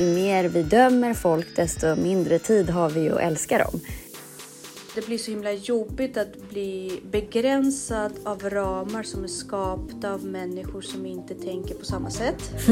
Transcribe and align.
ju 0.00 0.14
mer 0.14 0.44
vi 0.44 0.62
dömer 0.62 1.14
folk 1.14 1.56
desto 1.56 1.96
mindre 1.96 2.38
tid 2.38 2.70
har 2.70 2.90
vi 2.90 3.10
att 3.10 3.20
älska 3.20 3.58
dem. 3.58 3.80
Det 4.94 5.06
blir 5.06 5.18
så 5.18 5.30
himla 5.30 5.52
jobbigt 5.52 6.16
att 6.16 6.50
bli 6.50 7.00
begränsad 7.10 8.12
av 8.24 8.50
ramar 8.50 9.02
som 9.02 9.24
är 9.24 9.28
skapta 9.28 10.12
av 10.12 10.24
människor 10.24 10.80
som 10.80 11.06
inte 11.06 11.34
tänker 11.34 11.74
på 11.74 11.84
samma 11.84 12.10
sätt. 12.10 12.54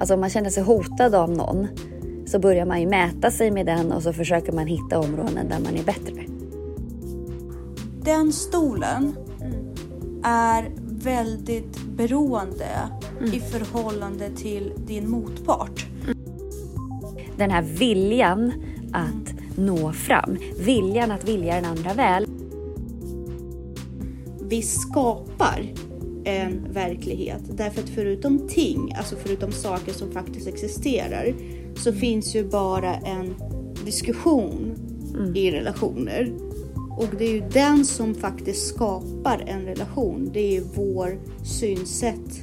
Alltså 0.00 0.14
om 0.14 0.20
man 0.20 0.30
känner 0.30 0.50
sig 0.50 0.62
hotad 0.62 1.14
av 1.14 1.30
någon 1.30 1.66
så 2.26 2.38
börjar 2.38 2.66
man 2.66 2.80
ju 2.80 2.86
mäta 2.86 3.30
sig 3.30 3.50
med 3.50 3.66
den 3.66 3.92
och 3.92 4.02
så 4.02 4.12
försöker 4.12 4.52
man 4.52 4.66
hitta 4.66 4.98
områden 4.98 5.48
där 5.48 5.58
man 5.60 5.76
är 5.76 5.84
bättre. 5.84 6.24
Den 8.02 8.32
stolen 8.32 9.16
är 10.24 10.70
väldigt 11.02 11.82
beroende 11.96 12.88
i 13.32 13.40
förhållande 13.40 14.30
till 14.30 14.72
din 14.86 15.10
motpart. 15.10 15.86
Den 17.36 17.50
här 17.50 17.62
viljan 17.62 18.52
att 18.92 19.58
nå 19.58 19.92
fram, 19.92 20.38
viljan 20.58 21.10
att 21.10 21.28
vilja 21.28 21.54
den 21.54 21.64
andra 21.64 21.94
väl. 21.94 22.26
Vi 24.40 24.62
skapar 24.62 25.72
en 26.24 26.72
verklighet 26.72 27.42
därför 27.52 27.82
att 27.82 27.88
förutom 27.88 28.48
ting, 28.48 28.94
alltså 28.96 29.16
förutom 29.16 29.52
saker 29.52 29.92
som 29.92 30.10
faktiskt 30.10 30.48
existerar, 30.48 31.34
så 31.76 31.92
finns 31.92 32.36
ju 32.36 32.48
bara 32.48 32.94
en 32.94 33.34
diskussion 33.84 34.74
i 35.34 35.50
relationer. 35.50 36.47
Och 36.98 37.08
det 37.18 37.24
är 37.24 37.32
ju 37.32 37.40
den 37.40 37.84
som 37.84 38.14
faktiskt 38.14 38.74
skapar 38.74 39.44
en 39.46 39.64
relation. 39.66 40.30
Det 40.32 40.40
är 40.40 40.52
ju 40.52 40.60
vår 40.60 41.18
synsätt 41.44 42.42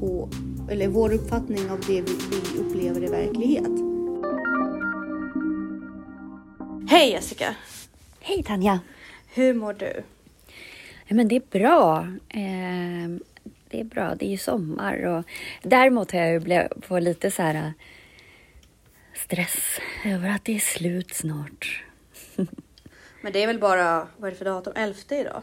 på, 0.00 0.28
eller 0.70 0.88
vår 0.88 1.12
uppfattning 1.12 1.70
av 1.70 1.80
det 1.80 2.00
vi, 2.00 2.12
vi 2.30 2.58
upplever 2.58 3.04
i 3.04 3.06
verklighet. 3.06 3.70
Hej 6.88 7.10
Jessica! 7.10 7.54
Hej 8.20 8.42
Tanja! 8.42 8.80
Hur 9.34 9.54
mår 9.54 9.72
du? 9.72 10.02
Ja, 11.06 11.14
men 11.14 11.28
det 11.28 11.36
är 11.36 11.58
bra. 11.58 11.98
Eh, 12.28 13.10
det 13.70 13.80
är 13.80 13.84
bra, 13.84 14.14
det 14.14 14.26
är 14.26 14.30
ju 14.30 14.38
sommar 14.38 15.04
och 15.06 15.24
däremot 15.62 16.12
har 16.12 16.20
jag 16.20 16.32
ju 16.32 16.40
blivit 16.40 16.88
på 16.88 16.98
lite 16.98 17.30
så 17.30 17.42
här 17.42 17.54
eh, 17.54 17.70
stress 19.14 19.80
över 20.04 20.28
att 20.28 20.44
det 20.44 20.54
är 20.54 20.58
slut 20.58 21.14
snart. 21.14 21.84
Men 23.24 23.32
det 23.32 23.42
är 23.42 23.46
väl 23.46 23.58
bara, 23.58 24.08
vad 24.16 24.26
är 24.28 24.30
det 24.30 24.36
för 24.38 24.44
datum? 24.44 24.72
11 24.76 24.98
idag? 25.10 25.42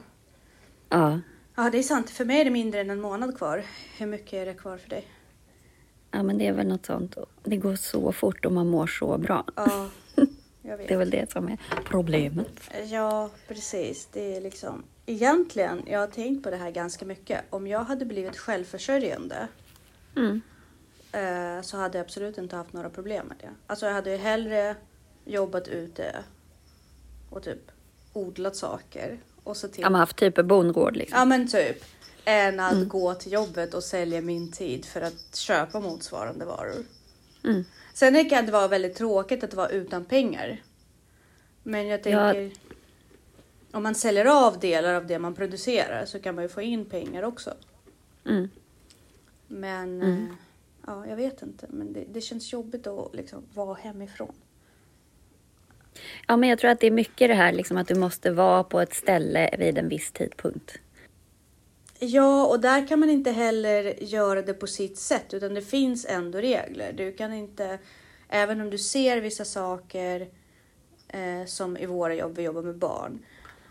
Ja, 0.90 1.20
Ja, 1.56 1.70
det 1.70 1.78
är 1.78 1.84
sant. 1.84 2.10
För 2.10 2.26
mig 2.26 2.42
är 2.42 2.46
det 2.46 2.52
mindre 2.52 2.82
än 2.82 2.90
en 2.90 3.02
månad 3.02 3.38
kvar. 3.38 3.64
Hur 3.98 4.06
mycket 4.06 4.34
är 4.34 4.46
det 4.46 4.54
kvar 4.54 4.78
för 4.78 4.90
dig? 4.90 5.08
ja, 6.12 6.24
men 6.24 6.38
det 6.38 6.48
är 6.48 6.52
väl 6.54 6.68
något 6.68 6.86
sånt. 6.86 7.18
Det 7.44 7.58
går 7.58 7.76
så 7.76 8.12
fort 8.12 8.46
och 8.46 8.52
man 8.52 8.68
mår 8.68 8.88
så 8.88 9.18
bra. 9.18 9.46
Ja, 9.56 9.90
jag 10.62 10.78
vet. 10.78 10.88
Det 10.88 10.94
är 10.94 10.98
väl 10.98 11.10
det 11.10 11.32
som 11.32 11.48
är 11.48 11.58
problemet. 11.86 12.70
Ja, 12.86 13.30
precis. 13.48 14.08
Det 14.12 14.36
är 14.38 14.42
liksom... 14.42 14.84
Egentligen, 15.06 15.82
jag 15.86 16.00
har 16.00 16.08
tänkt 16.08 16.44
på 16.44 16.50
det 16.50 16.58
här 16.58 16.72
ganska 16.72 17.06
mycket. 17.06 17.42
Om 17.50 17.68
jag 17.68 17.84
hade 17.84 18.06
blivit 18.06 18.38
självförsörjande 18.38 19.48
Mm. 20.16 20.42
eh, 21.12 21.62
så 21.62 21.78
hade 21.78 21.98
jag 21.98 22.06
absolut 22.06 22.38
inte 22.38 22.56
haft 22.56 22.74
några 22.74 22.90
problem 22.90 23.28
med 23.28 23.38
det. 23.42 23.50
Alltså 23.68 23.86
jag 23.86 23.94
hade 23.94 24.12
ju 24.12 24.18
hellre 24.18 24.76
jobbat 25.26 25.68
ute 25.68 26.16
och 27.32 27.44
typ 27.44 27.72
odlat 28.14 28.56
saker 28.56 29.20
och 29.44 29.58
så 29.58 29.68
till... 29.68 29.82
Ja, 29.82 29.90
man 29.90 30.00
haft 30.00 30.18
typ 30.18 30.36
bondgård 30.46 30.96
liksom. 30.96 31.20
Ja 31.20 31.26
men 31.26 31.48
typ. 31.48 31.84
Än 32.26 32.60
att 32.60 32.88
gå 32.90 33.14
till 33.14 33.32
jobbet 33.32 33.74
och 33.74 33.84
sälja 33.84 34.22
min 34.22 34.52
tid 34.52 34.86
för 34.86 35.02
att 35.02 35.36
köpa 35.36 35.80
motsvarande 35.80 36.46
varor. 36.46 36.86
Mm. 37.44 37.64
Sen 37.94 38.30
kan 38.30 38.46
det 38.46 38.52
vara 38.52 38.68
väldigt 38.68 38.96
tråkigt 38.96 39.44
att 39.44 39.54
vara 39.54 39.70
utan 39.70 40.06
pengar. 40.06 40.62
Men 41.64 41.88
jag 41.88 42.00
Ja. 42.00 42.04
tänker. 42.34 42.52
Om 43.72 43.84
man 43.84 43.96
säljer 43.96 44.26
av 44.48 44.60
delar 44.60 44.94
av 44.94 45.08
det 45.08 45.20
man 45.20 45.34
producerar 45.34 46.06
så 46.06 46.20
kan 46.20 46.36
man 46.36 46.44
ju 46.44 46.48
få 46.50 46.62
in 46.62 46.86
pengar 46.86 47.24
också. 47.24 47.54
Mm. 48.26 48.50
Men 49.48 50.02
Mm. 50.02 50.26
eh, 50.26 50.36
ja, 50.88 51.08
jag 51.08 51.16
vet 51.16 51.42
inte. 51.42 51.66
Men 51.70 51.94
det, 51.94 52.06
det 52.14 52.22
känns 52.22 52.54
jobbigt 52.54 52.88
att 52.88 53.16
liksom 53.16 53.44
vara 53.54 53.74
hemifrån. 53.74 54.34
Ja, 56.28 56.38
men 56.38 56.50
jag 56.50 56.60
tror 56.60 56.72
att 56.72 56.80
det 56.80 56.88
är 56.88 56.92
mycket 56.92 57.30
det 57.30 57.34
här 57.34 57.52
liksom 57.52 57.78
att 57.78 57.88
du 57.88 57.96
måste 57.96 58.32
vara 58.32 58.64
på 58.64 58.80
ett 58.82 58.94
ställe 58.94 59.56
vid 59.60 59.78
en 59.78 59.90
viss 59.90 60.12
tidpunkt. 60.12 60.80
Ja, 62.00 62.46
och 62.46 62.60
där 62.60 62.88
kan 62.88 63.00
man 63.00 63.10
inte 63.10 63.32
heller 63.32 64.04
göra 64.04 64.42
det 64.42 64.54
på 64.54 64.68
sitt 64.68 64.98
sätt, 64.98 65.34
utan 65.34 65.54
det 65.54 65.62
finns 65.62 66.06
ändå 66.10 66.38
regler. 66.38 66.94
Du 66.94 67.12
kan 67.12 67.34
inte, 67.34 67.80
även 68.30 68.62
om 68.62 68.70
du 68.70 68.78
ser 68.78 69.22
vissa 69.22 69.46
saker 69.46 70.28
eh, 71.08 71.46
som 71.48 71.78
i 71.78 71.86
våra 71.86 72.16
jobb, 72.16 72.36
vi 72.36 72.44
jobbar 72.44 72.62
med 72.62 72.78
barn, 72.78 73.20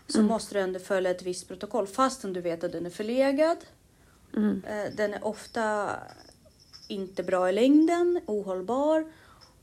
så 0.07 0.21
måste 0.21 0.55
du 0.55 0.59
ändå 0.59 0.79
följa 0.79 1.11
ett 1.11 1.23
visst 1.23 1.47
protokoll 1.47 1.87
fastän 1.87 2.33
du 2.33 2.41
vet 2.41 2.63
att 2.63 2.71
den 2.71 2.85
är 2.85 2.89
förlegad. 2.89 3.57
Mm. 4.35 4.61
Eh, 4.67 4.93
den 4.95 5.13
är 5.13 5.25
ofta 5.25 5.89
inte 6.87 7.23
bra 7.23 7.49
i 7.49 7.53
längden, 7.53 8.21
ohållbar. 8.25 9.11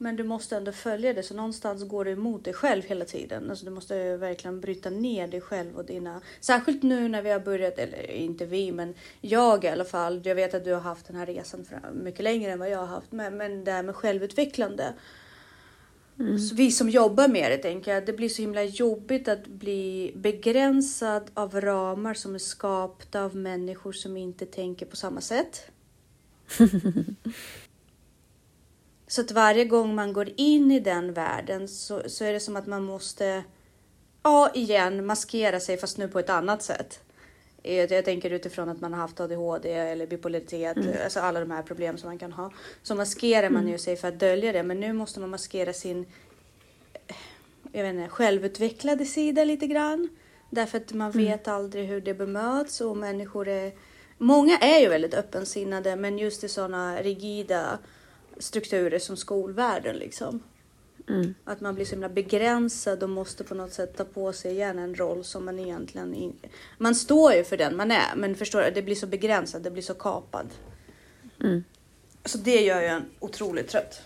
Men 0.00 0.16
du 0.16 0.24
måste 0.24 0.56
ändå 0.56 0.72
följa 0.72 1.12
det, 1.12 1.22
så 1.22 1.34
någonstans 1.34 1.84
går 1.84 2.04
du 2.04 2.10
emot 2.10 2.44
dig 2.44 2.54
själv 2.54 2.82
hela 2.82 3.04
tiden. 3.04 3.50
Alltså 3.50 3.64
du 3.64 3.70
måste 3.70 4.16
verkligen 4.16 4.60
bryta 4.60 4.90
ner 4.90 5.28
dig 5.28 5.40
själv 5.40 5.76
och 5.76 5.84
dina... 5.84 6.20
Särskilt 6.40 6.82
nu 6.82 7.08
när 7.08 7.22
vi 7.22 7.30
har 7.30 7.40
börjat, 7.40 7.78
eller 7.78 8.10
inte 8.10 8.46
vi, 8.46 8.72
men 8.72 8.94
jag 9.20 9.64
i 9.64 9.68
alla 9.68 9.84
fall. 9.84 10.20
Jag 10.24 10.34
vet 10.34 10.54
att 10.54 10.64
du 10.64 10.72
har 10.72 10.80
haft 10.80 11.06
den 11.06 11.16
här 11.16 11.26
resan 11.26 11.66
mycket 11.92 12.24
längre 12.24 12.52
än 12.52 12.58
vad 12.58 12.70
jag 12.70 12.78
har 12.78 12.86
haft. 12.86 13.12
Men, 13.12 13.36
men 13.36 13.64
det 13.64 13.72
här 13.72 13.82
med 13.82 13.96
självutvecklande. 13.96 14.94
Så 16.18 16.54
vi 16.54 16.70
som 16.70 16.90
jobbar 16.90 17.28
med 17.28 17.50
det 17.50 17.58
tänker 17.58 17.94
jag, 17.94 18.06
det 18.06 18.12
blir 18.12 18.28
så 18.28 18.42
himla 18.42 18.62
jobbigt 18.62 19.28
att 19.28 19.46
bli 19.46 20.12
begränsad 20.14 21.30
av 21.34 21.60
ramar 21.60 22.14
som 22.14 22.34
är 22.34 22.38
skapta 22.38 23.22
av 23.22 23.36
människor 23.36 23.92
som 23.92 24.16
inte 24.16 24.46
tänker 24.46 24.86
på 24.86 24.96
samma 24.96 25.20
sätt. 25.20 25.70
så 29.08 29.20
att 29.20 29.30
varje 29.30 29.64
gång 29.64 29.94
man 29.94 30.12
går 30.12 30.28
in 30.36 30.70
i 30.70 30.80
den 30.80 31.12
världen 31.12 31.68
så, 31.68 32.02
så 32.06 32.24
är 32.24 32.32
det 32.32 32.40
som 32.40 32.56
att 32.56 32.66
man 32.66 32.84
måste, 32.84 33.44
ja 34.22 34.50
igen, 34.54 35.06
maskera 35.06 35.60
sig 35.60 35.76
fast 35.76 35.98
nu 35.98 36.08
på 36.08 36.18
ett 36.18 36.30
annat 36.30 36.62
sätt. 36.62 37.00
Jag 37.62 38.04
tänker 38.04 38.30
utifrån 38.30 38.68
att 38.68 38.80
man 38.80 38.92
har 38.92 39.00
haft 39.00 39.20
ADHD 39.20 39.72
eller 39.72 40.06
bipolaritet, 40.06 40.76
alltså 41.04 41.20
alla 41.20 41.40
de 41.40 41.50
här 41.50 41.62
problem 41.62 41.98
som 41.98 42.08
man 42.08 42.18
kan 42.18 42.32
ha. 42.32 42.52
Så 42.82 42.94
maskerar 42.94 43.50
man 43.50 43.68
ju 43.68 43.78
sig 43.78 43.96
för 43.96 44.08
att 44.08 44.20
dölja 44.20 44.52
det, 44.52 44.62
men 44.62 44.80
nu 44.80 44.92
måste 44.92 45.20
man 45.20 45.30
maskera 45.30 45.72
sin 45.72 46.06
jag 47.72 47.82
vet 47.82 47.94
inte, 47.94 48.08
självutvecklade 48.08 49.04
sida 49.04 49.44
lite 49.44 49.66
grann. 49.66 50.08
Därför 50.50 50.78
att 50.78 50.92
man 50.92 51.10
vet 51.10 51.48
aldrig 51.48 51.86
hur 51.86 52.00
det 52.00 52.14
bemöts 52.14 52.80
och 52.80 52.96
människor 52.96 53.48
är... 53.48 53.72
Många 54.18 54.58
är 54.58 54.80
ju 54.80 54.88
väldigt 54.88 55.14
öppensinnade 55.14 55.96
men 55.96 56.18
just 56.18 56.44
i 56.44 56.48
sådana 56.48 57.02
rigida 57.02 57.78
strukturer 58.38 58.98
som 58.98 59.16
skolvärlden 59.16 59.96
liksom. 59.96 60.42
Mm. 61.08 61.34
Att 61.44 61.60
man 61.60 61.74
blir 61.74 61.84
så 61.84 61.90
himla 61.90 62.08
begränsad 62.08 63.02
och 63.02 63.10
måste 63.10 63.44
på 63.44 63.54
något 63.54 63.72
sätt 63.72 63.96
ta 63.96 64.04
på 64.04 64.32
sig 64.32 64.52
igen 64.52 64.78
en 64.78 64.94
roll 64.94 65.24
som 65.24 65.44
man 65.44 65.58
egentligen 65.58 66.14
inte... 66.14 66.48
Man 66.78 66.94
står 66.94 67.32
ju 67.32 67.44
för 67.44 67.56
den 67.56 67.76
man 67.76 67.90
är 67.90 68.16
men 68.16 68.34
förstår 68.34 68.62
du, 68.62 68.70
det 68.70 68.82
blir 68.82 68.94
så 68.94 69.06
begränsat, 69.06 69.64
det 69.64 69.70
blir 69.70 69.82
så 69.82 69.94
kapad. 69.94 70.46
Mm. 71.40 71.64
Så 72.24 72.38
det 72.38 72.60
gör 72.62 72.80
ju 72.80 72.86
en 72.86 73.04
otroligt 73.18 73.68
trött. 73.68 74.02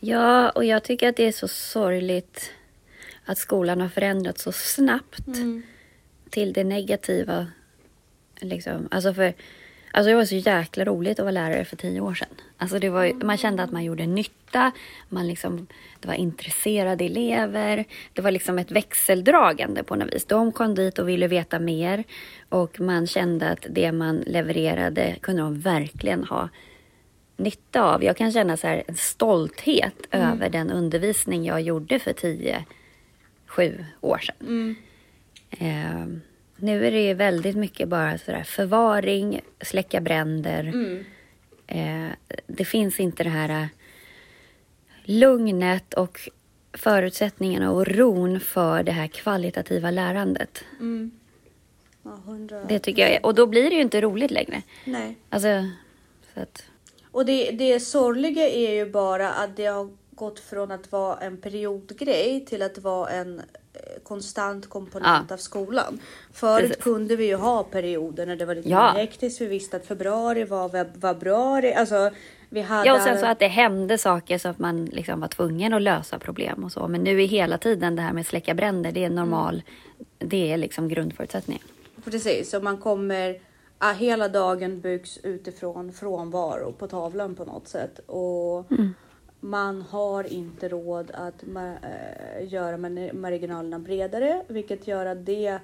Ja, 0.00 0.50
och 0.50 0.64
jag 0.64 0.84
tycker 0.84 1.08
att 1.08 1.16
det 1.16 1.24
är 1.24 1.32
så 1.32 1.48
sorgligt 1.48 2.50
att 3.24 3.38
skolan 3.38 3.80
har 3.80 3.88
förändrats 3.88 4.42
så 4.42 4.52
snabbt 4.52 5.24
till 6.30 6.52
det 6.52 6.64
negativa. 6.64 7.46
Liksom. 8.40 8.88
Alltså 8.90 9.14
för, 9.14 9.34
alltså 9.90 10.10
det 10.10 10.16
var 10.16 10.24
så 10.24 10.34
jäkla 10.34 10.84
roligt 10.84 11.18
att 11.18 11.24
vara 11.24 11.30
lärare 11.30 11.64
för 11.64 11.76
tio 11.76 12.00
år 12.00 12.14
sedan. 12.14 12.28
Alltså 12.58 12.78
det 12.78 12.88
var, 12.88 13.24
man 13.24 13.36
kände 13.36 13.62
att 13.62 13.72
man 13.72 13.84
gjorde 13.84 14.06
nytta, 14.06 14.72
man 15.08 15.28
liksom, 15.28 15.66
det 16.00 16.08
var 16.08 16.14
intresserade 16.14 17.04
elever. 17.04 17.84
Det 18.12 18.22
var 18.22 18.30
liksom 18.30 18.58
ett 18.58 18.70
växeldragande 18.70 19.82
på 19.82 19.96
något 19.96 20.14
vis. 20.14 20.24
De 20.24 20.52
kom 20.52 20.74
dit 20.74 20.98
och 20.98 21.08
ville 21.08 21.28
veta 21.28 21.58
mer 21.58 22.04
och 22.48 22.80
man 22.80 23.06
kände 23.06 23.50
att 23.50 23.66
det 23.70 23.92
man 23.92 24.16
levererade 24.16 25.16
kunde 25.20 25.42
de 25.42 25.60
verkligen 25.60 26.24
ha 26.24 26.48
nytta 27.36 27.82
av. 27.82 28.04
Jag 28.04 28.16
kan 28.16 28.32
känna 28.32 28.56
så 28.56 28.66
här 28.66 28.82
en 28.86 28.96
stolthet 28.96 29.94
över 30.10 30.50
den 30.50 30.70
undervisning 30.70 31.44
jag 31.44 31.60
gjorde 31.60 31.98
för 31.98 32.12
10, 32.12 32.64
7 33.46 33.84
år 34.00 34.18
sedan. 34.18 34.76
Eh, 35.50 36.06
nu 36.60 36.86
är 36.86 36.90
det 36.90 37.06
ju 37.06 37.14
väldigt 37.14 37.56
mycket 37.56 37.88
bara 37.88 38.18
så 38.18 38.30
där 38.30 38.42
förvaring, 38.42 39.40
släcka 39.60 40.00
bränder. 40.00 40.72
Eh, 41.66 42.08
det 42.46 42.64
finns 42.64 43.00
inte 43.00 43.24
det 43.24 43.30
här 43.30 43.62
eh, 43.62 43.66
lugnet 45.04 45.94
och 45.94 46.28
förutsättningarna 46.72 47.70
och 47.72 47.86
ron 47.86 48.40
för 48.40 48.82
det 48.82 48.92
här 48.92 49.06
kvalitativa 49.06 49.90
lärandet. 49.90 50.64
Ja, 52.02 52.10
hundra... 52.24 52.64
Det 52.64 52.78
tycker 52.78 53.02
jag 53.02 53.10
är, 53.10 53.26
och 53.26 53.34
då 53.34 53.46
blir 53.46 53.70
det 53.70 53.76
ju 53.76 53.82
inte 53.82 54.00
roligt 54.00 54.30
längre. 54.30 54.62
Nej. 54.84 55.16
Alltså, 55.28 55.68
så 56.34 56.40
att, 56.40 56.64
Och 57.10 57.26
det, 57.26 57.50
det 57.50 57.80
sorgliga 57.80 58.48
är 58.48 58.74
ju 58.74 58.90
bara 58.90 59.32
att 59.32 59.56
det 59.56 59.66
har 59.66 59.90
gått 60.10 60.40
från 60.40 60.70
att 60.70 60.92
vara 60.92 61.18
en 61.18 61.36
periodgrej 61.36 62.44
till 62.44 62.62
att 62.62 62.78
vara 62.78 63.10
en 63.10 63.42
konstant 64.02 64.68
komponent 64.68 65.26
Ja. 65.28 65.34
av 65.34 65.38
skolan. 65.38 66.00
Förut 66.32 66.68
Precis. 66.68 66.84
kunde 66.84 67.16
vi 67.16 67.26
ju 67.26 67.34
ha 67.36 67.62
perioder 67.62 68.26
när 68.26 68.36
det 68.36 68.44
var 68.44 68.54
lite 68.54 68.68
Ja. 68.68 68.92
mer 68.92 69.00
hektiskt. 69.00 69.40
Vi 69.40 69.46
visste 69.46 69.76
att 69.76 69.86
februari 69.86 70.44
var 70.44 71.00
februari. 71.00 71.74
Alltså, 71.74 72.10
vi 72.48 72.60
hade... 72.60 72.86
Ja, 72.86 72.94
och 72.94 73.00
sen 73.00 73.18
så 73.18 73.26
att 73.26 73.38
det 73.38 73.46
hände 73.46 73.98
saker 73.98 74.38
så 74.38 74.48
att 74.48 74.58
man 74.58 74.84
liksom 74.84 75.20
var 75.20 75.28
tvungen 75.28 75.72
att 75.72 75.82
lösa 75.82 76.18
problem 76.18 76.64
och 76.64 76.72
så. 76.72 76.88
Men 76.88 77.00
nu 77.04 77.22
är 77.22 77.26
hela 77.26 77.58
tiden 77.58 77.96
det 77.96 78.02
här 78.02 78.12
med 78.12 78.26
släcka 78.26 78.54
bränder, 78.54 78.92
det 78.92 79.04
är 79.04 79.10
normal, 79.10 79.62
det 80.18 80.52
är 80.52 80.56
liksom 80.56 80.88
grundförutsättningen. 80.88 81.62
Precis, 82.04 82.54
och 82.54 82.62
man 82.62 82.78
kommer... 82.78 83.40
Ja, 83.80 83.92
hela 83.92 84.28
dagen 84.28 84.80
byggs 84.80 85.18
utifrån 85.22 85.92
frånvaro 85.92 86.72
på 86.72 86.86
tavlan 86.86 87.34
på 87.34 87.44
något 87.44 87.68
sätt. 87.68 87.98
Och 88.06 88.66
man 89.40 89.82
har 89.82 90.32
inte 90.32 90.68
råd 90.68 91.10
att 91.14 91.42
eh, 91.42 92.52
göra 92.52 92.76
mar- 92.76 93.12
marginalerna 93.12 93.78
bredare, 93.78 94.42
vilket 94.48 94.86
gör 94.86 95.06
att 95.06 95.26
det, 95.26 95.58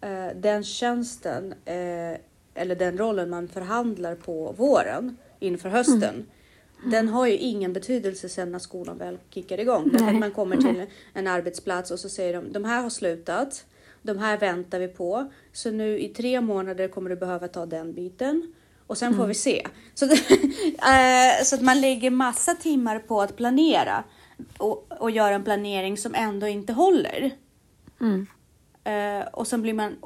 eh, 0.00 0.28
den 0.36 0.64
tjänsten 0.64 1.52
eh, 1.64 2.18
eller 2.54 2.74
den 2.76 2.98
rollen 2.98 3.30
man 3.30 3.48
förhandlar 3.48 4.14
på 4.14 4.54
våren 4.56 5.16
inför 5.38 5.68
hösten. 5.68 6.26
Den 6.90 7.08
har 7.08 7.26
ju 7.26 7.36
ingen 7.36 7.72
betydelse 7.72 8.28
sen 8.28 8.52
när 8.52 8.58
skolan 8.58 8.98
väl 8.98 9.18
kickar 9.30 9.60
igång. 9.60 9.88
Därför 9.92 10.06
att 10.06 10.18
man 10.18 10.30
kommer 10.30 10.56
till 10.56 10.86
en 11.12 11.26
arbetsplats 11.26 11.90
och 11.90 11.98
så 12.00 12.08
säger 12.08 12.32
de 12.32 12.52
de 12.52 12.64
här 12.64 12.82
har 12.82 12.90
slutat. 12.90 13.66
De 14.02 14.18
här 14.18 14.38
väntar 14.38 14.78
vi 14.78 14.88
på. 14.88 15.30
Så 15.52 15.70
nu 15.70 15.98
i 15.98 16.08
tre 16.08 16.40
månader 16.40 16.88
kommer 16.88 17.10
du 17.10 17.16
behöva 17.16 17.48
ta 17.48 17.66
den 17.66 17.92
biten. 17.92 18.52
Och 18.86 18.98
sen 18.98 19.16
får 19.16 19.26
vi 19.26 19.34
se. 19.34 19.66
Så, 19.94 20.04
eh, 20.90 21.44
så 21.44 21.54
att 21.54 21.62
man 21.62 21.80
lägger 21.80 22.10
massa 22.10 22.54
timmar 22.54 22.98
på 22.98 23.22
att 23.22 23.36
planera. 23.36 24.04
Och, 24.58 24.92
och 25.00 25.10
göra 25.10 25.34
en 25.34 25.44
planering 25.44 25.96
som 25.96 26.14
ändå 26.14 26.46
inte 26.46 26.72
håller. 26.72 27.30
Mm. 28.00 28.26
Eh, 28.84 29.26
och 29.26 29.46
sen 29.46 29.62
blir 29.62 29.74
man 29.74 29.96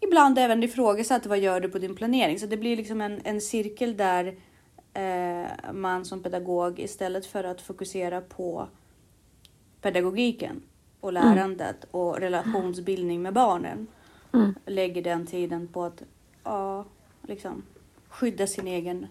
ibland 0.00 0.38
även 0.38 0.62
ifrågasatt 0.62 1.26
vad 1.26 1.38
gör 1.38 1.60
du 1.60 1.68
på 1.68 1.78
din 1.78 1.96
planering. 1.96 2.38
Så 2.38 2.46
det 2.46 2.56
blir 2.56 2.76
liksom 2.76 3.00
en, 3.00 3.20
en 3.24 3.40
cirkel 3.40 3.96
där 3.96 4.36
eh, 4.94 5.72
man 5.72 6.04
som 6.04 6.22
pedagog 6.22 6.80
istället 6.80 7.26
för 7.26 7.44
att 7.44 7.60
fokusera 7.60 8.20
på 8.20 8.68
pedagogiken 9.80 10.62
och 11.00 11.12
lärandet 11.12 11.86
och 11.90 12.18
relationsbildning 12.18 13.22
med 13.22 13.32
barnen 13.32 13.86
Mm. 14.32 14.54
lägger 14.66 15.02
den 15.02 15.26
tiden 15.26 15.68
på 15.68 15.84
att 15.84 16.02
ja, 16.44 16.84
liksom, 17.22 17.62
skydda 18.10 18.46
sin 18.46 18.66
egen 18.66 19.06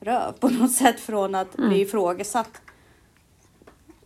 röv 0.00 0.32
på 0.32 0.48
något 0.48 0.72
sätt 0.72 1.00
från 1.00 1.34
att 1.34 1.56
bli 1.56 1.80
ifrågasatt 1.80 2.60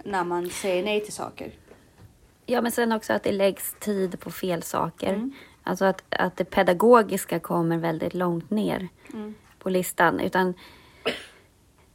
när 0.05 0.25
man 0.25 0.51
säger 0.51 0.85
nej 0.85 1.01
till 1.05 1.13
saker. 1.13 1.53
Ja, 2.47 2.61
men 2.61 2.73
sen 2.73 2.93
också 2.93 3.13
att 3.13 3.23
det 3.23 3.33
läggs 3.33 3.75
tid 3.81 4.21
på 4.21 4.31
fel 4.31 4.63
saker. 4.63 5.15
Mm. 5.15 5.33
Alltså 5.63 5.85
att, 5.85 6.03
att 6.11 6.37
det 6.37 6.45
pedagogiska 6.45 7.41
kommer 7.41 7.79
väldigt 7.79 8.15
långt 8.15 8.51
ner 8.51 8.89
Mm. 9.15 9.35
på 9.59 9.71
listan. 9.71 10.21
Utan 10.21 10.55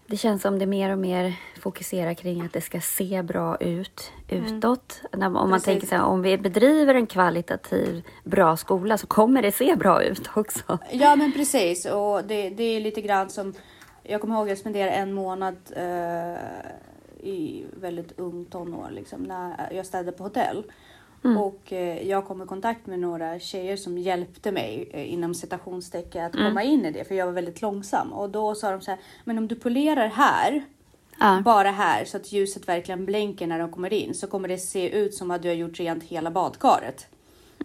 det 0.07 0.17
känns 0.17 0.41
som 0.41 0.59
det 0.59 0.65
mer 0.65 0.91
och 0.91 0.97
mer 0.99 1.33
fokuserar 1.61 2.13
kring 2.13 2.41
att 2.41 2.53
det 2.53 2.61
ska 2.61 2.81
se 2.81 3.23
bra 3.23 3.57
ut 3.57 4.11
utåt. 4.29 5.01
När- 5.11 5.27
Om 5.27 5.33
man 5.33 5.49
Precis. 5.51 5.65
tänker 5.65 5.87
så 5.87 5.95
här, 5.95 6.03
om 6.03 6.21
vi 6.21 6.37
bedriver 6.37 6.95
en 6.95 7.07
kvalitativ 7.07 8.03
bra 8.23 8.57
skola 8.57 8.97
så 8.97 9.07
kommer 9.07 9.41
det 9.41 9.51
se 9.51 9.75
bra 9.75 10.03
ut 10.03 10.29
också. 10.35 10.77
Ja 10.91 11.15
men 11.15 11.31
precis 11.31 11.85
och 11.85 12.23
det, 12.23 12.49
det 12.49 12.63
är 12.63 12.79
lite 12.81 13.01
grann 13.01 13.29
som 13.29 13.53
jag 14.03 14.21
kommer 14.21 14.35
ihåg 14.35 14.43
att 14.43 14.49
jag 14.49 14.57
spenderade 14.57 14.91
en 14.91 15.13
månad 15.13 15.55
eh, 15.75 16.37
i 17.27 17.65
väldigt 17.81 18.19
ung 18.19 18.45
tonår 18.45 18.89
liksom, 18.91 19.23
när 19.23 19.69
jag 19.73 19.85
städade 19.85 20.11
på 20.11 20.23
hotell. 20.23 20.63
Och 21.37 21.73
eh, 21.73 22.07
jag 22.07 22.25
kom 22.25 22.41
i 22.41 22.45
kontakt 22.45 22.85
med 22.87 22.99
några 22.99 23.39
tjejer 23.39 23.77
som 23.77 23.97
hjälpte 23.97 24.51
mig 24.51 24.89
eh, 24.93 25.13
inom 25.13 25.33
citationstecken 25.33 26.25
att 26.25 26.31
komma 26.33 26.63
in 26.63 26.85
i 26.85 26.91
det 26.91 27.03
för 27.07 27.15
jag 27.15 27.25
var 27.25 27.33
väldigt 27.33 27.61
långsam. 27.61 28.13
Och 28.13 28.29
då 28.29 28.55
sa 28.55 28.71
de 28.71 28.81
så 28.81 28.91
här, 28.91 28.99
men 29.23 29.37
om 29.37 29.47
du 29.47 29.55
polerar 29.55 30.07
här 30.07 30.63
Ja. 31.19 31.41
bara 31.45 31.71
här 31.71 32.05
så 32.05 32.17
att 32.17 32.31
ljuset 32.31 32.67
verkligen 32.67 33.05
blänker 33.05 33.47
när 33.47 33.59
de 33.59 33.71
kommer 33.71 33.93
in 33.93 34.13
så 34.13 34.27
kommer 34.27 34.47
det 34.47 34.57
se 34.57 34.89
ut 34.97 35.13
som 35.13 35.31
att 35.31 35.41
du 35.41 35.47
har 35.47 35.55
gjort 35.55 35.79
rent 35.79 36.03
hela 36.03 36.31
badkaret. 36.31 37.07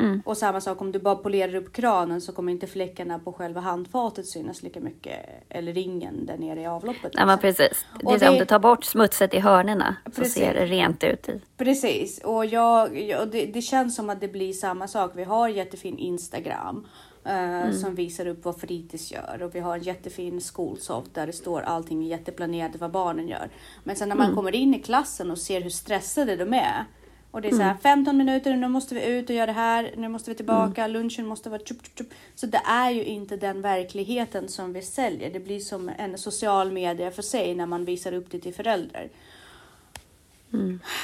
Mm. 0.00 0.23
Och 0.25 0.37
samma 0.37 0.61
sak 0.61 0.81
om 0.81 0.93
du 0.93 0.99
bara 0.99 1.17
polerar 1.17 1.55
upp 1.55 1.73
kranen 1.73 2.20
så 2.20 2.32
kommer 2.32 2.52
inte 2.52 2.67
fläckarna 2.67 3.19
på 3.19 3.32
själva 3.32 3.61
handfatet 3.61 4.26
synas 4.26 4.62
lika 4.62 4.81
mycket. 4.81 5.19
Eller 5.49 5.73
ringen 5.73 6.26
där 6.26 6.38
nere 6.38 6.61
i 6.61 6.67
avloppet. 6.67 7.12
Ja, 7.14 7.26
men 7.26 7.38
liksom. 7.43 7.64
precis. 7.67 7.87
Det 8.00 8.14
är 8.14 8.19
så 8.19 8.29
Om 8.29 8.35
det- 8.35 8.38
du 8.38 8.44
tar 8.44 8.58
bort 8.58 8.85
smutset 8.85 9.35
i 9.35 9.38
hörnerna 9.38 9.96
så 10.17 10.25
ser 10.25 10.55
det 10.55 10.67
rent 10.67 11.05
ut. 11.05 11.29
I. 11.29 11.40
Precis, 11.56 12.20
och 12.25 12.46
jag, 12.46 13.00
jag, 13.02 13.31
det, 13.31 13.46
det 13.46 13.62
känns 13.62 13.96
som 13.96 14.11
att 14.11 14.20
det 14.20 14.29
blir 14.29 14.52
samma 14.52 14.88
sak. 14.88 15.12
Vi 15.14 15.25
har 15.25 15.49
jättefin 15.49 15.99
Instagram 15.99 16.87
eh, 17.25 17.70
som 17.73 17.94
visar 17.94 18.26
upp 18.26 18.44
vad 18.44 18.61
fritids 18.61 19.12
gör 19.12 19.43
och 19.43 19.55
vi 19.55 19.61
har 19.61 19.76
en 19.76 19.82
jättefin 19.82 20.40
skolsoft 20.40 21.14
där 21.14 21.26
det 21.26 21.32
står 21.32 21.61
allting 21.61 22.02
jätteplanerat 22.02 22.76
vad 22.76 22.90
barnen 22.90 23.29
gör. 23.29 23.50
Men 23.85 23.96
sen 23.96 24.08
när 24.08 24.17
man 24.17 24.35
kommer 24.35 24.55
in 24.55 24.75
i 24.75 24.79
klassen 24.82 25.31
och 25.31 25.38
ser 25.38 25.61
hur 25.61 25.70
stressade 25.70 26.37
de 26.37 26.55
är 26.55 26.85
och 27.31 27.43
det 27.43 27.49
är 27.49 27.53
så 27.53 27.63
här 27.63 27.77
15 27.83 28.17
minuter, 28.17 28.57
nu 28.57 28.69
måste 28.69 28.95
vi 28.95 29.05
ut 29.07 29.31
och 29.31 29.37
göra 29.37 29.47
det 29.47 29.53
här, 29.53 29.91
nu 29.97 30.09
måste 30.09 30.31
vi 30.31 30.35
tillbaka, 30.37 30.87
lunchen 30.87 31.27
måste 31.27 31.51
vara 31.51 31.61
tjup, 31.61 31.83
tjup, 31.87 31.99
tjup. 31.99 32.15
Så 32.35 32.47
det 32.47 32.61
är 32.67 32.91
ju 32.91 33.05
inte 33.05 33.37
den 33.37 33.63
verkligheten 33.63 34.49
som 34.49 34.73
vi 34.73 34.83
säljer. 34.83 35.31
Det 35.31 35.41
blir 35.41 35.61
som 35.61 35.91
en 35.99 36.19
social 36.19 36.73
media 36.73 37.11
för 37.11 37.23
sig 37.23 37.55
när 37.55 37.67
man 37.67 37.85
visar 37.85 38.13
upp 38.13 38.27
det 38.31 38.39
till 38.39 38.55
föräldrar. 38.55 39.09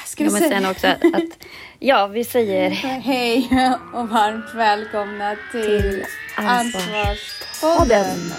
Ska 0.05 0.23
vi 0.23 0.29
Ja, 0.29 0.31
men 0.33 0.41
säga- 0.41 0.49
sen 0.61 0.65
också 0.71 0.87
att, 0.87 1.05
att 1.15 1.37
ja, 1.79 2.07
vi 2.07 2.23
säger 2.23 2.69
Hej 2.69 3.49
och 3.93 4.09
varmt 4.09 4.53
välkomna 4.55 5.35
till, 5.51 5.81
Till 5.81 6.05
Ansvarspodden. 6.35 8.31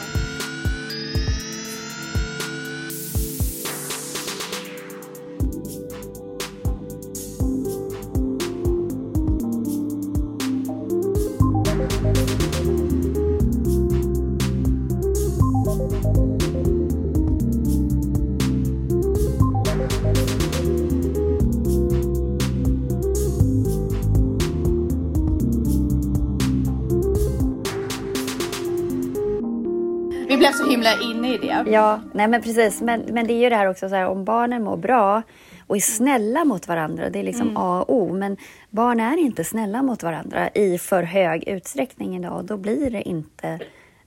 Ja, 31.66 32.00
nej 32.14 32.28
men 32.28 32.42
precis. 32.42 32.80
Men, 32.80 33.00
men 33.00 33.26
det 33.26 33.32
är 33.32 33.40
ju 33.40 33.48
det 33.48 33.56
här 33.56 33.70
också 33.70 33.88
så 33.88 33.94
här, 33.94 34.06
om 34.06 34.24
barnen 34.24 34.64
mår 34.64 34.76
bra 34.76 35.22
och 35.66 35.76
är 35.76 35.80
snälla 35.80 36.44
mot 36.44 36.68
varandra, 36.68 37.10
det 37.10 37.18
är 37.18 37.22
liksom 37.22 37.48
Mm. 37.48 37.56
A 37.56 37.82
och 37.82 37.96
O. 37.96 38.12
Men 38.12 38.36
barn 38.70 39.00
är 39.00 39.16
inte 39.16 39.44
snälla 39.44 39.82
mot 39.82 40.02
varandra 40.02 40.50
i 40.54 40.78
för 40.78 41.02
hög 41.02 41.48
utsträckning 41.48 42.16
idag 42.16 42.36
och 42.36 42.44
då 42.44 42.56
blir 42.56 42.90
det 42.90 43.02
inte, 43.02 43.58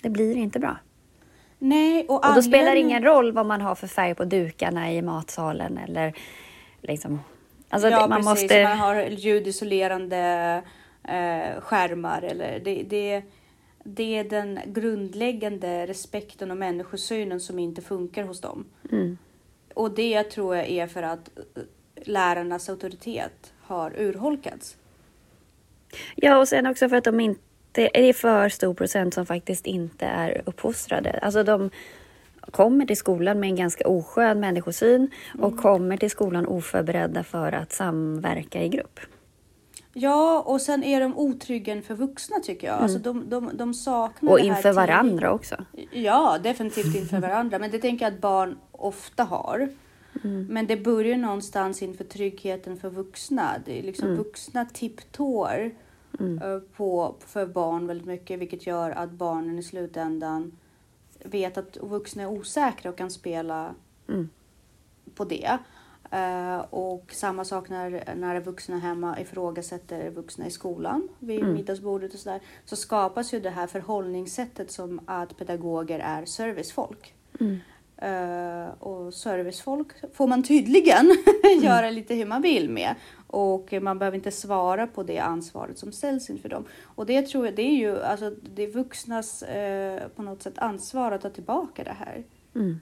det 0.02 0.10
blir 0.10 0.38
inte 0.38 0.60
bra. 0.60 0.78
Nej, 1.60 2.06
och, 2.10 2.26
Och 2.26 2.36
då 2.36 2.42
spelar 2.42 2.72
det 2.72 2.80
ingen 2.80 3.04
roll 3.04 3.32
vad 3.32 3.46
man 3.46 3.62
har 3.62 3.76
för 3.76 3.88
färg 3.88 4.16
på 4.16 4.24
dukarna 4.24 4.92
i 4.92 5.02
matsalen 5.02 5.78
eller 5.78 6.14
liksom... 6.82 7.20
Alltså 7.70 7.90
ja, 7.90 8.08
man 8.08 8.24
precis. 8.24 8.42
måste... 8.44 8.64
Man 8.64 8.78
har 8.78 9.02
ljudisolerande 9.02 10.18
eh, 11.04 11.62
skärmar. 11.62 12.22
Eller 12.22 12.60
det, 12.60 12.84
det, 12.90 13.24
det 13.84 14.18
är 14.18 14.24
den 14.24 14.60
grundläggande 14.66 15.88
respekten 15.88 16.52
och 16.52 16.58
människosynen 16.58 17.40
som 17.40 17.60
inte 17.60 17.82
funkar 17.82 18.24
hos 18.24 18.42
dem. 18.42 18.66
Mm. 18.92 19.18
Och 19.74 19.92
det 19.92 20.24
tror 20.24 20.56
jag 20.56 20.70
är 20.70 20.88
för 20.88 21.04
att 21.04 21.30
eh, 21.38 21.64
lärarnas 21.96 22.70
auktoritet 22.70 23.54
har 23.62 23.94
urholkats. 23.98 24.78
Ja, 26.16 26.38
och 26.38 26.48
sen 26.48 26.68
också 26.68 26.90
för 26.90 26.96
att 26.96 27.04
de 27.04 27.20
inte... 27.20 27.42
Det 27.72 28.10
är 28.10 28.14
för 28.14 28.50
stor 28.50 28.74
procent 28.74 29.14
som 29.14 29.26
faktiskt 29.26 29.66
inte 29.66 30.06
är 30.06 30.42
uppfostrade. 30.46 31.20
Alltså 31.22 31.44
de 31.44 31.70
kommer 32.52 32.86
till 32.86 32.98
skolan 32.98 33.40
med 33.40 33.50
en 33.50 33.56
ganska 33.56 33.88
oskön 33.88 34.40
människosyn 34.40 35.12
och 35.40 35.58
kommer 35.58 35.98
till 35.98 36.10
skolan 36.10 36.46
oförberedda 36.46 37.24
för 37.24 37.52
att 37.52 37.72
samverka 37.72 38.64
i 38.64 38.70
grupp. 38.70 39.00
Ja, 39.94 40.42
och 40.46 40.62
sen 40.62 40.84
är 40.84 41.00
de 41.02 41.18
otrygga 41.18 41.74
inför 41.74 41.96
vuxna 41.96 42.40
tycker 42.40 42.68
jag. 42.68 42.80
Alltså 42.80 43.00
de, 43.00 43.30
de, 43.30 43.52
de 43.54 43.74
saknar 43.74 44.32
Och 44.32 44.40
inför 44.40 44.74
varandra 44.74 45.32
också. 45.32 45.56
Ja, 45.92 46.38
definitivt 46.44 46.96
inför 46.96 47.20
varandra. 47.20 47.60
Men 47.60 47.72
det 47.72 47.80
tänker 47.80 48.06
jag 48.06 48.14
att 48.14 48.22
barn 48.22 48.58
ofta 48.72 49.24
har. 49.24 49.70
Men 50.50 50.68
det 50.68 50.78
börjar 50.78 51.18
någonstans 51.18 51.82
inför 51.82 52.04
tryggheten 52.04 52.78
för 52.78 52.90
vuxna. 52.90 53.56
Det 53.66 53.80
är 53.80 53.84
liksom 53.84 54.16
vuxna 54.16 54.66
tipptår 54.66 55.72
eh, 56.20 56.60
på, 56.76 57.16
för 57.20 57.46
barn 57.46 57.88
väldigt 57.88 58.08
mycket, 58.08 58.40
vilket 58.40 58.68
gör 58.68 58.92
att 58.92 59.12
barnen 59.12 59.60
i 59.60 59.64
slutändan 59.64 60.52
vet 61.24 61.58
att 61.58 61.78
vuxna 61.82 62.24
är 62.24 62.28
osäkra 62.28 62.92
och 62.92 62.98
kan 62.98 63.12
spela 63.12 63.76
Mm. 64.08 64.30
på 65.16 65.26
det. 65.26 65.58
Eh, 66.12 66.60
och 66.70 67.06
samma 67.14 67.46
sak 67.46 67.70
när, 67.70 68.16
när 68.16 68.40
vuxna 68.40 68.78
hemma 68.80 69.20
ifrågasätter 69.20 70.10
vuxna 70.10 70.48
i 70.48 70.52
skolan 70.52 71.08
vid 71.20 71.40
Mm. 71.40 71.54
middagsbordet 71.54 72.14
och 72.14 72.20
sådär. 72.20 72.40
Så 72.66 72.76
skapas 72.76 73.34
ju 73.34 73.40
det 73.40 73.50
här 73.50 73.68
förhållningssättet 73.68 74.72
som 74.72 75.02
att 75.06 75.38
pedagoger 75.38 76.00
är 76.00 76.26
servicefolk. 76.26 77.14
Mm. 77.40 77.60
Eh, 78.02 78.70
och 78.80 79.14
servicefolk 79.14 79.88
får 80.14 80.28
man 80.28 80.44
tydligen 80.44 81.12
göra 81.62 81.90
lite 81.90 82.14
hur 82.16 82.26
man 82.26 82.42
vill 82.42 82.70
med. 82.70 82.96
Och 83.28 83.74
man 83.82 84.00
behöver 84.00 84.16
inte 84.18 84.32
svara 84.32 84.88
på 84.88 85.04
det 85.04 85.20
ansvaret 85.20 85.78
som 85.78 85.92
ställs 85.92 86.30
inför 86.30 86.50
dem. 86.50 86.66
Och 86.84 87.06
det 87.06 87.22
tror 87.28 87.46
jag, 87.46 87.56
det 87.56 87.62
är 87.62 87.76
ju 87.76 88.02
alltså, 88.02 88.30
det 88.56 88.64
är 88.64 88.72
vuxnas 88.72 89.44
eh, 89.44 90.08
på 90.16 90.22
något 90.22 90.42
sätt 90.42 90.58
ansvar 90.58 91.12
att 91.12 91.22
ta 91.22 91.30
tillbaka 91.30 91.84
det 91.84 91.96
här. 92.00 92.24
Mm. 92.56 92.80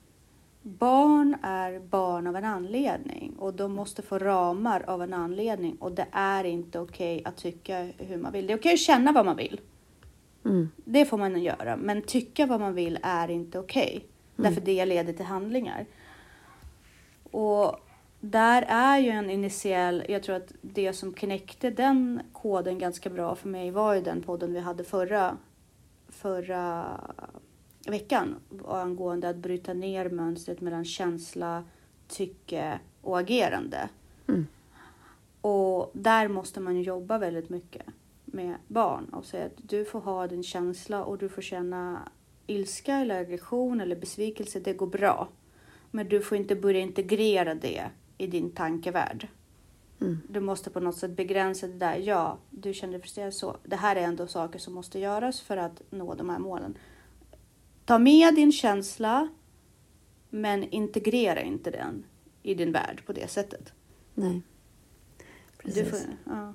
Barn 0.67 1.37
är 1.41 1.79
barn 1.79 2.27
av 2.27 2.35
en 2.35 2.45
anledning 2.45 3.33
och 3.39 3.53
de 3.53 3.71
måste 3.71 4.01
få 4.01 4.19
ramar 4.19 4.83
av 4.87 5.01
en 5.01 5.13
anledning 5.13 5.75
och 5.75 5.91
det 5.91 6.07
är 6.11 6.43
inte 6.43 6.79
okej 6.79 7.21
att 7.25 7.37
tycka 7.37 7.87
hur 7.97 8.17
man 8.17 8.31
vill. 8.31 8.47
Det 8.47 8.53
är 8.53 8.57
okej 8.57 8.73
att 8.73 8.79
känna 8.79 9.11
vad 9.11 9.25
man 9.25 9.35
vill. 9.35 9.61
Mm. 10.45 10.69
Det 10.75 11.05
får 11.05 11.17
man 11.17 11.41
göra, 11.41 11.77
men 11.77 12.01
tycka 12.01 12.45
vad 12.45 12.59
man 12.59 12.73
vill 12.73 12.99
är 13.03 13.31
inte 13.31 13.59
okej. 13.59 14.05
Därför 14.35 14.61
det 14.61 14.85
leder 14.85 15.13
till 15.13 15.25
handlingar. 15.25 15.85
Och 17.31 17.75
där 18.19 18.61
är 18.67 18.97
ju 18.97 19.09
en 19.09 19.29
initiell, 19.29 20.03
jag 20.09 20.23
tror 20.23 20.35
att 20.35 20.53
det 20.61 20.93
som 20.93 21.13
knäckte 21.13 21.69
den 21.69 22.21
koden 22.33 22.79
ganska 22.79 23.09
bra 23.09 23.35
för 23.35 23.49
mig 23.49 23.71
var 23.71 23.93
ju 23.93 24.01
den 24.01 24.21
podden 24.21 24.53
vi 24.53 24.59
hade 24.59 24.83
förra, 24.83 25.37
förra 26.09 26.85
veckan 27.87 28.35
angående 28.67 29.29
att 29.29 29.35
bryta 29.35 29.73
ner 29.73 30.09
mönstret 30.09 30.61
mellan 30.61 30.85
känsla, 30.85 31.63
tycke 32.07 32.79
och 33.01 33.19
agerande. 33.19 33.89
Mm. 34.27 34.47
Och 35.41 35.91
där 35.93 36.27
måste 36.27 36.59
man 36.59 36.75
ju 36.75 36.81
jobba 36.81 37.17
väldigt 37.17 37.49
mycket 37.49 37.85
med 38.25 38.55
barn 38.67 39.09
och 39.09 39.25
säga 39.25 39.45
att 39.45 39.57
du 39.57 39.85
får 39.85 39.99
ha 39.99 40.27
din 40.27 40.43
känsla 40.43 41.03
och 41.03 41.17
du 41.17 41.29
får 41.29 41.41
känna 41.41 42.09
ilska 42.47 42.95
eller 42.95 43.21
aggression 43.21 43.81
eller 43.81 43.95
besvikelse. 43.95 44.59
Det 44.59 44.73
går 44.73 44.87
bra. 44.87 45.27
Men 45.91 46.09
du 46.09 46.21
får 46.21 46.37
inte 46.37 46.55
börja 46.55 46.79
integrera 46.79 47.55
det 47.55 47.83
i 48.17 48.27
din 48.27 48.51
tankevärld. 48.51 49.27
Mm. 50.01 50.19
Du 50.29 50.39
måste 50.39 50.69
på 50.69 50.79
något 50.79 50.97
sätt 50.97 51.11
begränsa 51.11 51.67
det 51.67 51.73
där. 51.73 51.95
Ja, 51.95 52.37
du 52.49 52.73
känner 52.73 52.93
dig 52.93 53.01
frustrerad 53.01 53.33
så. 53.33 53.57
Det 53.63 53.75
här 53.75 53.95
är 53.95 54.01
ändå 54.01 54.27
saker 54.27 54.59
som 54.59 54.73
måste 54.73 54.99
göras 54.99 55.41
för 55.41 55.57
att 55.57 55.81
nå 55.89 56.13
de 56.13 56.29
här 56.29 56.39
målen. 56.39 56.77
Ta 57.87 57.99
med 57.99 58.35
din 58.35 58.51
känsla, 58.51 59.27
men 60.29 60.63
integrera 60.63 61.41
inte 61.41 61.71
den 61.71 62.05
i 62.43 62.53
din 62.53 62.71
värld 62.71 63.01
på 63.05 63.13
det 63.13 63.27
sättet. 63.27 63.73
Nej. 64.13 64.41
Precis. 65.57 65.89
får, 65.89 65.99
ja. 66.25 66.53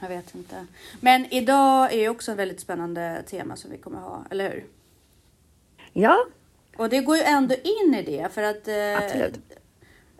Jag 0.00 0.08
vet 0.08 0.34
inte. 0.34 0.66
Men 1.00 1.26
idag 1.32 1.92
är 1.92 2.08
också 2.08 2.32
ett 2.32 2.38
väldigt 2.38 2.60
spännande 2.60 3.22
tema 3.26 3.56
som 3.56 3.70
vi 3.70 3.78
kommer 3.78 3.98
ha, 3.98 4.24
eller 4.30 4.50
hur? 4.50 4.66
Ja, 5.92 6.26
Och 6.76 6.88
det 6.88 7.00
går 7.00 7.16
ju 7.16 7.22
ändå 7.22 7.54
in 7.54 7.94
i 7.94 8.02
det 8.02 8.32
för 8.32 8.42
att 8.42 8.68
eh, 8.68 8.96
Absolut. 9.04 9.40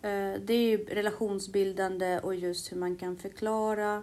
eh, 0.03 0.41
det 0.45 0.55
är 0.55 0.69
ju 0.71 0.85
relationsbildande 0.85 2.19
och 2.19 2.35
just 2.35 2.73
hur 2.73 2.77
man 2.77 2.97
kan 2.97 3.17
förklara 3.17 4.03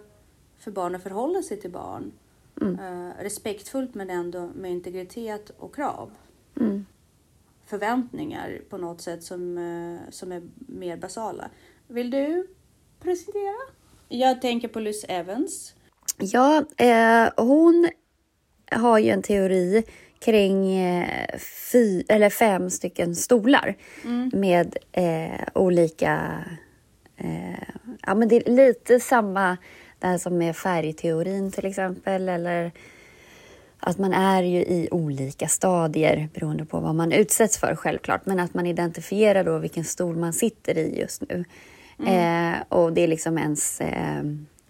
för 0.58 0.70
barn 0.70 0.94
att 0.94 1.02
förhålla 1.02 1.42
sig 1.42 1.60
till 1.60 1.70
barn. 1.70 2.12
Mm. 2.62 2.78
Eh, 2.78 3.22
respektfullt 3.22 3.94
men 3.94 4.10
ändå 4.10 4.50
med 4.54 4.70
integritet 4.70 5.50
och 5.58 5.74
krav. 5.74 6.10
mm. 6.60 6.86
Förväntningar 7.66 8.60
på 8.68 8.78
något 8.78 9.00
sätt 9.00 9.22
som, 9.22 9.58
eh, 9.58 10.10
som 10.10 10.32
är 10.32 10.42
mer 10.56 10.96
basala. 10.96 11.50
Vill 11.88 12.10
du 12.10 12.46
presentera? 13.00 13.56
Jag 14.08 14.42
tänker 14.42 14.68
på 14.68 14.80
Luce 14.80 15.06
Evans. 15.06 15.74
ja 16.18 16.64
eh, 16.76 17.28
hon 17.36 17.88
har 18.70 18.98
ju 18.98 19.10
en 19.10 19.22
teori 19.22 19.84
kring 20.18 20.76
eh, 20.76 21.38
fy, 21.72 22.04
eller 22.08 22.30
fem 22.30 22.70
stycken 22.70 23.16
stolar 23.16 23.76
med 24.32 24.76
eh, 24.92 25.48
olika... 25.54 26.44
Eh, 27.16 27.68
ja, 28.06 28.14
men 28.14 28.28
det 28.28 28.36
är 28.36 28.50
lite 28.50 29.00
samma 29.00 29.56
där 30.02 30.18
som 30.18 30.38
med 30.38 30.56
färgteorin 30.56 31.50
till 31.50 31.66
exempel. 31.66 32.28
Eller 32.28 32.72
att 33.78 33.98
man 33.98 34.12
är 34.12 34.42
ju 34.42 34.58
i 34.58 34.88
olika 34.90 35.48
stadier 35.48 36.28
beroende 36.34 36.64
på 36.64 36.80
vad 36.80 36.94
man 36.94 37.12
utsätts 37.12 37.58
för 37.58 37.76
självklart. 37.76 38.26
Men 38.26 38.40
att 38.40 38.54
man 38.54 38.66
identifierar 38.66 39.44
då 39.44 39.58
vilken 39.58 39.84
stol 39.84 40.16
man 40.16 40.32
sitter 40.32 40.78
i 40.78 41.00
just 41.00 41.22
nu. 41.28 41.44
Eh, 42.06 42.54
och 42.68 42.92
det 42.92 43.00
är 43.00 43.08
liksom 43.08 43.38
ens 43.38 43.80
eh, 43.80 44.22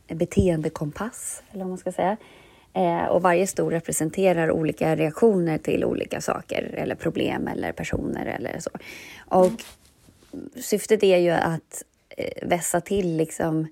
beteendekompass, 0.08 1.42
eller 1.50 1.60
vad 1.60 1.68
man 1.68 1.78
ska 1.78 1.92
säga. 1.92 2.16
Eh, 2.72 3.04
och 3.04 3.22
varje 3.22 3.46
stol 3.46 3.72
representerar 3.72 4.50
olika 4.50 4.96
reaktioner 4.96 5.58
till 5.58 5.84
olika 5.84 6.20
saker 6.20 6.74
eller 6.74 6.94
problem 6.94 7.48
eller 7.48 7.72
personer 7.72 8.26
eller 8.26 8.58
så. 8.60 8.70
Och 9.28 9.52
syftet 10.56 11.02
är 11.02 11.16
ju 11.16 11.30
att 11.30 11.84
eh, 12.08 12.48
vässa 12.48 12.80
till 12.80 13.16
liksom, 13.16 13.68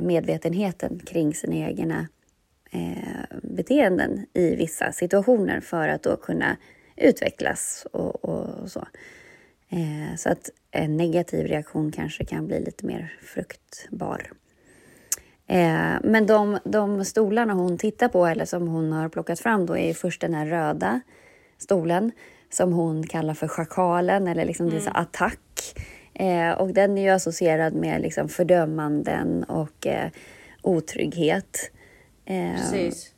medvetenheten 0.00 0.98
kring 1.06 1.34
sina 1.34 1.54
egna 1.54 2.08
eh, 2.70 3.38
beteenden 3.42 4.26
i 4.32 4.56
vissa 4.56 4.92
situationer 4.92 5.60
för 5.60 5.88
att 5.88 6.02
då 6.02 6.16
kunna 6.16 6.56
utvecklas 6.96 7.86
och, 7.92 8.24
och 8.24 8.70
så. 8.70 8.86
Eh, 9.68 10.16
så 10.16 10.28
att 10.28 10.50
en 10.70 10.96
negativ 10.96 11.46
reaktion 11.46 11.92
kanske 11.92 12.24
kan 12.24 12.46
bli 12.46 12.60
lite 12.60 12.86
mer 12.86 13.18
fruktbar. 13.22 14.30
Eh, 15.46 15.94
men 16.02 16.26
de, 16.26 16.58
de 16.64 17.04
stolarna 17.04 17.52
hon 17.52 17.78
tittar 17.78 18.08
på, 18.08 18.26
eller 18.26 18.44
som 18.44 18.68
hon 18.68 18.92
har 18.92 19.08
plockat 19.08 19.40
fram, 19.40 19.66
då 19.66 19.76
är 19.76 19.94
först 19.94 20.20
den 20.20 20.34
här 20.34 20.46
röda 20.46 21.00
stolen 21.58 22.12
som 22.50 22.72
hon 22.72 23.06
kallar 23.06 23.34
för 23.34 23.48
schakalen, 23.48 24.28
eller 24.28 24.44
liksom 24.44 24.70
det 24.70 24.76
är 24.76 24.80
så 24.80 24.90
attack. 24.90 25.74
Eh, 26.14 26.50
och 26.52 26.68
den 26.74 26.98
är 26.98 27.02
ju 27.02 27.08
associerad 27.08 27.74
med 27.74 28.00
liksom 28.00 28.28
fördömanden 28.28 29.44
och 29.44 29.86
eh, 29.86 30.10
otrygghet. 30.62 31.70
Eh, 32.24 32.54
Precis. 32.56 33.10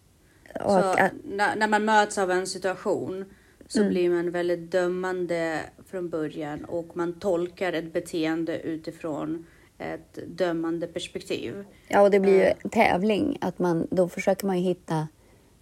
och 0.55 0.71
Så 0.71 0.79
att, 0.79 1.13
när, 1.25 1.57
när 1.57 1.69
man 1.69 1.85
möts 1.85 2.19
av 2.19 2.31
en 2.31 2.47
situation 2.47 3.25
så 3.69 3.79
Mm. 3.81 3.91
blir 3.91 4.11
man 4.11 4.31
väldigt 4.31 4.71
dömande 4.71 5.61
från 5.87 6.09
början 6.09 6.65
och 6.65 6.97
man 6.97 7.19
tolkar 7.21 7.73
ett 7.73 7.93
beteende 7.93 8.59
utifrån 8.59 9.47
ett 9.79 10.19
dömande 10.27 10.87
perspektiv. 10.87 11.65
Ja, 11.89 12.01
och 12.01 12.11
det 12.11 12.21
blir 12.21 12.33
ju 12.33 12.43
Eh. 12.43 12.55
en 12.63 12.71
tävling. 12.71 13.39
Att 13.41 13.59
man, 13.59 13.87
då 13.91 14.09
försöker 14.09 14.47
man 14.47 14.59
ju 14.59 14.65
hitta 14.65 15.09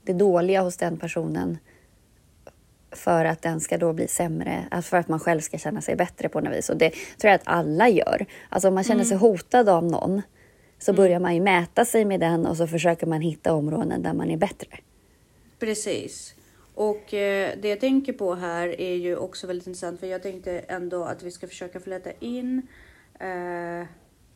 det 0.02 0.12
dåliga 0.12 0.62
hos 0.62 0.76
den 0.76 0.96
personen 0.96 1.58
för 2.96 3.24
att 3.24 3.42
den 3.42 3.60
ska 3.60 3.78
då 3.78 3.92
bli 3.92 4.08
sämre, 4.08 4.64
alltså 4.70 4.90
för 4.90 4.96
att 4.96 5.08
man 5.08 5.20
själv 5.20 5.40
ska 5.40 5.58
känna 5.58 5.80
sig 5.80 5.96
bättre 5.96 6.28
på 6.28 6.40
något 6.40 6.56
vis. 6.56 6.70
Och 6.70 6.76
det 6.76 6.90
tror 6.90 7.30
jag 7.30 7.34
att 7.34 7.42
alla 7.44 7.88
gör. 7.88 8.26
Alltså 8.48 8.68
om 8.68 8.74
man 8.74 8.84
känner 8.84 9.04
sig 9.04 9.16
hotad 9.16 9.68
av 9.68 9.84
någon 9.84 10.22
så 10.78 10.92
börjar 10.92 11.20
man 11.20 11.34
ju 11.34 11.40
mäta 11.40 11.84
sig 11.84 12.04
med 12.04 12.20
den 12.20 12.46
och 12.46 12.56
så 12.56 12.66
försöker 12.66 13.06
man 13.06 13.20
hitta 13.20 13.52
områden 13.52 14.02
där 14.02 14.12
man 14.12 14.30
är 14.30 14.36
bättre. 14.36 14.68
Precis. 15.58 16.34
Och 16.74 17.14
eh, 17.14 17.58
det 17.62 17.68
jag 17.68 17.80
tänker 17.80 18.12
på 18.12 18.34
här 18.34 18.80
är 18.80 18.94
ju 18.94 19.16
också 19.16 19.46
väldigt 19.46 19.66
intressant 19.66 20.00
för 20.00 20.06
jag 20.06 20.22
tänkte 20.22 20.58
ändå 20.58 21.04
att 21.04 21.22
vi 21.22 21.30
ska 21.30 21.46
försöka 21.48 21.80
fläta 21.80 22.10
in 22.20 22.62
eh, 23.20 23.86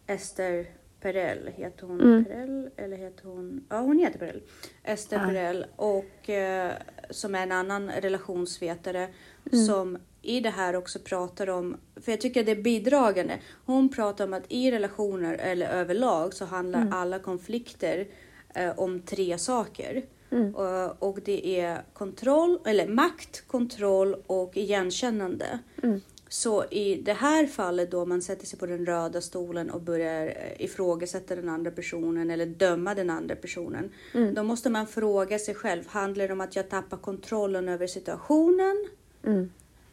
Ester 0.06 0.66
Perel. 1.00 1.50
Heter 1.56 1.86
hon 1.86 2.00
Mm. 2.00 2.24
Perel 2.24 2.70
eller 2.76 2.96
heter 2.96 3.24
hon? 3.24 3.64
Ja, 3.68 3.80
hon 3.80 3.98
heter 3.98 4.18
Perel. 4.18 4.42
Ester 4.84 5.16
Ja. 5.16 5.26
Perel 5.26 5.66
och 5.76 6.30
eh, 6.30 6.72
som 7.10 7.34
är 7.34 7.42
en 7.42 7.52
annan 7.52 7.90
relationsvetare 7.90 9.08
Mm. 9.52 9.66
som 9.66 9.98
i 10.22 10.40
det 10.40 10.50
här 10.50 10.76
också 10.76 10.98
pratar 10.98 11.50
om, 11.50 11.76
för 11.96 12.12
jag 12.12 12.20
tycker 12.20 12.44
det 12.44 12.52
är 12.52 12.62
bidragande. 12.62 13.38
Hon 13.64 13.88
pratar 13.88 14.24
om 14.24 14.32
att 14.34 14.44
i 14.48 14.70
relationer 14.70 15.34
eller 15.34 15.68
överlag 15.68 16.34
så 16.34 16.44
handlar 16.44 16.80
Mm. 16.80 16.92
alla 16.92 17.18
konflikter 17.18 18.06
eh, 18.54 18.78
om 18.78 19.00
tre 19.00 19.38
saker. 19.38 20.02
Mm. 20.30 20.54
Och, 20.54 21.02
och 21.08 21.18
det 21.24 21.60
är 21.60 21.82
kontroll, 21.92 22.58
eller 22.66 22.88
makt, 22.88 23.46
kontroll 23.48 24.14
och 24.26 24.56
igenkännande. 24.56 25.58
Mm. 25.82 26.00
Så 26.28 26.64
i 26.64 26.94
det 26.94 27.12
här 27.12 27.46
fallet 27.46 27.90
då 27.90 28.06
man 28.06 28.22
sätter 28.22 28.46
sig 28.46 28.58
på 28.58 28.66
den 28.66 28.86
röda 28.86 29.20
stolen 29.20 29.70
och 29.70 29.80
börjar 29.80 30.26
eh, 30.26 30.64
ifrågasätta 30.64 31.36
den 31.36 31.48
andra 31.48 31.70
personen 31.70 32.30
eller 32.30 32.46
döma 32.46 32.94
den 32.94 33.10
andra 33.10 33.36
personen. 33.36 33.90
Mm. 34.14 34.34
Då 34.34 34.42
måste 34.42 34.70
man 34.70 34.86
fråga 34.86 35.38
sig 35.38 35.54
själv, 35.54 35.82
handlar 35.88 36.26
det 36.26 36.32
om 36.32 36.40
att 36.40 36.56
jag 36.56 36.68
tappar 36.68 36.96
kontrollen 36.96 37.68
över 37.68 37.86
situationen? 37.86 38.88
Mm. 39.26 39.50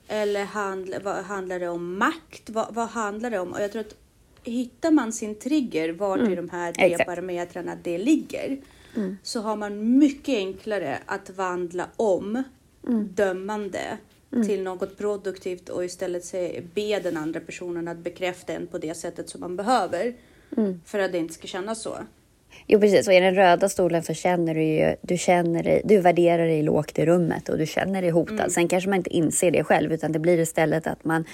Eller 0.08 0.46
handl, 0.46 0.94
vad, 1.04 1.16
handlar 1.16 1.60
det 1.60 1.70
om 1.70 1.98
makt? 1.98 2.50
Vad, 2.50 2.74
vad 2.76 2.88
handlar 2.88 3.30
det 3.30 3.40
om? 3.40 3.54
Och 3.54 3.62
jag 3.62 3.72
tror 3.72 3.82
att 3.82 3.96
hittar 4.44 4.92
man 4.92 5.14
sin 5.14 5.36
trigger, 5.36 5.90
vart 5.94 6.20
i 6.20 6.36
de 6.36 6.50
här 6.50 6.74
tre 6.74 6.84
Mm. 6.84 6.92
Exakt. 6.94 7.10
parametrarna 7.10 7.78
det 7.84 7.98
ligger, 7.98 8.62
Mm. 8.96 9.18
så 9.24 9.42
har 9.42 9.56
man 9.56 9.98
mycket 9.98 10.36
enklare 10.36 11.00
att 11.06 11.30
vandla 11.30 11.88
om 11.96 12.44
dömande 13.16 13.98
till 14.46 14.64
något 14.64 14.98
produktivt 14.98 15.70
och 15.70 15.86
istället 15.86 16.26
se, 16.26 16.62
be 16.74 17.00
den 17.00 17.18
andra 17.18 17.40
personen 17.40 17.88
att 17.88 17.98
bekräfta 17.98 18.54
en 18.54 18.68
på 18.68 18.78
det 18.78 18.98
sättet 18.98 19.30
som 19.30 19.42
man 19.42 19.56
behöver. 19.56 20.14
För 20.86 21.00
att 21.00 21.12
det 21.12 21.18
inte 21.18 21.34
ska 21.34 21.48
kännas 21.48 21.82
så. 21.82 21.98
Jo 22.68 22.80
precis, 22.80 23.08
och 23.08 23.14
i 23.14 23.20
den 23.20 23.36
röda 23.36 23.70
stolen 23.70 24.04
så 24.04 24.14
känner 24.14 24.56
du 24.56 24.64
ju, 24.64 24.96
du 25.02 25.18
känner 25.18 25.64
dig, 25.64 25.82
du 25.86 25.98
värderar 25.98 26.46
dig 26.46 26.64
lågt 26.64 27.00
i 27.00 27.06
rummet 27.06 27.50
och 27.50 27.58
du 27.58 27.66
känner 27.66 28.02
dig 28.02 28.12
hotad. 28.12 28.52
Sen 28.52 28.68
kanske 28.68 28.90
man 28.90 28.98
inte 28.98 29.10
inser 29.10 29.52
det 29.52 29.64
själv 29.64 29.94
utan 29.94 30.12
det 30.12 30.20
blir 30.20 30.40
istället 30.40 30.88
att 30.88 31.06
man 31.06 31.26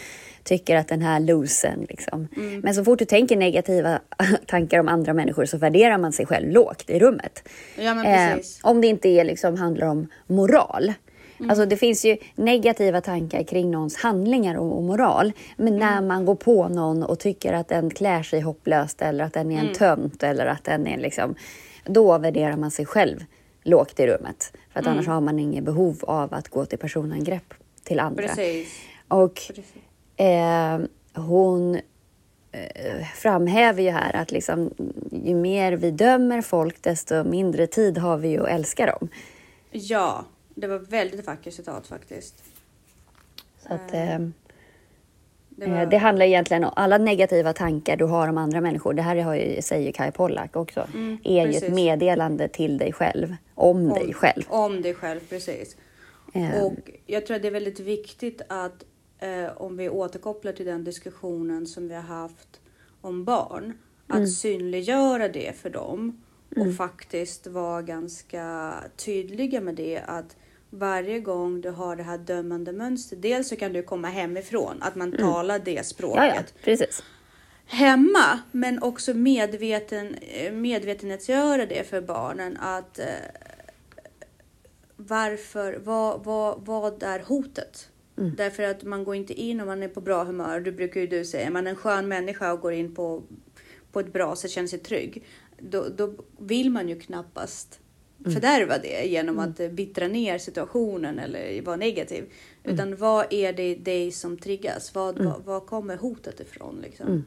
tycker 0.43 0.75
att 0.75 0.87
den 0.87 1.01
här 1.01 1.19
losen 1.19 1.85
liksom. 1.89 2.27
Men 2.63 2.75
så 2.75 2.83
fort 2.83 2.99
du 2.99 3.05
tänker 3.05 3.35
negativa 3.35 3.99
tankar 4.47 4.79
om 4.79 4.87
andra 4.87 5.13
människor 5.13 5.45
så 5.45 5.57
värderar 5.57 5.97
man 5.97 6.13
sig 6.13 6.25
själv 6.25 6.51
lågt 6.51 6.89
i 6.89 6.99
rummet. 6.99 7.49
Ja, 7.77 8.05
Eh, 8.05 8.37
om 8.61 8.81
det 8.81 8.87
inte 8.87 9.09
är, 9.09 9.23
liksom, 9.23 9.57
handlar 9.57 9.87
om 9.87 10.07
moral. 10.27 10.93
Alltså 11.49 11.65
det 11.65 11.77
finns 11.77 12.05
ju 12.05 12.17
negativa 12.35 13.01
tankar 13.01 13.43
kring 13.43 13.71
någons 13.71 13.95
handlingar 13.95 14.55
och, 14.55 14.77
och 14.77 14.83
moral. 14.83 15.31
Men 15.57 15.77
när 15.77 16.01
man 16.01 16.25
går 16.25 16.35
på 16.35 16.67
någon 16.67 17.03
och 17.03 17.19
tycker 17.19 17.53
att 17.53 17.67
den 17.67 17.89
klär 17.89 18.23
sig 18.23 18.41
hopplöst 18.41 19.01
eller 19.01 19.23
att 19.23 19.33
den 19.33 19.51
är 19.51 19.59
en 19.59 19.73
tönt 19.73 20.23
eller 20.23 20.45
att 20.45 20.63
den 20.63 20.87
är 20.87 20.97
liksom... 20.97 21.35
Då 21.85 22.17
värderar 22.17 22.57
man 22.57 22.71
sig 22.71 22.85
själv 22.85 23.25
lågt 23.63 23.99
i 23.99 24.07
rummet. 24.07 24.53
För 24.73 24.79
att 24.79 24.87
annars 24.87 25.07
har 25.07 25.21
man 25.21 25.39
inget 25.39 25.63
behov 25.63 25.97
av 26.01 26.33
att 26.33 26.49
gå 26.49 26.65
till 26.65 26.79
personangrepp 26.79 27.53
till 27.83 27.99
andra. 27.99 28.23
Precis. 28.23 28.81
Och 29.07 29.33
Precis. 29.33 29.65
eh, 30.15 30.79
hon 31.21 31.75
eh, 32.51 33.05
framhäver 33.15 33.83
ju 33.83 33.89
här 33.89 34.15
att 34.15 34.31
liksom, 34.31 34.73
ju 35.11 35.35
mer 35.35 35.73
vi 35.73 35.91
dömer 35.91 36.41
folk 36.41 36.81
desto 36.81 37.23
mindre 37.23 37.67
tid 37.67 37.97
har 37.97 38.17
vi 38.17 38.27
ju 38.29 38.41
att 38.41 38.49
älska 38.49 38.85
dem. 38.85 39.09
Ja, 39.71 40.25
det 40.55 40.67
var 40.67 40.79
väldigt 40.79 41.27
vackert 41.27 41.53
citat 41.53 41.87
faktiskt. 41.87 42.43
Så 43.59 43.73
att, 43.73 43.93
eh, 43.93 44.19
Det 45.49 45.65
eh, 45.65 45.71
var... 45.71 45.85
det 45.85 45.97
handlar 45.97 46.25
egentligen 46.25 46.63
om 46.63 46.73
alla 46.75 46.97
negativa 46.97 47.53
tankar 47.53 47.97
du 47.97 48.05
har 48.05 48.27
om 48.27 48.37
andra 48.37 48.61
människor. 48.61 48.93
Det 48.93 49.01
här 49.01 49.15
har 49.15 49.35
ju, 49.35 49.61
säger 49.61 49.91
Kai 49.91 50.11
Pollak 50.11 50.55
också. 50.55 50.87
är 51.23 51.45
ju 51.45 51.51
precis. 51.51 51.63
ett 51.63 51.73
meddelande 51.73 52.47
till 52.47 52.77
dig 52.77 52.93
själv. 52.93 53.35
Om, 53.55 53.89
dig 53.89 54.13
själv. 54.13 54.43
Om 54.47 54.81
dig 54.81 54.93
själv, 54.93 55.19
precis. 55.29 55.75
Eh. 56.33 56.63
Och 56.63 56.73
jag 57.05 57.25
tror 57.25 57.35
att 57.35 57.41
det 57.41 57.47
är 57.47 57.51
väldigt 57.51 57.79
viktigt 57.79 58.41
att 58.49 58.83
eh, 59.19 59.57
om 59.57 59.77
vi 59.77 59.89
återkopplar 59.89 60.51
till 60.51 60.65
den 60.65 60.83
diskussionen 60.83 61.67
som 61.67 61.87
vi 61.87 61.95
har 61.95 62.01
haft 62.01 62.59
om 63.01 63.23
barn, 63.23 63.73
att 64.07 64.31
synliggöra 64.31 65.27
det 65.27 65.55
för 65.57 65.69
dem 65.69 66.21
och 66.55 66.75
faktiskt 66.75 67.47
vara 67.47 67.81
ganska 67.81 68.73
tydliga 68.97 69.61
med 69.61 69.75
det 69.75 70.01
att 70.05 70.35
varje 70.69 71.19
gång 71.19 71.61
du 71.61 71.69
har 71.69 71.95
det 71.95 72.03
här 72.03 72.17
dömande 72.17 72.73
mönstret, 72.73 73.21
dels 73.21 73.49
så 73.49 73.55
kan 73.55 73.73
du 73.73 73.83
komma 73.83 74.07
hemifrån, 74.07 74.77
att 74.81 74.95
man 74.95 75.11
talar 75.11 75.59
det 75.59 75.85
språket 75.85 76.53
Ja, 76.65 76.71
ja, 76.71 76.85
hemma, 77.65 78.39
men 78.51 78.83
också 78.83 79.13
medveten, 79.13 80.15
eh, 80.15 80.53
medvetenhetsgöra 80.53 81.65
det 81.65 81.87
för 81.89 82.01
barnen 82.01 82.57
att 82.57 82.99
eh, 82.99 83.05
varför, 84.95 85.79
vad, 85.83 86.23
vad, 86.23 86.65
vad 86.65 87.03
är 87.03 87.19
hotet? 87.19 87.87
Därför 88.15 88.63
att 88.63 88.83
man 88.83 89.03
går 89.03 89.15
inte 89.15 89.33
in 89.33 89.61
om 89.61 89.67
man 89.67 89.83
är 89.83 89.87
på 89.87 90.01
bra 90.01 90.23
humör. 90.23 90.59
Du 90.59 90.71
brukar 90.71 91.01
ju 91.01 91.07
du 91.07 91.25
säga, 91.25 91.47
är 91.47 91.51
man 91.51 91.67
en 91.67 91.75
skön 91.75 92.07
människa 92.07 92.53
och 92.53 92.59
går 92.59 92.73
in 92.73 92.95
på, 92.95 93.23
på 93.91 93.99
ett 93.99 94.13
bra 94.13 94.35
sätt, 94.35 94.51
känner 94.51 94.67
sig 94.67 94.79
trygg. 94.79 95.23
Då, 95.61 95.85
då 95.97 96.13
vill 96.39 96.69
man 96.69 96.89
ju 96.89 96.99
knappast 96.99 97.79
fördärva 98.23 98.77
det 98.77 99.05
genom 99.05 99.39
att 99.39 99.59
eh, 99.59 99.69
bittra 99.69 100.07
ner 100.07 100.37
situationen 100.37 101.19
eller 101.19 101.61
vara 101.61 101.75
negativ. 101.75 102.25
Utan 102.63 102.95
vad 102.95 103.25
är 103.29 103.53
det 103.53 103.75
dig 103.75 104.11
som 104.11 104.37
triggas? 104.37 104.95
Vad, 104.95 105.19
vad, 105.23 105.41
vad 105.45 105.65
kommer 105.65 105.97
hotet 105.97 106.39
ifrån? 106.39 106.79
Liksom? 106.81 107.25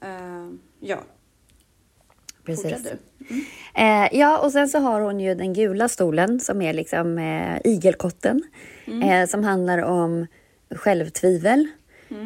Eh, 0.00 0.50
ja, 0.80 0.98
precis. 2.44 2.86
Eh, 3.74 4.08
ja, 4.12 4.38
och 4.38 4.52
sen 4.52 4.68
så 4.68 4.78
har 4.78 5.00
hon 5.00 5.20
ju 5.20 5.34
den 5.34 5.52
gula 5.52 5.88
stolen 5.88 6.40
som 6.40 6.62
är 6.62 6.72
liksom 6.72 7.18
eh, 7.18 7.58
igelkotten. 7.64 8.42
Eh, 9.02 9.26
som 9.26 9.44
handlar 9.44 9.78
om 9.78 10.26
självtvivel. 10.70 11.68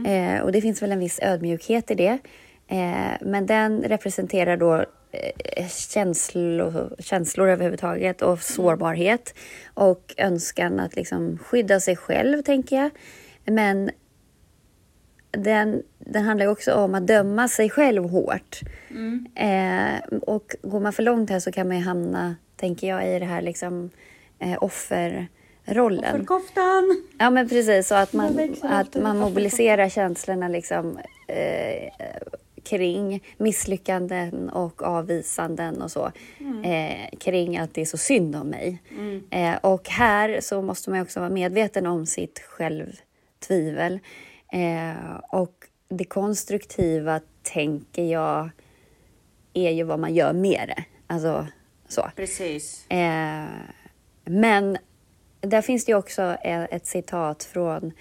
Eh, 0.07 0.43
och 0.43 0.53
det 0.53 0.61
finns 0.61 0.83
väl 0.83 0.93
en 0.93 0.99
viss 0.99 1.19
ödmjukhet 1.23 1.91
i 1.91 1.95
det. 1.95 2.19
Eh, 2.73 3.17
men 3.21 3.47
den 3.47 3.83
representerar 3.83 4.57
då 4.57 4.75
eh, 5.11 5.69
känslor, 5.69 6.95
känslor 6.99 7.49
överhuvudtaget 7.49 8.23
och 8.23 8.43
sårbarhet. 8.43 9.35
Och 9.75 10.15
önskan 10.17 10.81
att 10.81 10.97
liksom 10.97 11.39
skydda 11.39 11.81
sig 11.81 11.97
själv, 11.97 12.43
tänker 12.43 12.77
jag. 12.77 12.91
Men 13.45 13.91
den, 15.31 15.83
den 15.99 16.25
handlar 16.25 16.47
också 16.47 16.75
om 16.75 16.95
att 16.95 17.07
döma 17.07 17.49
sig 17.49 17.71
själv 17.71 18.05
hårt. 18.05 18.61
Eh, 19.35 20.19
och 20.23 20.57
går 20.63 20.81
man 20.81 20.93
för 20.93 21.03
långt 21.03 21.31
här 21.31 21.41
så 21.41 21.53
kan 21.53 21.69
man 21.69 21.77
ju 21.77 21.83
hamna, 21.83 22.37
tänker 22.57 22.89
jag, 22.89 23.17
i 23.17 23.19
det 23.19 23.25
här 23.25 23.43
liksom 23.43 23.91
eh, 24.39 24.63
offerrollen. 24.63 26.19
För 26.19 26.25
koftan! 26.25 27.03
Ja 27.19 27.31
men 27.31 27.49
precis, 27.49 27.89
så 27.89 27.95
att 27.95 28.13
man, 28.13 28.55
att 28.63 28.95
man 28.95 29.19
mobiliserar 29.19 29.89
känslorna 29.89 30.49
liksom 30.49 30.99
eh, 31.29 31.93
kring 32.64 33.25
misslyckanden 33.37 34.51
och 34.51 34.83
avvisanden 34.83 35.83
och 35.83 35.90
så. 35.90 36.12
Eh, 36.64 37.18
kring 37.18 37.59
att 37.59 37.75
det 37.75 37.81
är 37.81 37.85
så 37.85 37.98
synd 37.98 38.37
om 38.37 38.48
mig. 38.48 38.83
Eh, 39.31 39.55
och 39.61 39.88
här 39.88 40.40
så 40.40 40.62
måste 40.62 40.90
man 40.90 41.01
också 41.01 41.20
vara 41.20 41.31
medveten 41.31 41.87
om 41.87 42.07
sitt 42.07 42.38
självtvivel. 42.38 44.01
Eh, 44.53 45.16
och 45.29 45.55
det 45.88 46.05
konstruktiva 46.05 47.20
tänker 47.42 48.05
jag 48.05 48.51
är 49.53 49.70
ju 49.70 49.85
vad 49.85 49.98
man 49.98 50.14
gör 50.14 50.33
med 50.33 50.72
det. 50.77 50.85
Alltså 51.07 51.46
så. 51.88 52.11
Precis. 52.16 52.90
Eh, 52.90 53.44
men 54.25 54.79
där 55.40 55.62
finns 55.62 55.85
det 55.85 55.92
ju 55.92 55.98
också 55.98 56.22
ett, 56.22 56.72
ett 56.72 56.87
citat 56.87 57.44
från 57.44 57.92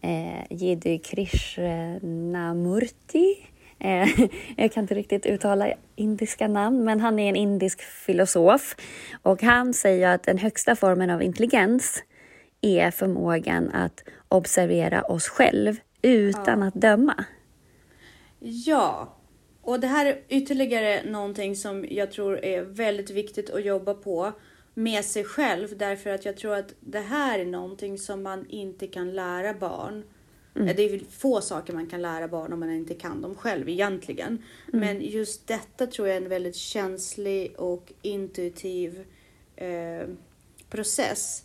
eh, 0.00 0.44
Jiddu 0.50 0.98
Krishnamurti. 0.98 3.36
Eh, 3.80 4.08
jag 4.56 4.72
kan 4.72 4.84
inte 4.84 4.94
riktigt 4.94 5.26
uttala 5.26 5.72
indiska 5.96 6.48
namn, 6.48 6.84
men 6.84 7.00
han 7.00 7.18
är 7.18 7.28
en 7.28 7.36
indisk 7.36 7.82
filosof. 7.82 8.76
Och 9.22 9.42
han 9.42 9.74
säger 9.74 10.08
att 10.14 10.22
den 10.22 10.38
högsta 10.38 10.76
formen 10.76 11.10
av 11.10 11.22
intelligens 11.22 12.02
är 12.60 12.90
förmågan 12.90 13.70
att 13.70 14.04
observera 14.28 15.02
oss 15.02 15.28
själv 15.28 15.76
utan 16.02 16.62
att 16.62 16.74
döma. 16.74 17.24
Ja, 18.38 19.16
och 19.62 19.80
det 19.80 19.86
här 19.86 20.06
är 20.06 20.22
ytterligare 20.28 21.10
någonting 21.10 21.56
som 21.56 21.86
jag 21.90 22.12
tror 22.12 22.44
är 22.44 22.62
väldigt 22.62 23.10
viktigt 23.10 23.50
att 23.50 23.64
jobba 23.64 23.94
på 23.94 24.32
med 24.74 25.04
sig 25.04 25.24
själv. 25.24 25.78
Därför 25.78 26.10
att 26.10 26.24
jag 26.24 26.36
tror 26.36 26.54
att 26.54 26.74
det 26.80 27.00
här 27.00 27.38
är 27.38 27.44
någonting 27.44 27.98
som 27.98 28.22
man 28.22 28.46
inte 28.48 28.86
kan 28.86 29.12
lära 29.14 29.54
barn. 29.54 30.04
Det 30.52 30.84
är 30.84 31.00
få 31.10 31.40
saker 31.40 31.72
man 31.72 31.86
kan 31.86 32.02
lära 32.02 32.28
barn 32.28 32.52
om 32.52 32.60
man 32.60 32.70
inte 32.70 32.94
kan 32.94 33.22
dem 33.22 33.34
själv 33.34 33.68
egentligen. 33.68 34.42
Men 34.66 35.00
just 35.00 35.46
detta 35.46 35.86
tror 35.86 36.08
jag 36.08 36.16
är 36.16 36.20
en 36.20 36.28
väldigt 36.28 36.56
känslig 36.56 37.54
och 37.56 37.92
intuitiv 38.02 39.04
eh, 39.56 40.08
process. 40.70 41.44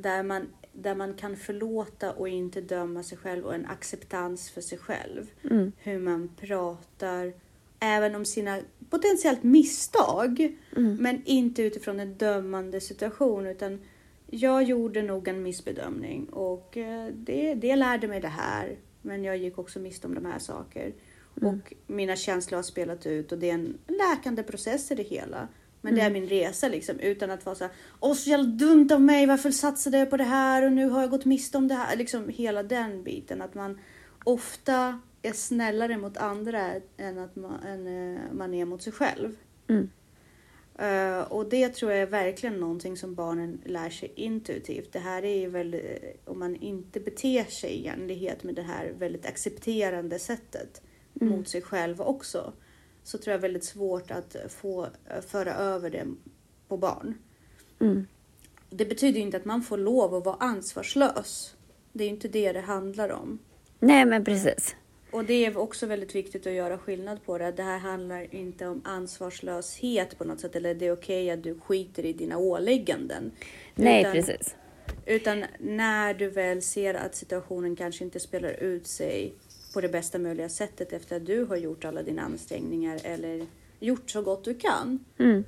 Där, 0.00 0.22
man, 0.22 0.46
där 0.72 0.94
man 0.94 1.14
kan 1.14 1.36
förlåta 1.36 2.12
och 2.12 2.28
inte 2.28 2.60
döma 2.60 3.02
sig 3.02 3.18
själv 3.18 3.44
och 3.44 3.54
en 3.54 3.66
acceptans 3.66 4.50
för 4.50 4.60
sig 4.60 4.78
själv. 4.78 5.30
Hur 5.78 5.98
man 5.98 6.30
pratar, 6.40 7.32
även 7.80 8.14
om 8.14 8.24
sina 8.24 8.60
potentiellt 8.90 9.42
misstag. 9.42 10.56
Men 11.00 11.22
inte 11.24 11.62
utifrån 11.62 12.00
en 12.00 12.14
dömande 12.14 12.80
situation 12.80 13.46
utan 13.46 13.80
jag 14.30 14.62
gjorde 14.62 15.02
nog 15.02 15.28
en 15.28 15.42
missbedömning 15.42 16.26
och 16.26 16.76
eh, 16.76 17.06
det, 17.14 17.54
det 17.54 17.76
lärde 17.76 18.08
mig 18.08 18.20
det 18.20 18.28
här. 18.28 18.76
Men 19.02 19.24
jag 19.24 19.36
gick 19.36 19.58
också 19.58 19.78
miste 19.78 20.06
om 20.06 20.14
de 20.14 20.26
här 20.26 20.38
saker. 20.38 20.94
Och 21.42 21.72
mina 21.86 22.16
känslor 22.16 22.56
har 22.56 22.62
spelat 22.62 23.06
ut 23.06 23.32
och 23.32 23.38
det 23.38 23.50
är 23.50 23.54
en 23.54 23.78
läkande 23.86 24.42
process 24.42 24.90
i 24.90 24.94
det 24.94 25.02
hela. 25.02 25.48
Men 25.80 25.94
det 25.94 26.00
är 26.00 26.10
min 26.10 26.28
resa 26.28 26.68
liksom 26.68 26.98
utan 27.00 27.30
att 27.30 27.46
vara 27.46 27.56
så 27.56 27.64
här, 27.64 27.72
åh 28.00 28.14
så 28.14 28.30
jävla 28.30 28.46
dumt 28.46 28.88
av 28.92 29.00
mig, 29.00 29.26
varför 29.26 29.50
satsade 29.50 29.98
jag 29.98 30.10
på 30.10 30.16
det 30.16 30.24
här 30.24 30.66
och 30.66 30.72
nu 30.72 30.88
har 30.88 31.00
jag 31.00 31.10
gått 31.10 31.24
miste 31.24 31.58
om 31.58 31.68
det 31.68 31.74
här. 31.74 31.96
Liksom 31.96 32.28
hela 32.28 32.62
den 32.62 33.02
biten. 33.02 33.42
Att 33.42 33.54
man 33.54 33.78
ofta 34.24 35.00
är 35.22 35.32
snällare 35.32 35.96
mot 35.96 36.16
andra 36.16 36.72
än 36.96 37.18
att 37.18 37.36
man, 37.36 37.60
än, 37.60 37.86
eh, 37.86 38.20
man 38.32 38.54
är 38.54 38.64
mot 38.64 38.82
sig 38.82 38.92
själv. 38.92 39.36
Mm. 39.68 39.90
Eh, 40.78 41.20
och 41.20 41.48
det 41.48 41.68
tror 41.68 41.92
jag 41.92 42.02
är 42.02 42.06
verkligen 42.06 42.60
någonting 42.60 42.96
som 42.96 43.14
barnen 43.14 43.60
lär 43.64 43.90
sig 43.90 44.12
intuitivt. 44.16 44.92
Det 44.92 44.98
här 44.98 45.24
är 45.24 45.40
ju 45.40 45.48
väl, 45.48 45.74
eh, 45.74 45.80
om 46.24 46.38
man 46.38 46.56
inte 46.56 47.00
beter 47.00 47.44
sig 47.44 47.70
i 47.70 47.86
enlighet 47.86 48.44
med 48.44 48.54
det 48.54 48.62
här 48.62 48.92
väldigt 48.98 49.26
accepterande 49.26 50.18
sättet 50.18 50.82
mot 51.12 51.48
sig 51.48 51.62
själv 51.62 52.00
också. 52.00 52.52
Så 53.02 53.18
tror 53.18 53.32
jag 53.32 53.38
väldigt 53.38 53.64
svårt 53.64 54.10
att 54.10 54.36
få 54.48 54.84
eh, 54.84 55.20
föra 55.26 55.54
över 55.54 55.90
det 55.90 56.06
på 56.68 56.76
barn. 56.76 57.14
Mm. 57.80 58.06
Det 58.70 58.86
betyder 58.86 59.20
inte 59.20 59.36
att 59.36 59.44
man 59.44 59.62
får 59.62 59.78
lov 59.78 60.14
att 60.14 60.24
vara 60.24 60.36
ansvarslös. 60.40 61.56
Det 61.92 62.04
är 62.04 62.08
inte 62.08 62.28
det 62.28 62.52
det 62.52 62.60
handlar 62.60 63.08
om. 63.08 63.38
Nej, 63.78 64.06
men 64.06 64.24
precis. 64.24 64.76
Och 65.16 65.24
det 65.24 65.44
är 65.46 65.56
också 65.56 65.86
väldigt 65.86 66.14
viktigt 66.14 66.46
att 66.46 66.52
göra 66.52 66.78
skillnad 66.78 67.24
på 67.24 67.38
det. 67.38 67.52
Det 67.52 67.62
här 67.62 67.78
handlar 67.78 68.34
inte 68.34 68.66
om 68.66 68.82
ansvarslöshet 68.84 70.18
på 70.18 70.24
något 70.24 70.40
sätt. 70.40 70.56
Eller 70.56 70.74
det 70.74 70.86
är 70.86 70.92
okej 70.92 71.30
att 71.30 71.42
du 71.42 71.60
skiter 71.60 72.04
i 72.04 72.12
dina 72.12 72.38
ålägganden. 72.38 73.30
Nej, 73.74 74.00
Utan- 74.00 74.12
precis. 74.12 74.54
Utan 75.06 75.44
när 75.58 76.14
du 76.14 76.28
väl 76.28 76.62
ser 76.62 76.94
att 76.94 77.14
situationen 77.14 77.76
kanske 77.76 78.04
inte 78.04 78.20
spelar 78.20 78.50
ut 78.50 78.86
sig 78.86 79.34
på 79.74 79.80
det 79.80 79.88
bästa 79.88 80.18
möjliga 80.18 80.48
sättet 80.48 80.92
efter 80.92 81.16
att 81.16 81.26
du 81.26 81.44
har 81.44 81.56
gjort 81.56 81.84
alla 81.84 82.02
dina 82.02 82.22
ansträngningar 82.22 83.00
eller 83.02 83.46
gjort 83.80 84.10
så 84.10 84.22
gott 84.22 84.44
du 84.44 84.54
kan. 84.54 85.04
Mm. 85.18 85.44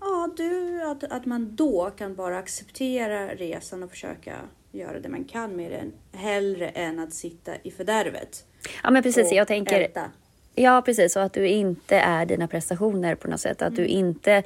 Ja, 0.00 0.30
du, 0.36 0.82
att, 0.82 1.04
att 1.04 1.26
man 1.26 1.56
då 1.56 1.90
kan 1.96 2.14
bara 2.14 2.38
acceptera 2.38 3.34
resan 3.34 3.82
och 3.82 3.90
försöka 3.90 4.36
göra 4.72 5.00
det 5.00 5.08
man 5.08 5.24
kan 5.24 5.56
med 5.56 5.70
den. 5.70 5.92
Hellre 6.20 6.68
än 6.68 6.98
att 6.98 7.12
sitta 7.12 7.52
i 7.62 7.70
fördärvet. 7.70 8.44
Ja, 8.82 8.90
men 8.90 9.02
precis. 9.02 9.32
Jag 9.32 9.48
tänker... 9.48 9.80
älta. 9.80 10.10
Ja, 10.54 10.82
precis. 10.84 11.16
Och 11.16 11.22
att 11.22 11.32
du 11.32 11.48
inte 11.48 11.96
är 11.96 12.26
dina 12.26 12.48
prestationer 12.48 13.14
på 13.14 13.28
något 13.28 13.40
sätt. 13.40 13.62
Att 13.62 13.76
du 13.76 13.82
Mm. 13.84 13.96
inte... 14.06 14.42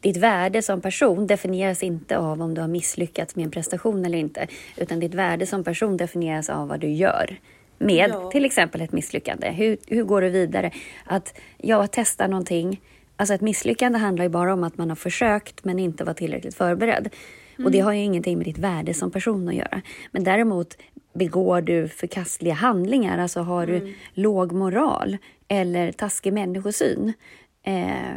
Ditt 0.00 0.16
värde 0.16 0.62
som 0.62 0.80
person 0.80 1.26
definieras 1.26 1.82
inte 1.82 2.18
av 2.18 2.42
om 2.42 2.54
du 2.54 2.60
har 2.60 2.68
misslyckats 2.68 3.36
med 3.36 3.44
en 3.44 3.50
prestation 3.50 4.04
eller 4.04 4.18
inte. 4.18 4.46
Utan 4.76 5.00
ditt 5.00 5.14
värde 5.14 5.46
som 5.46 5.64
person 5.64 5.96
definieras 5.96 6.50
av 6.50 6.68
vad 6.68 6.80
du 6.80 6.88
gör. 6.90 7.36
Med 7.78 8.10
Ja. 8.10 8.30
till 8.30 8.44
exempel 8.44 8.80
ett 8.80 8.92
misslyckande. 8.92 9.50
Hur, 9.50 9.76
hur 9.86 10.04
går 10.04 10.22
du 10.22 10.28
vidare? 10.28 10.70
Att 11.04 11.38
jag 11.58 11.88
testar 11.92 12.28
någonting. 12.28 12.80
Alltså 13.16 13.34
ett 13.34 13.40
misslyckande 13.40 13.98
handlar 13.98 14.24
ju 14.24 14.28
bara 14.28 14.52
om 14.52 14.64
att 14.64 14.78
man 14.78 14.88
har 14.88 14.96
försökt 14.96 15.64
men 15.64 15.78
inte 15.78 16.04
var 16.04 16.14
tillräckligt 16.14 16.54
förberedd. 16.54 17.08
Och 17.64 17.66
Mm. 17.66 17.72
det 17.72 17.80
har 17.80 17.92
ju 17.92 18.00
ingenting 18.00 18.38
med 18.38 18.46
ditt 18.46 18.58
värde 18.58 18.94
som 18.94 19.10
person 19.10 19.48
att 19.48 19.54
göra. 19.54 19.82
Men 20.12 20.24
däremot 20.24 20.76
begår 21.14 21.60
du 21.60 21.88
förkastliga 21.88 22.54
handlingar, 22.54 23.18
alltså 23.18 23.40
har 23.40 23.66
Mm. 23.66 23.80
du 23.84 23.94
låg 24.22 24.52
moral 24.52 25.16
eller 25.48 25.92
taskig 25.92 26.32
människosyn. 26.32 27.12
Eh, 27.62 28.14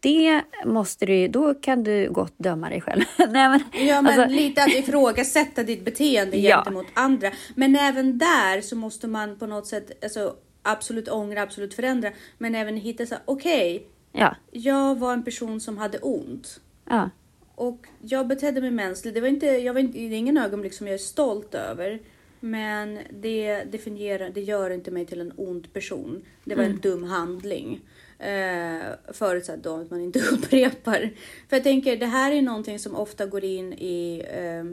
det 0.00 0.42
måste 0.64 1.06
du 1.06 1.28
då 1.28 1.54
kan 1.54 1.84
du 1.84 2.10
gott 2.10 2.34
döma 2.36 2.68
dig 2.68 2.80
själv. 2.80 3.02
Nej, 3.18 3.48
men, 3.48 3.60
Ja, 3.86 4.02
men 4.02 4.20
alltså, 4.20 4.36
lite 4.36 4.62
att 4.62 4.68
ifrågasätta 4.74 5.62
ditt 5.62 5.84
beteende 5.84 6.36
Ja. 6.40 6.56
gentemot 6.56 6.86
andra. 6.94 7.30
Men 7.54 7.76
även 7.76 8.18
där 8.18 8.60
så 8.60 8.76
måste 8.76 9.06
man 9.08 9.38
på 9.38 9.46
något 9.46 9.66
sätt 9.66 10.04
alltså, 10.04 10.34
absolut 10.62 11.08
ångra, 11.08 11.42
absolut 11.42 11.74
förändra. 11.74 12.10
Men 12.38 12.54
även 12.54 12.76
hitta 12.76 13.06
så 13.06 13.14
okej, 13.24 13.86
ja, 14.12 14.36
jag 14.50 14.98
var 14.98 15.12
en 15.12 15.24
person 15.24 15.60
som 15.60 15.78
hade 15.78 15.98
ont. 15.98 16.60
ja, 16.90 17.10
Och 17.56 17.86
jag 18.00 18.26
betedde 18.26 18.60
mig 18.60 18.70
mänskligt. 18.70 19.14
Det 19.14 19.20
var 19.20 19.28
inte, 19.28 19.46
jag 19.46 19.72
var 19.74 19.80
inte, 19.80 19.98
det 19.98 20.04
är 20.04 20.18
ingen 20.18 20.38
ögonblick 20.38 20.72
som 20.72 20.86
jag 20.86 20.94
är 20.94 20.98
stolt 20.98 21.54
över. 21.54 22.00
Men 22.40 22.98
det 23.10 23.64
definierar, 23.64 24.30
det 24.30 24.40
gör 24.40 24.70
inte 24.70 24.90
mig 24.90 25.06
till 25.06 25.20
en 25.20 25.32
ond 25.36 25.72
person. 25.72 26.24
Det 26.44 26.54
var 26.54 26.62
en 26.62 26.80
dum 26.80 27.02
handling. 27.04 27.80
Eh, 28.18 28.80
förutsatt 29.12 29.62
då 29.62 29.76
att 29.76 29.90
man 29.90 30.00
inte 30.00 30.18
upprepar. 30.32 31.10
För 31.48 31.56
jag 31.56 31.62
tänker, 31.62 31.96
det 31.96 32.06
här 32.06 32.32
är 32.32 32.42
någonting 32.42 32.78
som 32.78 32.96
ofta 32.96 33.26
går 33.26 33.44
in 33.44 33.72
i 33.72 34.22
eh, 34.30 34.64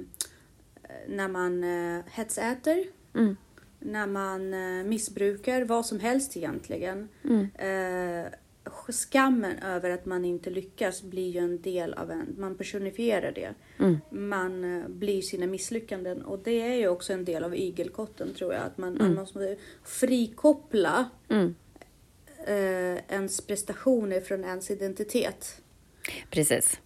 när 1.08 1.28
man 1.28 1.64
eh, 1.64 2.04
hetsäter. 2.12 2.84
mm, 3.16 3.36
När 3.80 4.08
man 4.08 4.54
eh, 4.54 4.84
missbrukar 4.86 5.62
vad 5.62 5.86
som 5.86 6.00
helst 6.00 6.38
egentligen. 6.38 7.10
mm, 7.24 7.48
Eh, 7.56 8.32
skammen 8.90 9.60
över 9.60 9.90
att 9.90 10.06
man 10.06 10.26
inte 10.26 10.50
lyckas 10.50 11.02
blir 11.04 11.30
ju 11.30 11.40
en 11.40 11.62
del 11.62 11.94
av 11.94 12.12
en, 12.12 12.36
man 12.38 12.56
personifierar 12.58 13.32
det. 13.32 13.54
mm, 13.80 13.98
Man 14.10 14.82
eh, 14.82 14.88
blir 14.88 15.22
sina 15.22 15.48
misslyckanden 15.48 16.22
och 16.22 16.40
det 16.40 16.62
är 16.62 16.74
ju 16.76 16.88
också 16.88 17.14
en 17.14 17.26
del 17.26 17.44
av 17.44 17.56
igelkotten 17.56 18.34
tror 18.34 18.54
jag. 18.54 18.64
Att 18.64 18.78
man, 18.78 18.94
Mm. 18.96 19.08
man 19.08 19.16
måste 19.16 19.58
frikoppla 19.84 21.10
mm. 21.30 21.56
eh, 22.48 23.14
ens 23.16 23.42
prestationer 23.42 24.22
från 24.22 24.44
ens 24.44 24.72
identitet. 24.72 25.62
precis. 26.30 26.80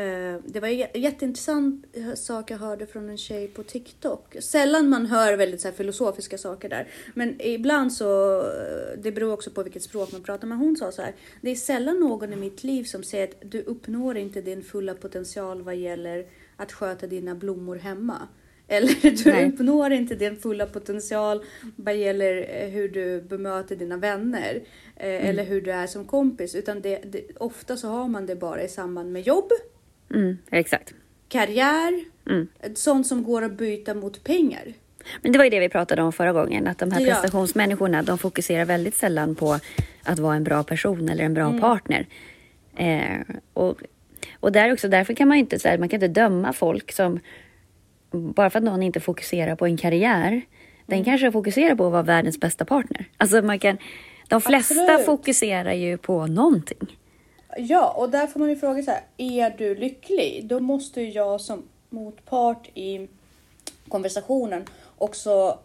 Eh, 0.00 0.40
Det 0.44 0.60
var 0.60 0.68
en 0.68 0.74
jä- 0.74 0.98
jätteintressant 0.98 1.84
eh, 1.92 2.14
sak 2.14 2.50
jag 2.50 2.58
hörde 2.58 2.86
från 2.86 3.08
en 3.10 3.18
tjej 3.18 3.48
på 3.48 3.62
TikTok. 3.62 4.36
Sällan 4.40 4.88
man 4.88 5.06
hör 5.06 5.36
väldigt 5.36 5.60
så 5.60 5.72
filosofiska 5.72 6.38
saker 6.38 6.68
där. 6.68 6.88
Men 7.14 7.36
ibland 7.40 7.92
så, 7.92 8.38
eh, 8.40 8.98
det 9.02 9.12
beror 9.12 9.32
också 9.32 9.50
på 9.50 9.62
vilket 9.62 9.82
språk 9.82 10.12
man 10.12 10.22
pratar. 10.22 10.48
Men 10.48 10.58
hon 10.58 10.76
sa 10.76 10.92
så 10.92 11.02
här, 11.02 11.14
det 11.40 11.50
är 11.50 11.54
sällan 11.54 12.00
någon 12.00 12.32
i 12.32 12.36
mitt 12.36 12.64
liv 12.64 12.84
som 12.84 13.02
säger 13.02 13.28
att 13.28 13.50
du 13.50 13.62
uppnår 13.62 14.16
inte 14.16 14.40
din 14.40 14.62
fulla 14.62 14.94
potential 14.94 15.62
vad 15.62 15.76
gäller 15.76 16.26
att 16.56 16.72
sköta 16.72 17.06
dina 17.06 17.34
blommor 17.34 17.76
hemma. 17.76 18.28
Eller 18.72 19.10
du 19.24 19.30
Nej. 19.30 19.48
uppnår 19.48 19.92
inte 19.92 20.14
din 20.14 20.36
fulla 20.36 20.66
potential 20.66 21.44
vad 21.76 21.96
gäller 21.96 22.68
hur 22.68 22.88
du 22.88 23.20
bemöter 23.22 23.76
dina 23.76 23.96
vänner. 23.96 24.54
eh, 24.96 25.28
Eller 25.28 25.44
hur 25.44 25.60
du 25.60 25.70
är 25.72 25.86
som 25.86 26.04
kompis. 26.04 26.54
Utan 26.54 26.80
det, 26.80 26.96
det, 26.98 27.22
ofta 27.36 27.76
så 27.76 27.88
har 27.88 28.08
man 28.08 28.26
det 28.26 28.36
bara 28.36 28.62
i 28.62 28.68
samband 28.68 29.12
med 29.12 29.22
jobb 29.22 29.50
Mm, 30.14 30.38
exakt. 30.50 30.94
karriär, 31.28 32.04
Mm. 32.30 32.48
sånt 32.74 33.06
som 33.06 33.22
går 33.24 33.42
att 33.44 33.52
byta 33.52 33.94
mot 33.94 34.24
pengar. 34.24 34.62
Men 35.22 35.32
det 35.32 35.38
var 35.38 35.44
ju 35.44 35.50
det 35.50 35.60
vi 35.60 35.68
pratade 35.68 36.02
om 36.02 36.12
förra 36.12 36.32
gången, 36.32 36.66
att 36.66 36.78
de 36.78 36.92
här 36.92 37.00
Ja. 37.00 37.06
prestationsmänniskorna, 37.06 38.02
de 38.02 38.18
fokuserar 38.18 38.64
väldigt 38.64 38.96
sällan 38.96 39.34
på 39.34 39.58
att 40.02 40.18
vara 40.18 40.34
en 40.36 40.44
bra 40.44 40.62
person 40.62 41.08
eller 41.08 41.24
en 41.24 41.34
bra 41.34 41.48
Mm. 41.48 41.60
partner. 41.60 42.06
Eh, 42.76 43.20
och, 43.52 43.80
och 44.40 44.52
där 44.52 44.72
också, 44.72 44.88
därför 44.88 45.14
kan 45.14 45.28
man 45.28 45.36
inte, 45.38 45.58
så 45.58 45.68
här, 45.68 45.78
man 45.78 45.88
kan 45.88 45.96
inte 46.02 46.20
döma 46.20 46.52
folk 46.52 46.92
som, 46.92 47.20
bara 48.10 48.50
för 48.50 48.58
att 48.58 48.64
någon 48.64 48.82
inte 48.82 49.00
fokuserar 49.00 49.56
på 49.56 49.66
en 49.66 49.76
karriär, 49.76 50.28
Mm. 50.28 50.42
den 50.86 51.04
kanske 51.04 51.32
fokuserar 51.32 51.74
på 51.74 51.86
att 51.86 51.92
vara 51.92 52.02
världens 52.02 52.40
bästa 52.40 52.64
partner. 52.64 53.04
Alltså 53.16 53.42
man 53.42 53.58
kan, 53.58 53.78
de 54.28 54.40
flesta 54.40 54.74
Absolut. 54.80 55.06
fokuserar 55.06 55.72
ju 55.72 55.96
på 55.98 56.26
någonting. 56.26 56.98
Ja, 57.56 57.92
och 57.96 58.10
där 58.10 58.26
får 58.26 58.40
man 58.40 58.48
ju 58.48 58.56
fråga 58.56 58.82
så 58.82 58.90
här, 58.90 59.02
är 59.16 59.54
du 59.58 59.74
lycklig? 59.74 60.46
Då 60.46 60.60
måste 60.60 61.00
ju 61.00 61.10
jag 61.10 61.40
som 61.40 61.62
motpart 61.90 62.68
i 62.74 63.08
konversationen 63.88 64.64
också 64.98 65.58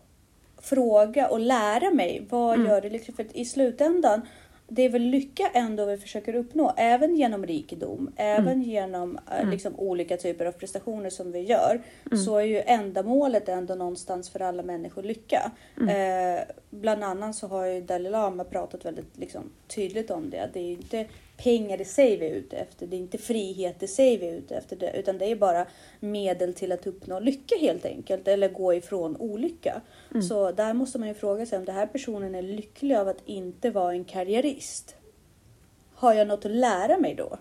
fråga 0.58 1.28
och 1.28 1.40
lära 1.40 1.92
mig 1.92 2.26
vad 2.30 2.66
gör 2.66 2.82
dig 2.82 2.90
lycklig? 2.90 3.16
För 3.16 3.38
i 3.38 3.46
slutändan, 3.46 4.22
det 4.68 4.82
är 4.82 4.90
väl 4.90 5.02
lycka 5.02 5.50
ändå 5.54 5.86
vi 5.86 5.98
försöker 5.98 6.36
uppnå, 6.36 6.74
även 6.78 7.16
genom 7.16 7.46
rikedom, 7.46 8.12
även 8.16 8.62
genom 8.62 9.20
eh, 9.40 9.50
liksom, 9.50 9.80
olika 9.80 10.18
typer 10.18 10.46
av 10.46 10.52
prestationer 10.52 11.10
som 11.10 11.32
vi 11.32 11.40
gör, 11.40 11.82
så 12.26 12.38
är 12.38 12.44
ju 12.44 12.60
ändamålet 12.60 13.50
ändå 13.50 13.76
någonstans 13.76 14.30
för 14.30 14.40
alla 14.40 14.64
människor 14.64 15.04
lycka. 15.04 15.52
Eh, 15.90 16.44
bland 16.70 17.04
annat 17.04 17.36
så 17.36 17.48
har 17.48 17.66
ju 17.66 17.82
Dalai 17.82 18.12
Lama 18.12 18.44
pratat 18.44 18.86
väldigt 18.86 19.18
liksom, 19.18 19.42
tydligt 19.68 20.12
om 20.12 20.30
det. 20.30 20.50
Det 20.54 20.60
är 20.60 20.72
inte 20.72 21.06
pengar 21.38 21.82
i 21.82 21.86
sig 21.86 22.18
vi 22.18 22.26
är 22.26 22.32
ute 22.32 22.58
efter, 22.58 22.88
det 22.88 22.96
är 22.96 23.00
inte 23.00 23.18
frihet 23.18 23.84
i 23.84 23.88
sig 23.88 24.18
vi 24.18 24.28
är 24.28 24.34
ute 24.34 24.56
efter, 24.56 24.76
det, 24.76 25.00
utan 25.00 25.18
det 25.18 25.26
är 25.26 25.36
bara 25.36 25.66
medel 26.00 26.54
till 26.54 26.72
att 26.72 26.88
uppnå 26.88 27.20
lycka 27.20 27.56
helt 27.60 27.86
enkelt, 27.86 28.28
eller 28.28 28.50
gå 28.50 28.74
ifrån 28.74 29.18
olycka. 29.18 29.82
Så 30.28 30.52
där 30.52 30.74
måste 30.74 31.00
man 31.00 31.08
ju 31.08 31.14
fråga 31.14 31.46
sig 31.46 31.60
om 31.60 31.66
den 31.66 31.76
här 31.76 31.88
personen 31.88 32.36
är 32.36 32.42
lycklig 32.42 32.96
av 32.96 33.08
att 33.08 33.22
inte 33.26 33.70
vara 33.70 33.94
en 33.94 34.06
karriärist. 34.06 34.96
Har 35.94 36.14
jag 36.14 36.28
något 36.28 36.46
att 36.46 36.52
lära 36.52 36.98
mig 36.98 37.16
då? 37.16 37.38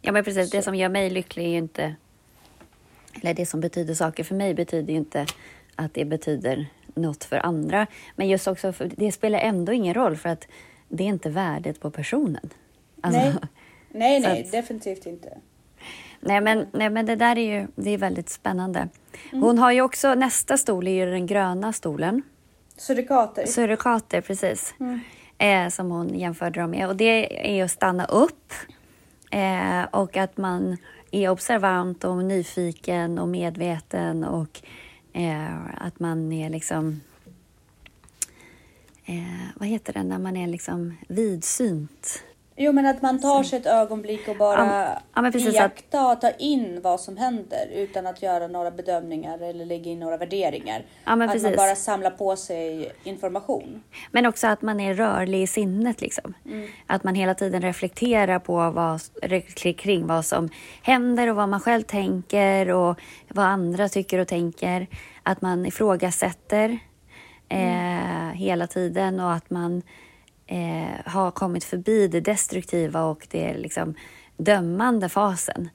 Ja 0.00 0.12
men 0.12 0.24
precis, 0.24 0.50
det 0.50 0.56
Så. 0.56 0.62
som 0.62 0.74
gör 0.74 0.88
mig 0.88 1.10
lycklig 1.10 1.44
är 1.44 1.48
ju 1.48 1.58
inte... 1.58 1.94
Eller 3.22 3.34
det 3.34 3.46
som 3.46 3.60
betyder 3.60 3.94
saker 3.94 4.24
för 4.24 4.34
mig 4.34 4.54
betyder 4.54 4.92
ju 4.92 4.98
inte 4.98 5.26
att 5.74 5.94
det 5.94 6.04
betyder 6.04 6.66
något 6.94 7.24
för 7.24 7.36
andra. 7.36 7.86
Men 8.16 8.28
just 8.28 8.48
också, 8.48 8.72
för, 8.72 8.90
det 8.96 9.12
spelar 9.12 9.38
ändå 9.38 9.72
ingen 9.72 9.94
roll 9.94 10.16
för 10.16 10.28
att 10.28 10.48
det 10.92 11.04
är 11.04 11.08
inte 11.08 11.30
värdet 11.30 11.80
på 11.80 11.90
personen. 11.90 12.50
Alltså, 13.00 13.20
Nej. 13.20 13.34
Nej, 13.94 14.20
nej, 14.20 14.42
att- 14.42 14.52
definitivt 14.52 15.06
inte. 15.06 15.38
nej, 16.20 16.40
men, 16.40 16.66
nej 16.72 16.90
men 16.90 17.06
det 17.06 17.16
där 17.16 17.38
är 17.38 17.60
ju 17.60 17.66
det 17.74 17.90
är 17.90 17.98
väldigt 17.98 18.28
spännande. 18.28 18.88
Hon 19.30 19.58
har 19.58 19.72
ju 19.72 19.82
också, 19.82 20.14
nästa 20.14 20.56
stol 20.56 20.88
är 20.88 20.92
ju 20.92 21.10
den 21.10 21.26
gröna 21.26 21.72
stolen. 21.72 22.22
Surikater. 22.76 23.46
Surrogater, 23.46 24.20
precis. 24.20 24.74
Eh, 25.38 25.68
som 25.68 25.90
hon 25.90 26.18
jämförde 26.18 26.60
dem 26.60 26.70
med. 26.70 26.88
Och 26.88 26.96
det 26.96 27.50
är 27.58 27.64
att 27.64 27.70
stanna 27.70 28.04
upp 28.04 28.52
eh, 29.30 29.82
och 29.90 30.16
att 30.16 30.36
man 30.36 30.76
är 31.10 31.28
observant 31.28 32.04
och 32.04 32.24
nyfiken 32.24 33.18
och 33.18 33.28
medveten 33.28 34.24
och 34.24 34.60
eh, 35.12 35.56
att 35.78 36.00
man 36.00 36.32
är 36.32 36.50
liksom... 36.50 37.00
Eh, 39.04 39.14
vad 39.56 39.68
heter 39.68 39.92
det 39.92 40.02
när 40.02 40.18
man 40.18 40.36
är 40.36 40.46
liksom 40.46 40.96
vidsynt? 41.08 42.22
Jo, 42.56 42.72
men 42.72 42.86
att 42.86 43.02
man 43.02 43.20
tar 43.20 43.42
sig 43.42 43.58
ett 43.58 43.66
ögonblick 43.66 44.28
och 44.28 44.36
bara 44.36 44.66
Ja, 45.14 45.30
ja, 45.32 45.38
iaktta 45.38 46.12
och 46.12 46.20
ta 46.20 46.30
in 46.30 46.80
vad 46.82 47.00
som 47.00 47.16
händer 47.16 47.68
utan 47.74 48.06
att 48.06 48.22
göra 48.22 48.46
några 48.48 48.70
bedömningar 48.70 49.38
eller 49.38 49.64
lägga 49.64 49.90
in 49.90 50.00
några 50.00 50.16
värderingar. 50.16 50.84
Ja, 51.04 51.12
att 51.12 51.18
man 51.18 51.28
precis. 51.28 51.56
bara 51.56 51.74
samlar 51.74 52.10
på 52.10 52.36
sig 52.36 52.92
information. 53.04 53.82
Men 54.10 54.26
också 54.26 54.46
att 54.46 54.62
man 54.62 54.80
är 54.80 54.94
rörlig 54.94 55.42
i 55.42 55.46
sinnet. 55.46 56.00
Liksom. 56.00 56.34
Att 56.86 57.04
man 57.04 57.14
hela 57.14 57.34
tiden 57.34 57.62
reflekterar 57.62 58.38
på 58.38 58.70
vad, 58.70 59.00
kring 59.54 60.06
vad 60.06 60.24
som 60.24 60.48
händer 60.82 61.30
och 61.30 61.36
vad 61.36 61.48
man 61.48 61.60
själv 61.60 61.82
tänker 61.82 62.70
och 62.70 63.00
vad 63.28 63.44
andra 63.44 63.88
tycker 63.88 64.18
och 64.18 64.28
tänker. 64.28 64.86
Att 65.22 65.42
man 65.42 65.66
ifrågasätter 65.66 66.78
eh, 67.52 68.32
hela 68.32 68.66
tiden 68.66 69.20
och 69.20 69.32
att 69.32 69.50
man 69.50 69.82
eh, 70.46 71.12
har 71.12 71.30
kommit 71.30 71.64
förbi 71.64 72.08
det 72.08 72.20
destruktiva 72.20 73.02
och 73.04 73.26
det 73.30 73.54
liksom 73.54 73.94
dömande 74.36 75.08
fasen. 75.08 75.68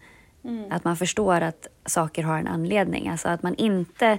Att 0.70 0.84
man 0.84 0.98
förstår 0.98 1.42
att 1.42 1.68
saker 1.86 2.24
har 2.24 2.38
en 2.38 2.48
anledning. 2.48 3.08
Alltså 3.08 3.30
att 3.30 3.44
man 3.44 3.56
inte 3.56 4.18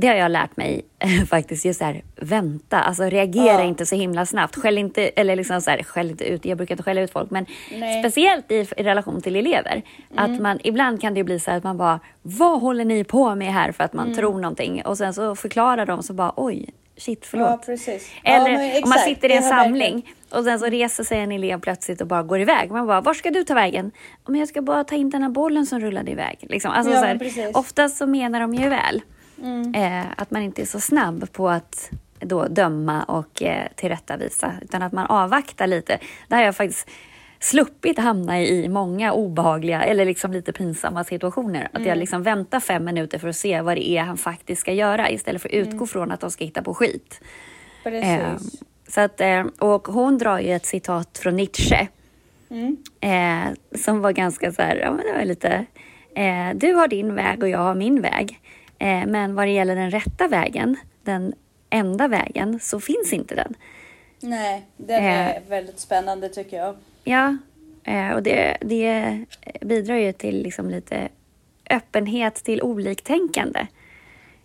det 0.00 0.06
har 0.08 0.14
jag 0.14 0.30
lärt 0.30 0.56
mig 0.56 0.84
faktiskt, 1.30 1.64
just 1.64 1.78
det 1.78 1.84
här 1.84 2.02
vänta, 2.16 2.80
alltså 2.80 3.02
reagera 3.04 3.44
Ja. 3.44 3.62
inte 3.64 3.86
så 3.86 3.94
himla 3.96 4.26
snabbt. 4.26 4.56
Skäll 4.56 4.78
inte, 4.78 5.08
eller 5.08 5.36
liksom 5.36 5.60
så 5.60 5.70
här, 5.70 5.82
skäll 5.82 6.10
inte 6.10 6.24
ut, 6.24 6.44
jag 6.44 6.56
brukar 6.56 6.74
inte 6.74 6.82
skälla 6.82 7.00
ut 7.00 7.10
folk, 7.12 7.30
men 7.30 7.46
Nej. 7.72 8.02
speciellt 8.02 8.52
i, 8.52 8.54
i 8.76 8.82
relation 8.82 9.22
till 9.22 9.36
elever. 9.36 9.82
Att 10.14 10.40
man, 10.40 10.58
ibland 10.64 11.00
kan 11.00 11.14
det 11.14 11.18
ju 11.18 11.24
bli 11.24 11.40
så 11.40 11.50
här 11.50 11.58
att 11.58 11.64
man 11.64 11.76
bara, 11.78 12.00
vad 12.22 12.60
håller 12.60 12.84
ni 12.84 13.04
på 13.04 13.34
med 13.34 13.52
här? 13.52 13.72
För 13.72 13.84
att 13.84 13.92
man 13.92 14.14
tror 14.14 14.40
någonting 14.40 14.82
och 14.84 14.98
sen 14.98 15.14
så 15.14 15.36
förklarar 15.36 15.86
de 15.86 16.02
så 16.02 16.12
bara, 16.12 16.32
oj, 16.36 16.68
shit, 16.96 17.26
förlåt. 17.26 17.48
Ja, 17.48 17.60
precis. 17.66 18.10
Ja, 18.24 18.30
Eller 18.30 18.50
men 18.56 18.82
om 18.84 18.90
man 18.90 18.98
sitter 18.98 19.28
i 19.30 19.36
en 19.36 19.42
samling 19.42 20.14
och 20.30 20.44
sen 20.44 20.58
så 20.58 20.66
reser 20.66 21.04
sig 21.04 21.18
en 21.20 21.32
elev 21.32 21.60
plötsligt 21.60 22.00
och 22.00 22.06
bara 22.06 22.22
går 22.22 22.40
iväg. 22.40 22.70
Man 22.70 22.86
bara, 22.86 23.00
var 23.00 23.14
ska 23.14 23.30
du 23.30 23.44
ta 23.44 23.54
vägen? 23.54 23.90
Men 24.26 24.40
jag 24.40 24.48
ska 24.48 24.62
bara 24.62 24.84
ta 24.84 24.94
in 24.94 25.10
den 25.10 25.22
här 25.22 25.30
bollen 25.30 25.66
som 25.66 25.80
rullade 25.80 26.10
iväg. 26.10 26.38
Liksom. 26.40 26.70
Alltså, 26.70 26.92
så 26.92 26.98
här, 26.98 27.18
oftast 27.54 27.96
så 27.96 28.06
menar 28.06 28.40
de 28.40 28.54
ju 28.54 28.68
väl. 28.68 29.02
Mm. 29.42 29.74
Eh, 29.74 30.06
att 30.16 30.30
man 30.30 30.42
inte 30.42 30.62
är 30.62 30.66
så 30.66 30.80
snabb 30.80 31.32
på 31.32 31.48
att 31.48 31.90
då 32.20 32.46
döma 32.48 33.02
och 33.04 33.42
eh, 33.42 33.66
tillrättavisa, 33.76 34.52
utan 34.62 34.82
att 34.82 34.92
man 34.92 35.06
avvaktar 35.06 35.66
lite. 35.66 35.98
Där 36.28 36.36
har 36.36 36.44
jag 36.44 36.56
faktiskt 36.56 36.88
sluppit 37.40 37.98
hamna 37.98 38.40
i 38.42 38.68
många 38.68 39.12
obehagliga 39.12 39.82
eller 39.82 40.04
liksom 40.04 40.32
lite 40.32 40.52
pinsamma 40.52 41.04
situationer. 41.04 41.64
Att 41.64 41.76
Mm. 41.76 41.88
jag 41.88 41.98
liksom 41.98 42.22
väntar 42.22 42.60
fem 42.60 42.84
minuter 42.84 43.18
för 43.18 43.28
att 43.28 43.36
se 43.36 43.60
vad 43.60 43.76
det 43.76 43.88
är 43.88 44.02
han 44.02 44.16
faktiskt 44.16 44.60
ska 44.60 44.72
göra 44.72 45.10
istället 45.10 45.42
för 45.42 45.48
att 45.48 45.54
Mm. 45.54 45.68
utgå 45.68 45.86
från 45.86 46.12
att 46.12 46.20
de 46.20 46.30
ska 46.30 46.44
hitta 46.44 46.62
på 46.62 46.74
skit. 46.74 47.20
Eh, 47.84 48.18
så 48.88 49.00
att, 49.00 49.20
eh, 49.20 49.44
och 49.58 49.88
hon 49.88 50.18
drar 50.18 50.38
ju 50.38 50.52
ett 50.54 50.66
citat 50.66 51.18
från 51.18 51.36
Nietzsche 51.36 51.88
Mm. 52.50 52.76
eh, 53.00 53.54
som 53.78 54.00
var 54.00 54.12
ganska 54.12 54.52
så 54.52 54.62
här, 54.62 54.76
ja 54.76 54.90
men 54.92 55.06
det 55.06 55.12
var 55.12 55.24
lite, 55.24 55.64
eh, 56.14 56.54
du 56.54 56.72
har 56.74 56.88
din 56.88 57.14
väg 57.14 57.42
och 57.42 57.48
jag 57.48 57.58
har 57.58 57.74
min 57.74 58.02
väg. 58.02 58.40
Eh, 58.78 59.06
men 59.06 59.34
vad 59.34 59.46
det 59.46 59.50
gäller 59.52 59.76
den 59.76 59.90
rätta 59.90 60.28
vägen, 60.28 60.76
den 61.02 61.34
enda 61.70 62.08
vägen, 62.08 62.60
så 62.60 62.80
finns 62.80 63.12
inte 63.12 63.34
den. 63.34 63.54
Nej, 64.20 64.66
den 64.76 65.04
Eh. 65.04 65.26
är 65.36 65.40
väldigt 65.48 65.78
spännande 65.78 66.28
tycker 66.28 66.56
jag. 66.56 66.76
Ja, 67.04 67.36
eh, 67.84 68.10
och 68.10 68.22
det, 68.22 68.56
det 68.60 69.18
bidrar 69.60 69.94
ju 69.96 70.12
till 70.12 70.42
liksom 70.42 70.70
lite 70.70 71.08
öppenhet 71.70 72.34
till 72.34 72.62
oliktänkande. 72.62 73.66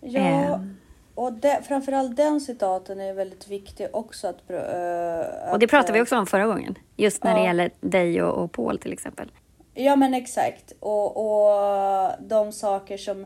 Ja, 0.00 0.60
och 1.14 1.32
det, 1.32 1.60
framförallt 1.68 2.16
den 2.16 2.40
citaten 2.40 3.00
är 3.00 3.12
väldigt 3.14 3.48
viktig 3.48 3.86
också 3.92 4.28
att... 4.28 4.50
Uh, 4.50 5.52
Och 5.52 5.58
det 5.58 5.66
pratade 5.66 5.92
vi 5.92 6.00
också 6.02 6.16
om 6.18 6.26
förra 6.26 6.46
gången, 6.46 6.78
just 6.96 7.24
när 7.24 7.34
det 7.34 7.40
Ja. 7.40 7.46
gäller 7.46 7.70
dig 7.80 8.22
och, 8.22 8.44
och 8.44 8.52
Paul 8.52 8.78
till 8.78 8.92
exempel. 8.92 9.30
Ja 9.74 9.96
men 9.96 10.14
exakt. 10.14 10.72
Och, 10.80 11.16
och 11.16 12.10
de 12.20 12.52
saker 12.52 12.96
som, 12.96 13.24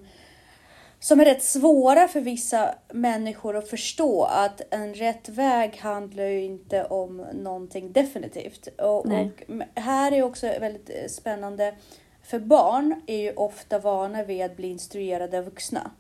som 1.00 1.20
är 1.20 1.24
rätt 1.24 1.42
svåra 1.42 2.08
för 2.08 2.20
vissa 2.20 2.74
människor 2.92 3.56
att 3.56 3.68
förstå. 3.68 4.24
Att 4.24 4.62
en 4.70 4.94
rätt 4.94 5.28
väg 5.28 5.76
handlar 5.76 6.24
ju 6.24 6.44
inte 6.44 6.84
om 6.84 7.16
någonting 7.32 7.92
definitivt. 7.92 8.68
Och, 8.78 9.06
och 9.06 9.30
här 9.74 10.12
är 10.12 10.22
också 10.22 10.46
väldigt 10.46 10.90
eh, 10.90 11.08
spännande. 11.08 11.74
För 12.22 12.38
barn 12.38 13.02
är 13.06 13.18
ju 13.18 13.32
ofta 13.32 13.78
vana 13.78 14.24
vid 14.24 14.42
att 14.42 14.56
bli 14.56 14.68
instruerade 14.68 15.38
av 15.38 15.44
vuxna. 15.44 15.90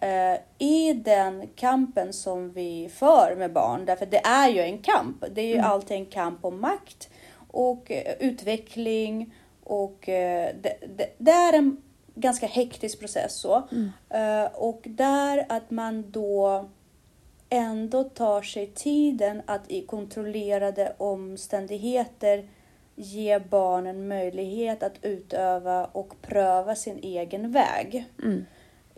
Eh, 0.00 0.38
I 0.58 0.92
den 0.92 1.48
kampen 1.56 2.12
som 2.12 2.52
vi 2.52 2.90
för 2.94 3.36
med 3.36 3.52
barn, 3.52 3.84
därför 3.84 4.06
det 4.06 4.26
är 4.26 4.48
ju 4.48 4.60
en 4.60 4.78
kamp. 4.78 5.24
Det 5.32 5.40
är 5.40 5.54
ju 5.54 5.58
alltid 5.58 5.96
en 5.96 6.06
kamp 6.06 6.44
om 6.44 6.60
makt 6.60 7.10
och 7.50 7.90
eh, 7.90 8.14
utveckling 8.20 9.34
och 9.64 10.08
eh, 10.08 10.54
det, 10.62 10.74
det, 10.96 11.14
det 11.18 11.30
är 11.30 11.52
en 11.52 11.82
ganska 12.20 12.46
hektisk 12.46 13.00
process 13.00 13.34
så. 13.34 13.62
Eh, 14.10 14.44
och 14.54 14.80
där 14.84 15.46
att 15.48 15.70
man 15.70 16.10
då 16.10 16.68
ändå 17.48 18.04
tar 18.04 18.42
sig 18.42 18.66
tiden 18.66 19.42
att 19.46 19.70
i 19.70 19.82
kontrollerade 19.86 20.94
omständigheter 20.98 22.48
ge 22.94 23.38
barnen 23.38 24.08
möjlighet 24.08 24.82
att 24.82 24.94
utöva 25.02 25.84
och 25.84 26.14
pröva 26.22 26.74
sin 26.74 26.98
egen 27.02 27.52
väg 27.52 28.06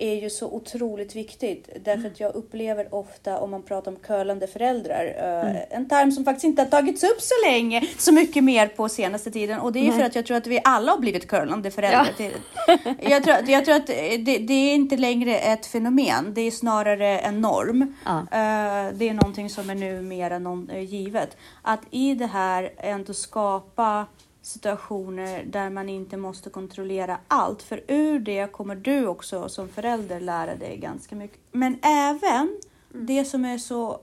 är 0.03 0.23
ju 0.23 0.31
så 0.31 0.47
otroligt 0.53 1.17
viktigt. 1.17 1.69
Därför 1.85 2.09
att 2.09 2.21
jag 2.21 2.35
upplever 2.35 2.95
ofta, 2.95 3.39
om 3.39 3.51
man 3.51 3.63
pratar 3.63 3.91
om 3.91 3.97
curlande 3.97 4.47
föräldrar, 4.47 5.05
eh, 5.07 5.77
en 5.79 5.89
term 5.89 6.13
som 6.13 6.25
faktiskt 6.25 6.45
inte 6.45 6.63
har 6.63 6.69
tagits 6.69 7.05
upp 7.05 7.21
så 7.21 7.35
länge, 7.51 7.89
så 7.99 8.13
mycket 8.13 8.45
mer 8.45 8.67
på 8.67 8.89
senaste 8.89 9.31
tiden. 9.31 9.61
Och 9.61 9.73
det 9.73 9.79
är 9.79 9.85
ju 9.85 9.93
för 9.93 10.03
att 10.03 10.15
jag 10.15 10.27
tror 10.27 10.37
att 10.37 10.47
vi 10.47 10.61
alla 10.65 10.93
har 10.93 10.99
blivit 10.99 11.29
curlande 11.29 11.71
föräldrar. 11.71 12.09
Ja. 12.19 12.79
Jag, 13.01 13.25
tror, 13.25 13.37
jag 13.47 13.65
tror 13.65 13.75
att 13.75 13.87
det, 13.87 14.17
det 14.39 14.53
är 14.55 14.75
inte 14.75 14.97
längre 14.97 15.39
ett 15.39 15.67
fenomen, 15.67 16.35
det 16.35 16.41
är 16.41 16.51
snarare 16.51 17.19
en 17.19 17.41
norm. 17.41 17.95
Ja. 18.05 18.19
Eh, 18.19 18.93
Det 18.95 19.09
är 19.09 19.15
någonting 19.15 19.51
som 19.51 19.71
är 19.71 19.75
numera 19.75 20.39
någon, 20.39 20.71
eh, 20.71 20.81
givet. 20.81 21.37
Att 21.63 21.81
i 21.91 22.15
det 22.15 22.27
här 22.27 22.73
ändå 22.77 23.13
skapa 23.15 24.07
situationer 24.43 25.45
där 25.45 25.71
man 25.71 25.89
inte 25.89 26.17
måste 26.17 26.51
kontrollera 26.51 27.19
allt. 27.29 27.63
För 27.63 27.85
ur 27.89 28.19
det 28.19 28.53
kommer 28.53 28.75
du 28.77 29.07
också 29.07 29.49
som 29.49 29.69
förälder 29.69 30.21
lära 30.21 30.57
dig 30.57 30.77
ganska 30.79 31.17
mycket. 31.17 31.39
Men 31.53 31.79
även 31.83 32.61
det 32.89 33.25
som 33.25 33.45
är 33.45 33.59
så 33.59 34.01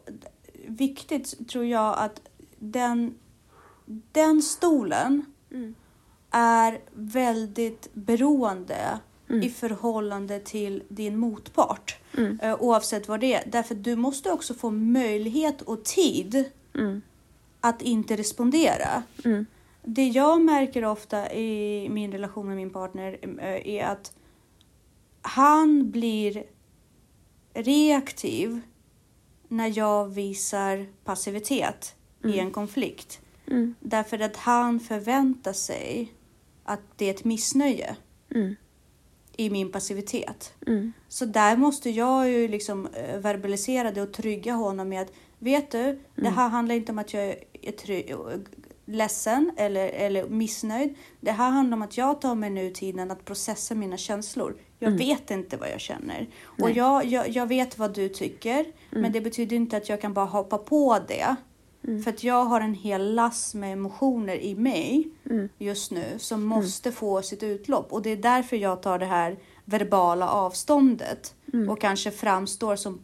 viktigt 0.68 1.50
tror 1.50 1.66
jag 1.66 1.96
att 1.98 2.22
den, 2.60 3.16
den 4.12 4.42
stolen 4.42 5.26
är 6.32 6.80
väldigt 6.94 7.90
beroende 7.94 9.00
i 9.44 9.50
förhållande 9.50 10.40
till 10.40 10.84
din 10.90 11.18
motpart. 11.18 11.98
Eh, 12.42 12.56
Oavsett 12.62 13.08
vad 13.08 13.20
det 13.20 13.34
är. 13.34 13.44
Därför 13.52 13.76
du 13.76 13.96
måste 13.96 14.32
också 14.32 14.54
få 14.54 14.70
möjlighet 14.72 15.62
och 15.62 15.84
tid 15.84 16.44
att 17.62 17.82
inte 17.82 18.16
respondera. 18.16 19.04
Det 19.84 20.08
jag 20.08 20.42
märker 20.42 20.86
ofta 20.86 21.34
i 21.34 21.88
min 21.90 22.12
relation 22.12 22.48
med 22.48 22.56
min 22.56 22.70
partner 22.70 23.20
eh, 23.40 23.68
är 23.76 23.86
att 23.86 24.14
han 25.22 25.92
blir 25.92 26.44
reaktiv 27.54 28.62
när 29.48 29.78
jag 29.78 30.08
visar 30.08 30.86
passivitet 31.04 31.96
i 32.24 32.40
en 32.40 32.52
konflikt. 32.52 33.22
Därför 33.80 34.20
att 34.20 34.36
han 34.38 34.80
förväntar 34.80 35.54
sig 35.54 36.14
att 36.64 36.80
det 36.96 37.06
är 37.06 37.14
ett 37.14 37.24
missnöje 37.24 37.96
i 39.38 39.50
min 39.50 39.72
passivitet. 39.72 40.54
Så 41.08 41.26
där 41.26 41.58
måste 41.58 41.90
jag 41.90 42.30
ju 42.30 42.48
liksom 42.48 42.88
eh, 42.88 43.20
verbalisera 43.20 43.92
det 43.92 44.02
och 44.02 44.14
trygga 44.14 44.54
honom 44.54 44.90
med 44.90 45.02
att 45.02 45.12
vet 45.40 45.72
du, 45.72 46.00
det 46.16 46.30
här 46.30 46.50
handlar 46.50 46.76
inte 46.76 46.92
om 46.92 47.00
att 47.00 47.14
jag 47.14 47.24
är 47.62 47.72
try- 47.72 48.14
ledsen 48.90 49.52
eller, 49.58 49.88
eller 49.90 50.30
missnöjd. 50.30 50.96
Det 51.20 51.32
här 51.32 51.50
handlar 51.50 51.78
om 51.78 51.82
att 51.82 51.98
jag 51.98 52.22
tar 52.22 52.36
mig 52.36 52.50
nu 52.50 52.70
tiden 52.70 53.12
att 53.12 53.26
processa 53.26 53.76
mina 53.76 53.98
känslor. 53.98 54.56
Jag 54.80 54.92
vet 54.92 55.32
inte 55.32 55.58
vad 55.58 55.70
jag 55.70 55.80
känner. 55.80 56.28
Och 56.44 56.72
jag, 56.72 57.06
jag, 57.06 57.30
jag 57.30 57.48
vet 57.48 57.78
vad 57.78 57.94
du 57.94 58.10
tycker, 58.10 58.66
men 58.90 59.12
det 59.12 59.22
betyder 59.22 59.56
inte 59.56 59.78
att 59.78 59.90
jag 59.90 60.02
kan 60.02 60.14
bara 60.14 60.26
hoppa 60.26 60.58
på 60.58 61.00
det. 61.08 61.36
För 62.04 62.10
att 62.10 62.24
jag 62.24 62.46
har 62.46 62.62
en 62.62 62.74
hel 62.74 63.16
last 63.16 63.56
med 63.56 63.74
emotioner 63.74 64.36
i 64.36 64.56
mig 64.56 65.08
just 65.58 65.92
nu 65.92 66.04
som 66.18 66.44
måste 66.44 66.92
få 66.92 67.22
sitt 67.22 67.44
utlopp. 67.44 67.94
Och 67.94 68.02
det 68.02 68.10
är 68.10 68.18
därför 68.18 68.58
jag 68.58 68.82
tar 68.82 69.00
det 69.00 69.06
här 69.06 69.38
verbala 69.66 70.30
avståndet 70.30 71.36
och 71.70 71.82
kanske 71.82 72.12
framstår 72.12 72.76
som 72.76 73.00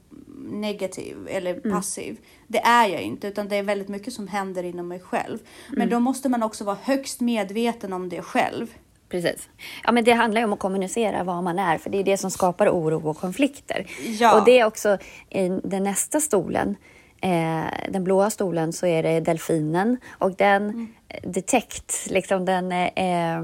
negativ 0.46 1.28
eller 1.30 1.72
passiv. 1.72 2.18
Det 2.48 2.60
är 2.60 2.88
jag 2.88 3.02
inte, 3.02 3.28
utan 3.28 3.48
det 3.48 3.56
är 3.56 3.64
väldigt 3.64 3.88
mycket 3.88 4.14
som 4.14 4.28
händer 4.28 4.64
inom 4.64 4.88
mig 4.88 5.00
själv. 5.00 5.40
Men 5.70 5.90
då 5.90 6.00
måste 6.00 6.30
man 6.30 6.44
också 6.44 6.64
vara 6.64 6.78
högst 6.84 7.22
medveten 7.22 7.94
om 7.94 8.10
det 8.10 8.22
själv. 8.22 8.68
Precis. 9.10 9.50
Ja, 9.84 9.92
men 9.92 10.04
det 10.04 10.12
handlar 10.12 10.42
ju 10.42 10.46
om 10.46 10.54
att 10.54 10.60
kommunicera 10.60 11.24
vad 11.24 11.44
man 11.44 11.60
är, 11.60 11.78
för 11.78 11.90
det 11.90 11.98
är 11.98 12.04
det 12.04 12.18
som 12.18 12.32
skapar 12.32 12.70
oro 12.70 13.10
och 13.10 13.18
konflikter. 13.18 13.86
Ja. 14.20 14.40
Och 14.40 14.46
det 14.46 14.60
är 14.60 14.66
också 14.66 14.98
i 15.30 15.48
den 15.64 15.84
nästa 15.84 16.20
stolen, 16.20 16.76
eh, 17.22 17.64
den 17.90 18.04
blåa 18.04 18.30
stolen 18.30 18.74
så 18.74 18.86
är 18.86 19.04
det 19.04 19.20
delfinen 19.20 19.98
och 20.12 20.36
den 20.36 20.64
mm. 20.64 20.88
detect, 21.24 22.08
liksom 22.10 22.46
den 22.46 22.72
eh, 22.72 23.42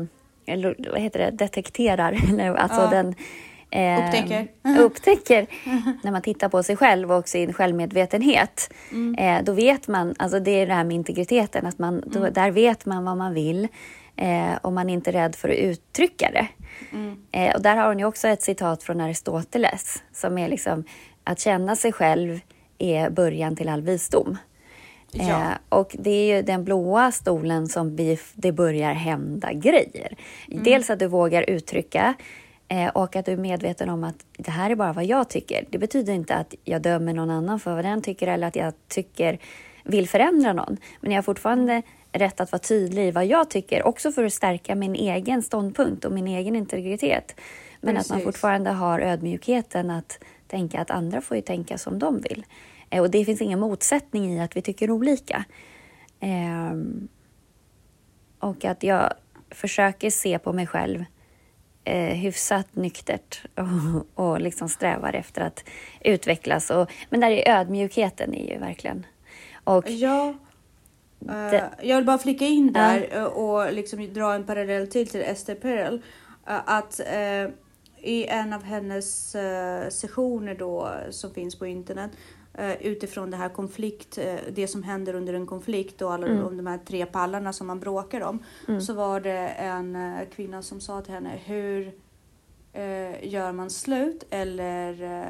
vad 0.92 1.02
heter 1.02 1.20
det, 1.20 1.32
detekterar, 1.32 2.12
alltså 2.58 2.82
ja. 2.82 2.90
den 2.90 3.16
eh, 3.72 4.06
upptäcker, 4.06 4.48
upptäcker 4.80 5.48
när 6.04 6.12
man 6.12 6.22
tittar 6.22 6.50
på 6.50 6.64
sig 6.64 6.76
själv 6.76 7.12
och 7.12 7.28
sin 7.28 7.54
självmedvetenhet. 7.54 8.74
Mm. 8.92 9.16
Eh, 9.16 9.44
då 9.44 9.54
vet 9.54 9.88
man, 9.88 10.16
alltså 10.20 10.40
det 10.40 10.52
är 10.52 10.68
det 10.68 10.74
här 10.74 10.84
med 10.84 10.96
integriteten, 10.96 11.66
att 11.66 11.80
man, 11.80 12.04
då, 12.06 12.20
mm. 12.20 12.34
där 12.34 12.52
vet 12.52 12.86
man 12.86 13.06
vad 13.06 13.18
man 13.18 13.34
vill 13.34 13.68
eh, 14.16 14.54
och 14.62 14.74
man 14.74 14.90
är 14.90 14.94
inte 14.94 15.12
rädd 15.12 15.36
för 15.36 15.50
att 15.50 15.56
uttrycka 15.56 16.32
det. 16.32 16.48
Mm. 16.92 17.18
Eh, 17.32 17.56
och 17.56 17.62
där 17.62 17.76
har 17.76 17.88
hon 17.88 18.00
ju 18.00 18.06
också 18.06 18.28
ett 18.28 18.42
citat 18.42 18.84
från 18.84 19.02
Aristoteles 19.02 20.04
som 20.14 20.38
är 20.38 20.50
liksom 20.50 20.84
att 21.24 21.40
känna 21.40 21.76
sig 21.76 21.92
själv 21.92 22.40
är 22.78 23.10
början 23.10 23.56
till 23.56 23.70
all 23.70 23.82
visdom. 23.82 24.38
Ja. 25.12 25.24
Eh, 25.24 25.58
och 25.70 25.96
det 26.00 26.10
är 26.10 26.36
ju 26.36 26.42
den 26.42 26.64
blåa 26.64 27.12
stolen 27.12 27.68
som 27.68 27.96
vi, 27.96 28.20
det 28.34 28.52
börjar 28.52 28.94
hända 28.94 29.54
grejer. 29.54 30.18
Mm. 30.52 30.64
Dels 30.64 30.90
att 30.90 31.00
du 31.00 31.08
vågar 31.08 31.50
uttrycka 31.50 32.14
och 32.94 33.16
att 33.16 33.26
du 33.26 33.32
är 33.32 33.38
medveten 33.38 33.90
om 33.90 34.04
att 34.04 34.26
det 34.38 34.52
här 34.52 34.70
är 34.70 34.76
bara 34.76 34.94
vad 34.94 35.06
jag 35.06 35.30
tycker. 35.30 35.66
Det 35.70 35.78
betyder 35.78 36.14
inte 36.14 36.36
att 36.36 36.54
jag 36.64 36.82
dömer 36.82 37.14
någon 37.14 37.30
annan 37.30 37.60
för 37.60 37.76
vad 37.76 37.86
den 37.86 38.02
tycker 38.02 38.28
eller 38.28 38.48
att 38.48 38.56
jag 38.56 38.74
tycker 38.88 39.40
vill 39.84 40.10
förändra 40.10 40.54
någon. 40.54 40.78
Men 41.02 41.12
jag 41.12 41.18
har 41.18 41.24
fortfarande 41.24 41.82
rätt 42.12 42.42
att 42.42 42.52
vara 42.52 42.60
tydlig 42.60 43.08
i 43.08 43.12
vad 43.12 43.26
jag 43.26 43.50
tycker, 43.50 43.84
också 43.84 44.12
för 44.12 44.24
att 44.24 44.34
stärka 44.34 44.76
min 44.76 44.96
egen 44.96 45.44
ståndpunkt 45.44 46.06
och 46.06 46.12
min 46.12 46.28
egen 46.28 46.56
integritet. 46.56 47.36
Men 47.82 47.96
Precis. 47.96 48.12
att 48.12 48.18
man 48.18 48.26
fortfarande 48.26 48.70
har 48.70 49.00
ödmjukheten 49.00 49.92
att 49.92 50.20
tänka 50.48 50.82
att 50.82 50.92
andra 50.92 51.22
får 51.22 51.38
ju 51.38 51.42
tänka 51.42 51.78
som 51.78 52.00
de 52.00 52.22
vill. 52.22 52.46
Eh, 52.90 53.02
och 53.02 53.12
det 53.12 53.26
finns 53.26 53.42
ingen 53.42 53.60
motsättning 53.60 54.34
i 54.34 54.40
att 54.40 54.56
vi 54.56 54.62
tycker 54.62 54.92
olika. 54.92 55.46
Ehm, 56.20 57.08
och 58.40 58.66
att 58.66 58.84
jag 58.84 59.14
försöker 59.50 60.10
se 60.10 60.40
på 60.40 60.54
mig 60.54 60.68
själv 60.68 61.06
eh, 61.84 62.16
hyfsat 62.16 62.76
nyktert 62.76 63.42
och, 63.56 64.26
och 64.26 64.42
liksom 64.42 64.70
strävar 64.70 65.14
efter 65.14 65.42
att 65.42 65.64
utvecklas. 66.02 66.70
Och, 66.70 66.92
men 67.10 67.20
där 67.20 67.32
är 67.32 67.60
ödmjukheten 67.60 68.34
är 68.34 68.54
ju 68.54 68.60
verkligen... 68.60 69.06
Och 69.64 69.90
ja, 69.90 70.34
det, 71.20 71.58
uh, 71.58 71.88
jag 71.90 71.96
vill 71.96 72.06
bara 72.06 72.18
flika 72.18 72.46
in 72.46 72.74
där 72.74 73.18
uh. 73.18 73.24
och 73.24 73.74
liksom 73.74 74.14
dra 74.14 74.34
en 74.34 74.44
parallell 74.44 74.88
till 74.88 75.08
till 75.08 75.22
Esther 75.22 75.56
Perel. 75.56 75.94
Uh, 75.94 76.60
att 76.66 77.02
i 78.04 78.26
en 78.26 78.54
av 78.54 78.64
hennes 78.64 79.36
sessioner 79.90 80.56
då 80.56 80.92
som 81.10 81.34
finns 81.34 81.60
på 81.60 81.66
internet 81.66 82.12
utifrån 82.80 83.32
det 83.32 83.38
här 83.38 83.50
konflikt, 83.50 84.20
det 84.54 84.68
som 84.68 84.84
händer 84.84 85.14
under 85.14 85.34
en 85.34 85.46
konflikt 85.46 86.02
och 86.02 86.14
alla 86.14 86.28
mm. 86.28 86.58
de, 86.58 86.68
här 86.68 86.80
tre 86.86 87.06
pallarna 87.06 87.54
som 87.54 87.68
man 87.68 87.80
bråkar 87.80 88.22
om. 88.22 88.40
Mm. 88.68 88.82
Så 88.82 88.94
var 88.94 89.20
det 89.20 89.48
en 89.48 89.98
kvinna 90.36 90.62
som 90.62 90.82
sa 90.82 91.02
till 91.02 91.14
henne, 91.14 91.40
hur 91.46 91.92
gör 93.22 93.52
man 93.52 93.70
slut 93.70 94.24
eller 94.30 95.22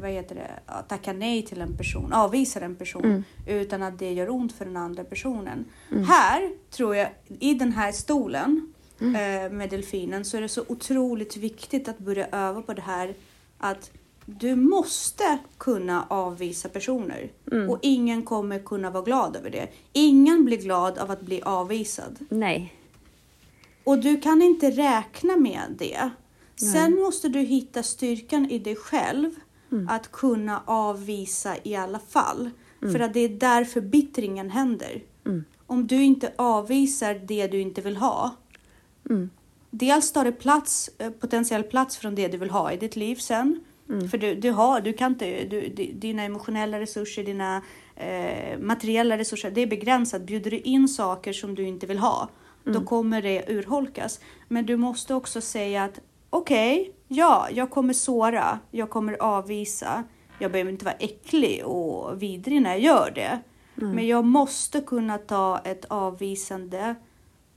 vad 0.00 0.10
heter 0.10 0.34
det, 0.34 0.82
tacka 0.88 1.12
nej 1.12 1.42
till 1.42 1.60
en 1.60 1.76
person, 1.76 2.12
avvisar 2.12 2.60
en 2.60 2.76
person 2.76 3.04
mm. 3.04 3.24
utan 3.46 3.82
att 3.82 3.98
det 3.98 4.12
gör 4.12 4.30
ont 4.30 4.52
för 4.52 4.64
den 4.64 4.76
andra 4.76 5.04
personen. 5.04 5.64
Mm. 5.90 6.04
Här 6.04 6.50
tror 6.70 6.96
jag, 6.96 7.08
i 7.26 7.54
den 7.54 7.72
här 7.72 7.92
stolen 7.92 8.72
mm. 9.00 9.14
eh, 9.14 9.52
med 9.52 9.70
delfinen 9.70 10.24
så 10.24 10.36
är 10.36 10.40
det 10.40 10.48
så 10.48 10.64
otroligt 10.68 11.36
viktigt 11.36 11.88
att 11.88 11.98
börja 11.98 12.28
öva 12.32 12.62
på 12.62 12.74
det 12.74 12.82
här 12.82 13.14
att 13.58 13.90
du 14.26 14.56
måste 14.56 15.38
kunna 15.58 16.06
avvisa 16.08 16.68
personer 16.68 17.30
mm. 17.52 17.70
och 17.70 17.78
ingen 17.82 18.22
kommer 18.22 18.58
kunna 18.58 18.90
vara 18.90 19.02
glad 19.02 19.36
över 19.36 19.50
det. 19.50 19.68
Ingen 19.92 20.44
blir 20.44 20.58
glad 20.58 20.98
av 20.98 21.10
att 21.10 21.20
bli 21.20 21.42
avvisad. 21.42 22.18
Nej. 22.28 22.74
Och 23.84 23.98
du 23.98 24.20
kan 24.20 24.42
inte 24.42 24.70
räkna 24.70 25.36
med 25.36 25.74
det. 25.78 26.00
Nej. 26.00 26.72
Sen 26.72 26.94
måste 26.94 27.28
du 27.28 27.40
hitta 27.40 27.82
styrkan 27.82 28.50
i 28.50 28.58
dig 28.58 28.76
själv 28.76 29.30
Mm. 29.72 29.88
Att 29.88 30.12
kunna 30.12 30.62
avvisa 30.64 31.56
i 31.62 31.76
alla 31.76 31.98
fall. 31.98 32.50
Mm. 32.82 32.92
För 32.92 33.00
att 33.00 33.14
det 33.14 33.20
är 33.20 33.28
där 33.28 33.64
förbittringen 33.64 34.50
händer. 34.50 35.02
Mm. 35.26 35.44
Om 35.66 35.86
du 35.86 36.02
inte 36.02 36.32
avvisar 36.36 37.14
det 37.14 37.46
du 37.46 37.60
inte 37.60 37.80
vill 37.80 37.96
ha. 37.96 38.36
Mm. 39.10 39.30
Dels 39.70 40.12
tar 40.12 40.24
det 40.24 40.32
plats, 40.32 40.90
eh, 40.98 41.10
potentiell 41.10 41.62
plats 41.62 41.96
från 41.96 42.14
det 42.14 42.28
du 42.28 42.36
vill 42.36 42.50
ha 42.50 42.72
i 42.72 42.76
ditt 42.76 42.96
liv 42.96 43.16
sen. 43.16 43.60
Mm. 43.92 44.08
För 44.08 44.18
du, 44.18 44.34
du, 44.34 44.50
har, 44.50 44.80
du 44.80 44.92
kan 44.92 45.12
inte, 45.12 45.44
du, 45.44 45.68
dina 45.92 46.22
emotionella 46.22 46.80
resurser, 46.80 47.24
dina 47.24 47.62
eh, 47.96 48.58
materiella 48.58 49.18
resurser, 49.18 49.50
det 49.50 49.60
är 49.60 49.66
begränsat. 49.66 50.22
Bjuder 50.22 50.50
du 50.50 50.58
in 50.58 50.88
saker 50.88 51.32
som 51.32 51.54
du 51.54 51.62
inte 51.62 51.86
vill 51.86 51.98
ha, 51.98 52.28
då 52.64 52.70
mm. 52.70 52.84
kommer 52.84 53.22
det 53.22 53.44
urholkas. 53.48 54.20
Men 54.48 54.66
du 54.66 54.76
måste 54.76 55.14
också 55.14 55.40
säga 55.40 55.84
att 55.84 56.00
okej, 56.30 56.80
okay, 56.80 56.92
ja, 57.08 57.48
jag 57.52 57.70
kommer 57.70 57.92
såra, 57.92 58.58
jag 58.70 58.90
kommer 58.90 59.22
avvisa. 59.22 60.04
Jag 60.38 60.52
behöver 60.52 60.70
inte 60.70 60.84
vara 60.84 60.94
äcklig 60.94 61.64
och 61.64 62.22
vidrig 62.22 62.62
när 62.62 62.70
jag 62.70 62.80
gör 62.80 63.12
det. 63.14 63.40
Mm. 63.80 63.94
Men 63.94 64.06
jag 64.06 64.24
måste 64.24 64.80
kunna 64.80 65.18
ta 65.18 65.58
ett 65.64 65.84
avvisande 65.84 66.94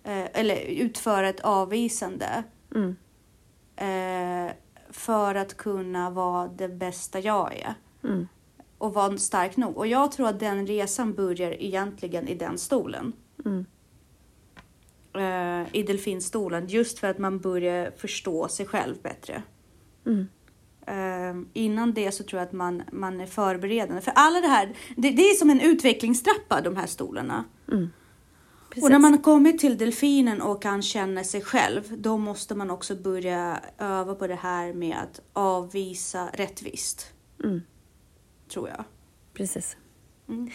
eh, 0.04 0.26
eller 0.34 0.56
utföra 0.65 1.30
ett 1.30 1.39
avvisande. 1.39 2.43
Mm. 2.76 2.95
Eh, 3.76 4.54
för 4.95 5.36
att 5.36 5.58
kunna 5.58 6.10
vara 6.10 6.47
det 6.47 6.69
bästa 6.69 7.19
jag 7.19 7.53
är. 7.53 7.73
Mm. 8.03 8.27
Och 8.77 8.93
vara 8.93 9.17
stark 9.17 9.58
nog. 9.58 9.77
Och 9.77 9.88
jag 9.88 10.12
tror 10.12 10.27
att 10.27 10.39
den 10.39 10.67
resan 10.67 11.13
börjar 11.13 11.63
egentligen 11.63 12.27
i 12.27 12.36
den 12.36 12.58
stolen. 12.58 13.13
Mm 13.45 13.65
eh, 15.15 15.75
i 15.75 15.84
delfinstolen 15.84 16.67
just 16.67 16.99
för 16.99 17.08
att 17.08 17.17
man 17.17 17.39
börjar 17.39 17.91
förstå 17.97 18.47
sig 18.47 18.65
själv 18.65 18.95
bättre. 19.01 19.43
Mm. 20.05 20.27
Eh, 20.88 21.47
innan 21.53 21.93
det 21.93 22.12
så 22.12 22.23
tror 22.23 22.39
jag 22.39 22.47
att 22.47 22.53
man, 22.53 22.84
man 22.91 23.21
är 23.21 23.25
förberedande. 23.25 24.01
För 24.01 24.13
alla 24.15 24.41
det 24.41 24.47
här, 24.47 24.75
det, 24.95 25.10
det 25.12 25.21
är 25.21 25.34
som 25.34 25.49
en 25.49 25.62
utvecklingstrappa 25.62 26.62
de 26.62 26.75
här 26.75 26.88
stolarna. 26.88 27.43
Mm. 27.71 27.89
Och 28.81 28.91
när 28.91 28.99
man 28.99 29.17
kommit 29.17 29.59
till 29.59 29.77
delfinen 29.77 30.41
och 30.41 30.61
kan 30.61 30.81
känna 30.81 31.23
sig 31.23 31.41
själv, 31.41 31.83
då 31.97 32.17
måste 32.17 32.55
man 32.55 32.71
också 32.71 32.95
börja 32.95 33.59
öva 33.77 34.15
på 34.15 34.27
det 34.27 34.35
här 34.35 34.73
med 34.73 34.97
att 34.97 35.21
avvisa 35.33 36.29
rättvist. 36.33 37.13
Mm. 37.43 37.61
Tror 38.53 38.69
jag. 38.69 38.83
Precis. 39.33 39.77
Mm. 40.29 40.49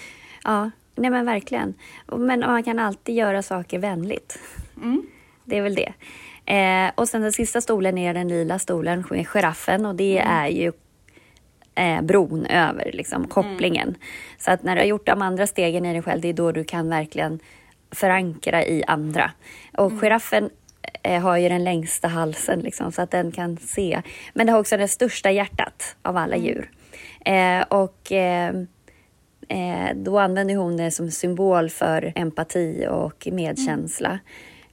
Ja, 0.44 0.70
Nej 1.00 1.10
men 1.10 1.26
verkligen. 1.26 1.74
Men 2.06 2.40
man 2.40 2.62
kan 2.62 2.78
alltid 2.78 3.14
göra 3.14 3.42
saker 3.42 3.78
vänligt. 3.78 4.38
Mm. 4.76 5.02
Det 5.44 5.58
är 5.58 5.62
väl 5.62 5.74
det. 5.74 5.92
Eh, 6.54 6.90
och 6.94 7.08
sen 7.08 7.22
den 7.22 7.32
sista 7.32 7.60
stolen 7.60 7.98
är 7.98 8.14
den 8.14 8.28
lila 8.28 8.58
stolen 8.58 9.04
med 9.10 9.26
giraffen 9.28 9.86
och 9.86 9.94
det 9.94 10.18
mm. 10.18 10.32
är 10.32 10.48
ju 10.48 10.72
eh, 11.74 12.02
bron 12.02 12.46
över, 12.46 12.90
liksom, 12.92 13.26
kopplingen. 13.28 13.88
Mm. 13.88 14.00
Så 14.38 14.50
att 14.50 14.62
när 14.62 14.76
du 14.76 14.80
har 14.80 14.86
gjort 14.86 15.06
de 15.06 15.22
andra 15.22 15.46
stegen 15.46 15.86
i 15.86 15.92
dig 15.92 16.02
själv, 16.02 16.20
det 16.20 16.28
är 16.28 16.32
då 16.32 16.52
du 16.52 16.64
kan 16.64 16.88
verkligen 16.88 17.40
förankra 17.90 18.64
i 18.64 18.84
andra. 18.86 19.30
Och 19.76 19.90
mm. 19.90 20.00
giraffen 20.00 20.50
eh, 21.02 21.22
har 21.22 21.36
ju 21.36 21.48
den 21.48 21.64
längsta 21.64 22.08
halsen 22.08 22.60
liksom, 22.60 22.92
så 22.92 23.02
att 23.02 23.10
den 23.10 23.32
kan 23.32 23.56
se. 23.56 24.02
Men 24.34 24.46
det 24.46 24.52
har 24.52 24.60
också 24.60 24.76
det 24.76 24.88
största 24.88 25.30
hjärtat 25.30 25.96
av 26.02 26.16
alla 26.16 26.36
mm. 26.36 26.46
djur. 26.46 26.70
Eh, 27.24 27.62
och 27.62 28.12
eh, 28.12 28.54
eh, 29.48 29.96
då 29.96 30.18
använder 30.18 30.56
hon 30.56 30.76
det 30.76 30.90
som 30.90 31.10
symbol 31.10 31.70
för 31.70 32.12
empati 32.16 32.86
och 32.90 33.28
medkänsla. 33.32 34.18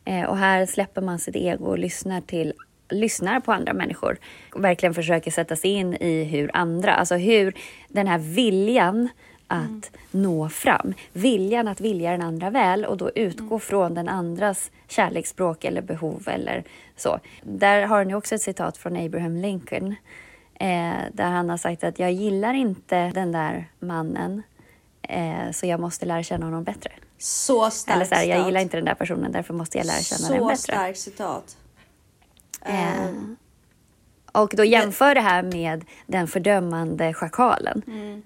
Mm. 0.05 0.23
Eh, 0.23 0.29
och 0.29 0.37
här 0.37 0.65
släpper 0.65 1.01
man 1.01 1.19
sitt 1.19 1.35
ego 1.35 1.65
och 1.65 1.79
lyssnar 1.79 2.21
till 2.21 2.53
lyssnar 2.89 3.39
på 3.39 3.51
andra 3.51 3.73
människor 3.73 4.17
och 4.53 4.63
verkligen 4.63 4.93
försöker 4.93 5.31
sätta 5.31 5.55
sig 5.55 5.71
in 5.71 5.93
i 5.93 6.23
hur 6.23 6.51
andra, 6.53 6.93
alltså 6.93 7.15
hur 7.15 7.53
den 7.87 8.07
här 8.07 8.17
viljan 8.17 9.09
att 9.47 9.65
mm. 9.65 9.81
nå 10.11 10.49
fram, 10.49 10.93
viljan 11.13 11.67
att 11.67 11.81
vilja 11.81 12.11
den 12.11 12.21
andra 12.21 12.49
väl 12.49 12.85
och 12.85 12.97
då 12.97 13.11
utgå 13.15 13.45
mm. 13.45 13.59
från 13.59 13.93
den 13.93 14.09
andras 14.09 14.71
kärleksspråk 14.87 15.63
eller 15.63 15.81
behov 15.81 16.23
eller 16.27 16.63
så. 16.95 17.19
Där 17.43 17.81
har 17.81 18.05
ni 18.05 18.15
också 18.15 18.35
ett 18.35 18.41
citat 18.41 18.77
från 18.77 18.97
Abraham 18.97 19.35
Lincoln 19.37 19.95
eh, 20.59 20.95
där 21.13 21.29
han 21.29 21.49
har 21.49 21.57
sagt 21.57 21.83
att 21.83 21.99
jag 21.99 22.11
gillar 22.11 22.53
inte 22.53 23.11
den 23.15 23.31
där 23.31 23.69
mannen 23.79 24.43
Eh, 25.09 25.51
så 25.51 25.65
jag 25.65 25.79
måste 25.79 26.05
lära 26.05 26.23
känna 26.23 26.45
honom 26.45 26.63
bättre. 26.63 26.91
Så 27.17 27.69
starkt 27.69 27.95
Eller 27.95 28.05
så 28.05 28.15
här, 28.15 28.23
jag 28.23 28.45
gillar 28.45 28.61
inte 28.61 28.77
den 28.77 28.85
där 28.85 28.93
personen, 28.93 29.31
därför 29.31 29.53
måste 29.53 29.77
jag 29.77 29.87
lära 29.87 30.01
känna 30.01 30.27
så 30.27 30.33
den 30.33 30.43
bättre. 30.43 30.55
Så 30.57 30.61
starkt 30.61 30.99
citat. 30.99 31.57
Eh, 32.61 33.09
um. 33.09 33.37
Och 34.31 34.53
då 34.57 34.65
jämför 34.65 35.15
det 35.15 35.21
här 35.21 35.43
med 35.43 35.85
den 36.07 36.27
fördömande 36.27 37.13
schakalen. 37.13 37.81
Mm. 37.87 38.23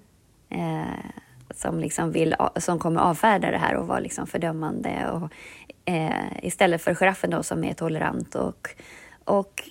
Eh, 0.52 1.12
som, 1.56 1.80
liksom 1.80 2.12
vill, 2.12 2.36
som 2.56 2.80
kommer 2.80 3.02
avfärda 3.02 3.52
det 3.52 3.58
här 3.58 3.76
och 3.76 3.88
vara 3.88 4.00
liksom 4.00 4.28
fördömande. 4.28 5.12
Och, 5.12 5.30
eh, 5.94 6.46
istället 6.46 6.82
för 6.82 6.96
giraffen 6.96 7.30
då 7.30 7.44
som 7.44 7.64
är 7.64 7.74
tolerant 7.74 8.36
och, 8.36 8.70
och 9.24 9.70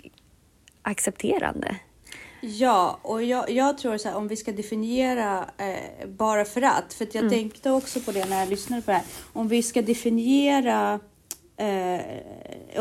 accepterande. 0.83 1.77
Ja, 2.41 2.99
och 3.03 3.23
jag, 3.23 3.51
jag 3.51 3.79
tror 3.79 3.97
så 3.97 4.09
här, 4.09 4.17
om 4.17 4.29
vi 4.29 4.37
ska 4.37 4.53
definiera 4.53 5.45
eh, 5.59 6.09
bara 6.09 6.45
för 6.45 6.63
att, 6.63 6.95
för 6.95 7.05
att 7.05 7.15
jag 7.15 7.31
tänkte 7.31 7.71
också 7.71 8.01
på 8.01 8.13
det 8.13 8.29
när 8.29 8.41
jag 8.41 8.49
lyssnade 8.49 8.83
på 8.83 8.91
det 8.91 8.97
här, 8.97 9.07
om 9.33 9.49
vi 9.49 9.63
ska 9.63 9.83
definiera 9.83 11.01
eh, 11.57 12.01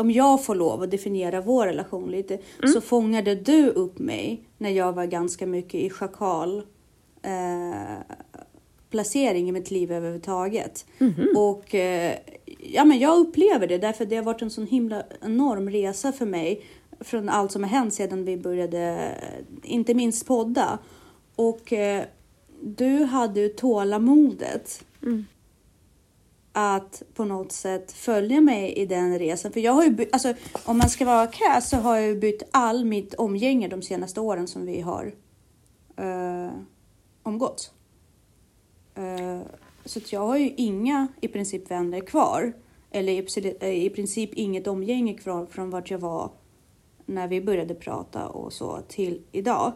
om 0.00 0.10
jag 0.10 0.44
får 0.44 0.54
lov 0.54 0.82
att 0.82 0.90
definiera 0.90 1.40
vår 1.40 1.66
relation 1.66 2.10
lite, 2.10 2.38
så 2.74 2.80
fångade 2.80 3.34
du 3.34 3.68
upp 3.68 3.98
mig 3.98 4.42
när 4.58 4.70
jag 4.70 4.92
var 4.92 5.06
ganska 5.06 5.46
mycket 5.46 5.74
i 5.74 5.90
schakal 5.90 6.62
eh, 7.22 8.16
placering 8.90 9.48
i 9.48 9.52
mitt 9.52 9.70
liv 9.70 9.92
överhuvudtaget. 9.92 10.86
Och 11.36 11.74
eh, 11.74 12.16
ja, 12.58 12.84
men 12.84 12.98
jag 12.98 13.18
upplever 13.18 13.66
det 13.66 13.78
därför 13.78 14.04
det 14.06 14.16
har 14.16 14.22
varit 14.24 14.42
en 14.42 14.50
sån 14.50 14.66
himla 14.66 15.02
enorm 15.22 15.70
resa 15.70 16.12
för 16.12 16.26
mig 16.26 16.64
från 17.00 17.28
allt 17.28 17.52
som 17.52 17.62
har 17.62 17.70
hänt 17.70 17.94
sedan 17.94 18.24
vi 18.24 18.36
började, 18.36 19.14
inte 19.62 19.94
minst 19.94 20.26
podda. 20.26 20.78
Och 21.36 21.72
eh, 21.72 22.04
du 22.62 23.04
hade 23.04 23.40
ju 23.40 23.48
tålamodet 23.48 24.84
att 26.52 27.02
på 27.14 27.24
något 27.24 27.52
sätt 27.52 27.92
följa 27.92 28.40
mig 28.40 28.72
i 28.72 28.86
den 28.86 29.18
resan. 29.18 29.52
För 29.52 29.60
jag 29.60 29.72
har 29.72 29.84
ju, 29.84 29.90
by- 29.90 30.08
alltså, 30.12 30.34
om 30.64 30.78
man 30.78 30.88
ska 30.88 31.04
vara 31.04 31.26
krass 31.26 31.70
så 31.70 31.76
har 31.76 31.96
jag 31.96 32.06
ju 32.06 32.14
bytt 32.20 32.42
all 32.50 32.84
mitt 32.84 33.14
omgänge 33.14 33.68
de 33.68 33.82
senaste 33.82 34.20
åren 34.20 34.48
som 34.48 34.66
vi 34.66 34.80
har 34.80 35.12
uh, 36.00 36.50
umgåtts. 37.24 37.72
Eh, 38.94 39.40
så 39.84 39.98
att 39.98 40.12
jag 40.12 40.20
har 40.20 40.36
ju 40.36 40.54
inga 40.56 41.08
i 41.20 41.28
princip 41.28 41.70
vänner 41.70 42.00
kvar. 42.00 42.52
Eller 42.90 43.12
i, 43.12 43.22
princip- 43.22 43.62
eh, 43.62 43.84
i 43.84 43.90
princip 43.90 44.34
inget 44.34 44.66
omgänge 44.66 45.14
kvar 45.14 45.46
från 45.46 45.70
vart 45.70 45.90
jag 45.90 45.98
var 45.98 46.30
när 47.06 47.28
vi 47.28 47.40
började 47.40 47.74
prata 47.74 48.28
och 48.28 48.52
så 48.52 48.78
till 48.88 49.22
idag. 49.32 49.72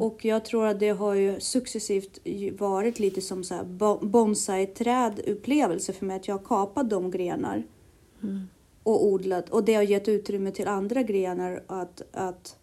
Och 0.00 0.24
jag 0.24 0.44
tror 0.44 0.66
att 0.66 0.80
det 0.80 0.88
har 0.88 1.14
ju 1.14 1.40
successivt 1.40 2.18
varit 2.58 2.98
lite 2.98 3.20
som 3.20 3.44
så 3.44 3.64
bonsai-träd 4.02 5.20
upplevelse 5.26 5.92
för 5.92 6.06
mig 6.06 6.16
att 6.16 6.28
jag 6.28 6.38
har 6.38 6.44
kapat 6.44 6.90
de 6.90 7.10
grenar 7.10 7.62
och 8.82 9.06
odlat 9.06 9.48
och 9.48 9.64
det 9.64 9.74
har 9.74 9.82
gett 9.82 10.08
utrymme 10.08 10.50
till 10.50 10.68
andra 10.68 11.02
grenar 11.02 11.62
att, 11.66 12.02
att, 12.12 12.56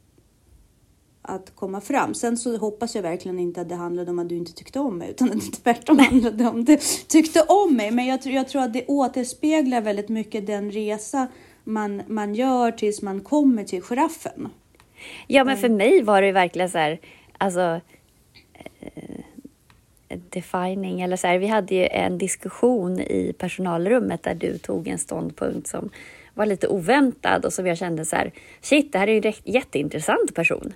att 1.21 1.55
komma 1.55 1.81
fram. 1.81 2.13
Sen 2.13 2.37
så 2.37 2.57
hoppas 2.57 2.95
jag 2.95 3.01
verkligen 3.01 3.39
inte 3.39 3.61
att 3.61 3.69
det 3.69 3.75
handlade 3.75 4.11
om 4.11 4.19
att 4.19 4.29
du 4.29 4.35
inte 4.37 4.53
tyckte 4.53 4.79
om 4.79 4.97
mig 4.97 5.09
utan 5.09 5.27
att 5.27 5.51
det 5.51 5.57
tvärtom 5.63 5.99
handlade 5.99 6.47
om 6.47 6.59
att 6.59 6.65
du 6.65 6.77
tyckte 7.07 7.41
om 7.41 7.75
mig. 7.75 7.91
Men 7.91 8.05
jag, 8.05 8.21
tror- 8.21 8.35
jag 8.35 8.47
tror 8.47 8.61
att 8.61 8.73
det 8.73 8.85
återspeglar 8.87 9.81
väldigt 9.81 10.09
mycket 10.09 10.47
den 10.47 10.71
resa 10.71 11.27
man, 11.63 12.01
man 12.07 12.35
gör 12.35 12.71
tills 12.71 13.01
man 13.01 13.21
kommer 13.21 13.63
till 13.63 13.81
giraffen. 13.81 14.49
Ja, 15.27 15.43
men 15.43 15.57
för 15.57 15.69
mig 15.69 16.03
var 16.03 16.21
det 16.21 16.31
verkligen 16.31 16.69
så 16.69 16.77
här, 16.77 16.99
alltså 17.37 17.81
eh, 18.79 20.19
defining 20.29 21.01
eller 21.01 21.15
så 21.17 21.27
här. 21.27 21.37
Vi 21.37 21.47
hade 21.47 21.75
ju 21.75 21.87
en 21.87 22.17
diskussion 22.17 22.99
i 22.99 23.33
personalrummet 23.37 24.23
där 24.23 24.35
du 24.35 24.57
tog 24.57 24.87
en 24.87 24.97
ståndpunkt 24.97 25.67
som 25.67 25.89
var 26.33 26.45
lite 26.45 26.67
oväntad 26.67 27.45
och 27.45 27.53
som 27.53 27.67
jag 27.67 27.77
kände 27.77 28.05
så 28.05 28.15
här, 28.15 28.31
shit, 28.61 28.91
det 28.91 28.99
här 28.99 29.07
är 29.07 29.13
ju 29.13 29.27
en 29.27 29.53
jätteintressant 29.53 30.35
person. 30.35 30.73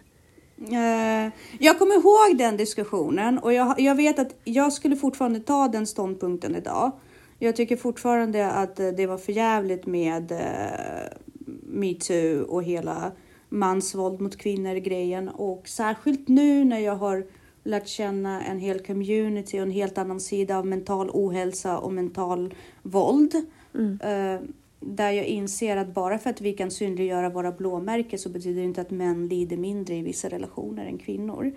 Eh, 0.57 1.31
jag 1.59 1.79
kommer 1.79 1.95
ihåg 1.95 2.37
den 2.37 2.57
diskussionen 2.57 3.37
och 3.39 3.53
jag, 3.53 3.79
jag 3.79 3.95
vet 3.95 4.19
att 4.19 4.35
jag 4.43 4.73
skulle 4.73 4.95
fortfarande 4.95 5.39
ta 5.39 5.67
den 5.67 5.87
ståndpunkten 5.87 6.55
idag. 6.55 6.91
Jag 7.39 7.55
tycker 7.55 7.75
fortfarande 7.75 8.51
att 8.51 8.79
eh, 8.79 8.87
det 8.87 9.07
var 9.07 9.17
för 9.17 9.31
jävligt 9.31 9.85
med 9.85 10.31
uh, 10.31 11.17
metoo 11.61 12.43
och 12.43 12.63
hela 12.63 13.11
mansvåld 13.49 14.21
mot 14.21 14.37
kvinnor 14.37 14.75
grejen 14.75 15.29
och 15.29 15.67
särskilt 15.67 16.27
nu 16.27 16.63
när 16.63 16.79
jag 16.79 16.95
har 16.95 17.25
lärt 17.63 17.87
känna 17.87 18.43
en 18.43 18.59
hel 18.59 18.79
community 18.79 19.57
och 19.59 19.63
en 19.63 19.71
helt 19.71 19.97
annan 19.97 20.19
sida 20.19 20.57
av 20.57 20.65
mental 20.65 21.09
ohälsa 21.13 21.77
och 21.77 21.93
mental 21.93 22.53
våld. 22.83 23.35
Eh, 24.01 24.41
där 24.79 25.11
jag 25.11 25.25
inser 25.25 25.77
att 25.77 25.93
bara 25.93 26.17
för 26.17 26.29
att 26.29 26.41
vi 26.41 26.53
kan 26.53 26.71
synliggöra 26.71 27.29
våra 27.29 27.51
blåmärken 27.51 28.19
så 28.19 28.29
betyder 28.29 28.61
det 28.61 28.65
inte 28.65 28.81
att 28.81 28.91
män 28.91 29.27
lider 29.27 29.57
mindre 29.57 29.95
i 29.95 30.01
vissa 30.01 30.29
relationer 30.29 30.85
än 30.85 30.97
kvinnor. 30.97 31.51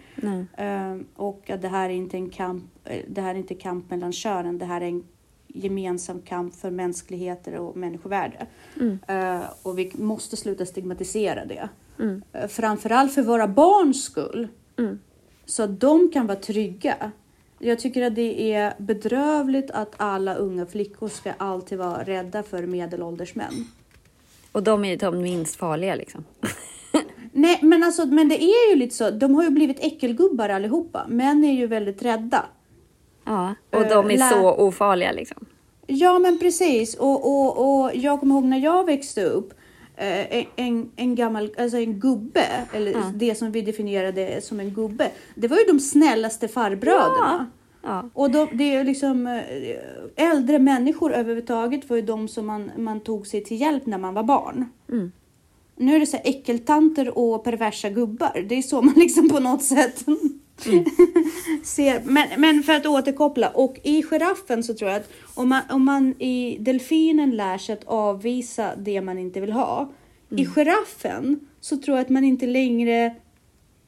Eh, 0.57 0.97
och 1.17 1.51
att 1.51 1.63
det 1.63 1.69
här 1.69 1.91
är 1.91 1.95
inte 1.95 2.17
en 2.17 2.31
kamp, 2.31 2.65
eh, 2.85 3.03
det 3.09 3.21
här 3.21 3.35
är 3.35 3.39
inte 3.39 3.55
kamp 3.55 3.91
mellan 3.91 4.13
könen, 4.13 4.59
det 4.59 4.65
här 4.65 4.81
är 4.81 4.87
en 4.87 5.05
gemensam 5.47 6.23
kamp 6.23 6.55
för 6.55 6.71
mänskligheter 6.71 7.55
och 7.55 7.77
människovärde. 7.77 8.47
Eh, 9.09 9.41
och 9.63 9.79
vi 9.79 9.93
måste 9.95 10.37
sluta 10.37 10.67
stigmatisera 10.67 11.45
det. 11.45 11.69
Mm. 11.99 12.23
Eh, 12.33 12.49
framförallt 12.49 13.15
för 13.15 13.23
våra 13.23 13.49
barns 13.49 14.05
skull. 14.05 14.49
Mm. 14.79 14.99
Så 15.45 15.63
att 15.63 15.81
de 15.81 16.11
kan 16.13 16.27
vara 16.27 16.39
trygga. 16.39 17.13
Jag 17.59 17.79
tycker 17.79 18.03
att 18.07 18.15
det 18.15 18.53
är 18.53 18.75
bedrövligt 18.79 19.71
att 19.71 19.93
alla 19.97 20.35
unga 20.35 20.67
flickor 20.67 21.09
ska 21.09 21.33
alltid 21.39 21.79
vara 21.79 22.03
rädda 22.05 22.43
för 22.43 22.63
medelålders 22.63 23.35
män. 23.35 23.67
Och 24.53 24.63
de 24.63 24.85
är 24.85 24.89
ju 24.91 24.97
de 24.97 25.23
minst 25.23 25.57
farliga 25.57 25.95
liksom. 25.95 26.25
Nej, 27.33 27.59
men 27.63 27.83
alltså, 27.83 28.07
men 28.07 28.29
det 28.29 28.43
är 28.43 28.71
ju 28.71 28.77
lite 28.77 28.95
så. 28.95 29.11
De 29.11 29.35
har 29.35 29.43
ju 29.45 29.51
blivit 29.51 29.81
äckelgubbar 29.81 30.49
allihopa. 30.49 31.07
Män 31.09 31.45
är 31.45 31.53
ju 31.53 31.67
väldigt 31.67 32.03
rädda. 32.03 32.47
Ja, 33.25 33.55
och 33.71 33.83
de 33.89 34.07
är 34.07 34.11
Eh, 34.13 34.19
lä- 34.19 34.29
så 34.31 34.53
ofarliga 34.53 35.13
liksom. 35.13 35.45
Ja, 35.87 36.19
men 36.19 36.39
precis. 36.39 36.95
Och, 36.95 37.27
och, 37.27 37.81
och 37.83 37.91
jag 37.95 38.21
kommer 38.21 38.35
ihåg 38.35 38.45
när 38.45 38.59
jag 38.59 38.85
växte 38.87 39.25
upp. 39.25 39.55
Eh, 39.99 40.45
En, 40.57 40.91
en, 40.97 41.15
gammal, 41.15 41.51
alltså 41.59 41.79
en 41.79 42.01
gubbe, 42.01 42.47
eller 42.73 42.93
Ja. 42.93 43.13
det 43.15 43.35
som 43.35 43.53
vi 43.53 43.63
definierade 43.63 44.41
som 44.41 44.61
en 44.61 44.71
gubbe. 44.71 45.11
Det 45.35 45.49
var 45.49 45.57
ju 45.59 45.65
de 45.65 45.81
snällaste 45.81 46.49
farbröderna. 46.49 47.47
Ja. 47.83 48.11
Och 48.15 48.31
då, 48.31 48.49
det 48.53 48.75
är 48.75 48.85
liksom 48.85 49.27
eh, 49.27 50.31
äldre 50.31 50.59
människor 50.59 51.13
överhuvudtaget 51.13 51.91
var 51.91 51.97
ju 51.97 52.03
de 52.03 52.29
som 52.29 52.47
man, 52.47 52.71
man 52.77 53.01
tog 53.01 53.27
sig 53.27 53.45
till 53.45 53.61
hjälp 53.61 53.87
när 53.87 53.99
man 53.99 54.15
var 54.15 54.23
barn. 54.23 54.65
Mm. 54.89 55.13
Nu 55.77 55.97
är 55.97 56.01
det 56.01 56.07
så 56.07 56.17
här 56.17 56.29
äckeltanter 56.29 57.19
och 57.19 57.45
perversa 57.45 57.89
gubbar. 57.91 58.47
Det 58.49 58.55
är 58.55 58.63
så 58.63 58.83
man 58.83 58.95
liksom 58.97 59.29
på 59.29 59.41
något 59.41 59.63
sätt 59.63 60.05
ser. 61.63 62.03
Men, 62.05 62.41
men 62.41 62.63
för 62.63 62.73
att 62.73 62.87
återkoppla. 62.87 63.49
Och 63.49 63.81
i 63.83 64.03
giraffen 64.03 64.63
så 64.63 64.75
tror 64.75 64.91
jag 64.91 65.01
att 65.01 65.11
om 65.35 65.49
man, 65.49 65.63
om 65.71 65.85
man 65.85 66.15
i 66.23 66.57
delfinen 66.61 67.31
lär 67.31 67.59
sig 67.59 67.73
att 67.73 67.85
avvisa 67.85 68.77
det 68.77 69.01
man 69.01 69.19
inte 69.19 69.41
vill 69.41 69.53
ha. 69.53 69.93
I 70.31 70.47
giraffen 70.47 71.41
så 71.61 71.77
tror 71.77 71.97
jag 71.97 72.05
att 72.05 72.11
man 72.11 72.25
inte 72.25 72.47
längre 72.47 73.15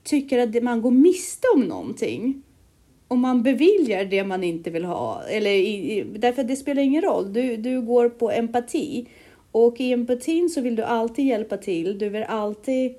tycker 0.05 0.39
att 0.39 0.63
man 0.63 0.83
går 0.83 0.91
miste 0.91 1.47
om 1.55 1.61
någonting. 1.61 2.43
Om 3.09 3.21
man 3.21 3.43
beviljar 3.43 4.05
det 4.05 4.25
man 4.25 4.45
inte 4.45 4.71
vill 4.71 4.85
ha. 4.85 5.23
Eller 5.23 5.51
i, 5.51 6.07
därför 6.17 6.43
att 6.43 6.49
det 6.49 6.57
spelar 6.57 6.83
ingen 6.83 7.03
roll. 7.03 7.33
Du, 7.33 7.57
du 7.57 7.81
går 7.81 8.09
på 8.09 8.31
empati. 8.31 9.07
Och 9.53 9.81
i 9.81 9.93
empatin 9.93 10.49
så 10.49 10.61
vill 10.61 10.77
du 10.77 10.83
alltid 10.83 11.27
hjälpa 11.27 11.57
till. 11.57 11.99
Du 11.99 12.09
vill 12.09 12.23
alltid 12.23 12.95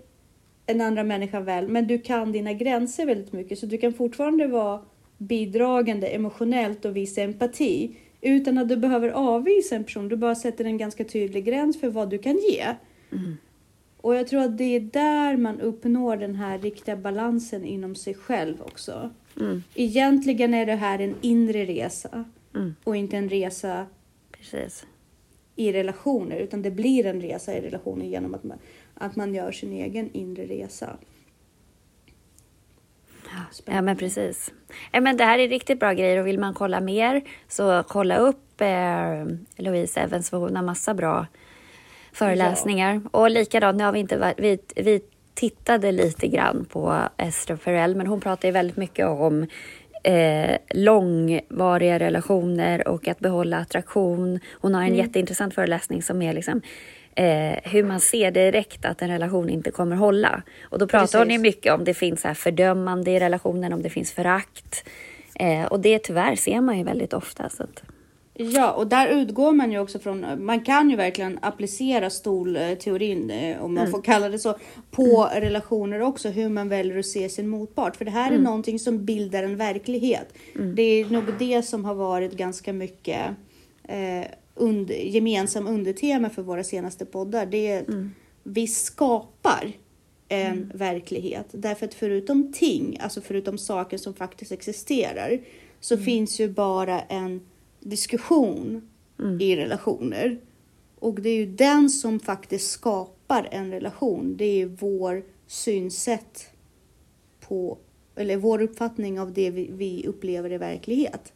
en 0.66 0.82
andra 0.82 1.04
människa 1.04 1.40
väl. 1.40 1.68
Men 1.68 1.88
du 1.88 2.00
kan 2.00 2.32
dina 2.32 2.54
gränser 2.54 3.06
väldigt 3.06 3.34
mycket. 3.34 3.60
Så 3.60 3.66
du 3.66 3.78
kan 3.78 3.94
fortfarande 3.94 4.48
vara 4.48 4.82
bidragande 5.18 6.08
emotionellt 6.08 6.86
och 6.86 6.96
visa 6.98 7.22
empati. 7.22 7.96
Utan 8.22 8.58
att 8.58 8.70
du 8.70 8.78
behöver 8.78 9.10
avvisa 9.10 9.76
en 9.76 9.84
person. 9.84 10.08
Du 10.10 10.16
bara 10.16 10.36
sätter 10.36 10.66
en 10.66 10.78
ganska 10.78 11.04
tydlig 11.04 11.46
gräns 11.46 11.80
för 11.80 11.90
vad 11.90 12.10
du 12.10 12.18
kan 12.18 12.38
ge. 12.38 12.66
Och 14.02 14.16
jag 14.16 14.28
tror 14.28 14.42
att 14.42 14.58
det 14.58 14.76
är 14.76 14.80
där 14.80 15.38
man 15.38 15.62
uppnår 15.62 16.18
den 16.18 16.36
här 16.36 16.60
riktiga 16.60 16.96
balansen 16.96 17.66
inom 17.66 17.96
sig 17.96 18.14
själv 18.14 18.62
också. 18.62 19.10
Mm. 19.40 19.64
Egentligen 19.76 20.54
är 20.54 20.66
det 20.66 20.76
här 20.76 21.00
en 21.00 21.16
inre 21.22 21.66
resa 21.66 22.26
Mm. 22.56 22.76
och 22.84 22.96
inte 22.96 23.18
en 23.18 23.30
resa 23.30 23.86
Precis. 24.32 24.86
i 25.56 25.74
relationer 25.74 26.36
utan 26.36 26.62
det 26.62 26.72
blir 26.72 27.06
en 27.06 27.22
resa 27.22 27.58
i 27.58 27.62
relationer 27.62 28.06
genom 28.06 28.34
att 28.34 28.44
man, 28.44 28.58
att 29.02 29.16
man 29.16 29.36
gör 29.36 29.52
sin 29.52 29.74
egen 29.74 30.12
inre 30.14 30.46
resa. 30.46 30.98
Ja, 33.66 33.82
men 33.82 33.98
precis. 33.98 34.54
Ja, 34.92 35.02
men 35.02 35.18
det 35.18 35.24
här 35.24 35.40
är 35.40 35.48
riktigt 35.48 35.80
bra 35.80 35.94
grejer 35.94 36.18
och 36.18 36.28
vill 36.28 36.40
man 36.40 36.54
kolla 36.54 36.80
mer 36.80 37.22
så 37.48 37.84
kolla 37.88 38.18
upp 38.18 38.62
eh, 38.62 39.26
Louise 39.58 40.00
Evans 40.00 40.30
för 40.30 40.38
hon 40.38 40.56
har 40.56 40.64
massa 40.64 40.94
bra 40.94 41.28
föreläsningar. 42.14 43.02
Och 43.12 43.30
likadant, 43.30 43.78
nu 43.78 43.84
har 43.84 43.92
vi 43.92 44.00
inte 44.00 44.18
varit, 44.18 44.40
vi, 44.40 44.60
vi 44.76 45.02
tittade 45.34 45.92
lite 45.92 46.28
grann 46.28 46.66
på 46.66 47.02
Esther 47.18 47.56
Perel 47.56 47.96
men 47.96 48.08
hon 48.08 48.22
pratar 48.22 48.48
ju 48.48 48.52
väldigt 48.52 48.78
mycket 48.78 49.08
om 49.08 49.48
eh, 50.04 50.58
långvariga 50.70 52.00
relationer 52.00 52.88
och 52.88 53.08
att 53.08 53.20
behålla 53.20 53.58
attraktion. 53.58 54.40
Hon 54.62 54.76
har 54.76 54.84
en 54.84 54.96
jätteintressant 54.96 55.54
föreläsning 55.54 56.04
som 56.04 56.22
är 56.22 56.34
liksom 56.34 56.62
eh, 57.16 57.72
hur 57.72 57.84
man 57.84 58.00
ser 58.00 58.32
direkt 58.32 58.86
att 58.86 59.02
en 59.02 59.10
relation 59.10 59.50
inte 59.50 59.72
kommer 59.72 59.96
hålla. 59.96 60.44
Och 60.64 60.80
då 60.80 60.88
pratar 60.88 61.20
hon 61.20 61.30
ju 61.30 61.38
Precis. 61.38 61.56
mycket 61.56 61.74
om 61.74 61.84
det 61.84 61.94
finns 61.94 62.24
här 62.24 62.34
fördömande 62.34 63.12
i 63.12 63.20
relationen, 63.20 63.74
om 63.74 63.82
det 63.82 63.90
finns 63.90 64.12
förakt. 64.12 64.84
Eh, 65.36 65.66
och 65.66 65.80
det 65.80 66.00
tyvärr 66.00 66.36
ser 66.36 66.62
man 66.62 66.78
ju 66.78 66.84
väldigt 66.84 67.14
ofta. 67.14 67.50
Så 67.50 67.64
att, 67.64 67.84
Ja, 68.34 68.72
och 68.72 68.88
där 68.88 69.08
utgår 69.08 69.52
man 69.52 69.72
ju 69.72 69.80
också 69.80 70.00
från, 70.00 70.46
man 70.46 70.60
kan 70.66 70.90
ju 70.90 70.96
verkligen 70.96 71.40
applicera 71.42 72.10
stolteorin, 72.10 73.30
eh, 73.30 73.64
om 73.64 73.74
man 73.74 73.82
Mm. 73.84 73.92
får 73.92 74.02
kalla 74.02 74.30
det 74.30 74.40
så, 74.40 74.56
på 74.92 75.30
relationer 75.36 76.02
också, 76.02 76.30
hur 76.30 76.50
man 76.50 76.70
väljer 76.70 77.00
att 77.00 77.06
se 77.06 77.30
sin 77.30 77.48
motpart. 77.48 77.96
För 77.96 78.06
det 78.06 78.12
här 78.12 78.28
är 78.28 78.32
Mm. 78.32 78.44
någonting 78.44 78.80
som 78.80 79.06
bildar 79.06 79.44
en 79.44 79.58
verklighet. 79.58 80.34
Det 80.76 80.82
är 80.82 81.06
nog 81.06 81.24
det 81.40 81.62
som 81.62 81.86
har 81.86 81.96
varit 81.96 82.34
ganska 82.34 82.74
mycket 82.74 83.22
eh, 83.88 84.26
under, 84.56 84.96
gemensam 84.96 85.68
undertema 85.68 86.30
för 86.30 86.42
våra 86.42 86.64
senaste 86.64 87.06
poddar. 87.06 87.46
Det 87.46 87.68
är 87.68 87.82
att 87.82 87.88
Mm. 87.88 88.12
vi 88.44 88.68
skapar 88.68 89.72
en 90.28 90.72
verklighet. 90.76 91.46
Därför 91.52 91.86
att 91.86 91.94
förutom 91.94 92.54
ting, 92.54 92.98
alltså 93.02 93.22
förutom 93.22 93.58
saker 93.58 93.98
som 93.98 94.14
faktiskt 94.14 94.52
existerar, 94.52 95.42
så 95.80 95.98
finns 95.98 96.40
ju 96.40 96.50
bara 96.50 97.02
en 97.02 97.42
diskussion 97.80 98.90
i 99.40 99.56
relationer. 99.56 100.40
Och 101.00 101.22
det 101.22 101.30
är 101.30 101.36
ju 101.36 101.46
den 101.46 101.90
som 101.90 102.20
faktiskt 102.20 102.72
skapar 102.72 103.48
en 103.52 103.72
relation. 103.72 104.38
Det 104.38 104.62
är 104.62 104.66
vår 104.66 105.24
synsätt 105.48 106.48
på, 107.40 107.78
eller 108.16 108.38
vår 108.38 108.62
uppfattning 108.62 109.20
av 109.20 109.34
det 109.34 109.50
vi, 109.50 109.70
vi 109.72 110.06
upplever 110.08 110.52
i 110.52 110.58
verklighet. 110.58 111.34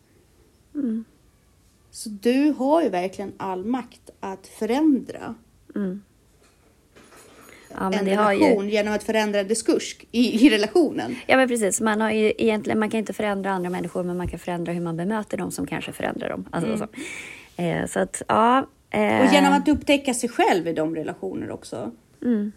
Så 1.95 2.09
du 2.09 2.53
har 2.57 2.81
ju 2.81 2.89
verkligen 2.89 3.33
all 3.37 3.65
makt 3.65 4.09
att 4.19 4.47
förändra 4.47 5.35
Ja, 7.69 7.89
men 7.89 8.07
en 8.07 8.17
har 8.17 8.33
ju... 8.33 8.39
relation 8.39 8.69
genom 8.69 8.93
att 8.93 9.03
förändra 9.03 9.43
diskurs 9.43 9.97
i, 10.11 10.45
i 10.45 10.49
relationen. 10.49 11.15
Ja 11.27 11.37
men 11.37 11.47
precis, 11.47 11.81
man, 11.81 12.01
har 12.01 12.11
ju 12.11 12.33
egentligen, 12.37 12.79
man 12.79 12.89
kan 12.89 12.97
inte 12.97 13.13
förändra 13.13 13.51
andra 13.51 13.69
människor 13.69 14.03
men 14.03 14.17
man 14.17 14.27
kan 14.27 14.39
förändra 14.39 14.73
hur 14.73 14.81
man 14.81 14.97
bemöter 14.97 15.37
dem 15.37 15.51
som 15.51 15.67
kanske 15.67 15.91
förändrar 15.91 16.29
dem. 16.29 16.45
Alltså, 16.51 16.77
så. 16.77 16.87
Eh, 17.61 17.85
så 17.85 17.99
att 17.99 18.21
ja. 18.27 18.67
Eh, 18.89 19.19
Och 19.19 19.33
genom 19.33 19.53
att 19.53 19.67
upptäcka 19.67 20.13
sig 20.13 20.29
själv 20.29 20.67
i 20.67 20.73
de 20.73 20.95
relationer 20.95 21.51
också. 21.51 21.91
Mm. 22.21 22.51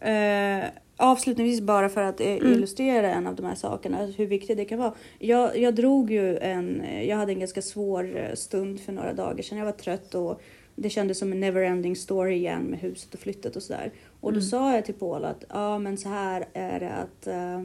Eh, 0.00 0.64
avslutningsvis 0.96 1.60
bara 1.60 1.88
för 1.88 2.02
att 2.02 2.20
eh, 2.20 2.36
illustrera 2.36 3.10
en 3.10 3.26
av 3.26 3.36
de 3.36 3.46
här 3.46 3.54
sakerna, 3.54 4.06
hur 4.06 4.26
viktigt 4.26 4.56
det 4.56 4.64
kan 4.64 4.78
vara. 4.78 4.94
Jag, 5.18 5.58
jag 5.58 5.74
drog 5.74 6.10
ju 6.10 6.38
en, 6.38 6.82
jag 7.06 7.16
hade 7.16 7.32
en 7.32 7.40
ganska 7.40 7.62
svår 7.62 8.16
eh, 8.16 8.34
stund 8.34 8.80
för 8.80 8.92
några 8.92 9.12
dagar 9.12 9.42
sedan. 9.42 9.58
Jag 9.58 9.64
var 9.64 9.72
trött 9.72 10.14
och 10.14 10.40
det 10.76 10.90
kändes 10.90 11.18
som 11.18 11.32
en 11.32 11.40
neverending 11.40 11.96
story 11.96 12.34
igen 12.34 12.62
med 12.62 12.78
huset 12.78 13.14
och 13.14 13.20
flyttet 13.20 13.56
och 13.56 13.62
sådär. 13.62 13.92
Och 14.20 14.32
då 14.32 14.40
sa 14.40 14.74
jag 14.74 14.84
till 14.84 14.94
Paul 14.94 15.24
att 15.24 15.44
ja 15.48 15.78
men 15.78 15.98
så 15.98 16.08
här 16.08 16.48
är 16.52 16.80
det 16.80 16.92
att 16.92 17.26
eh, 17.26 17.64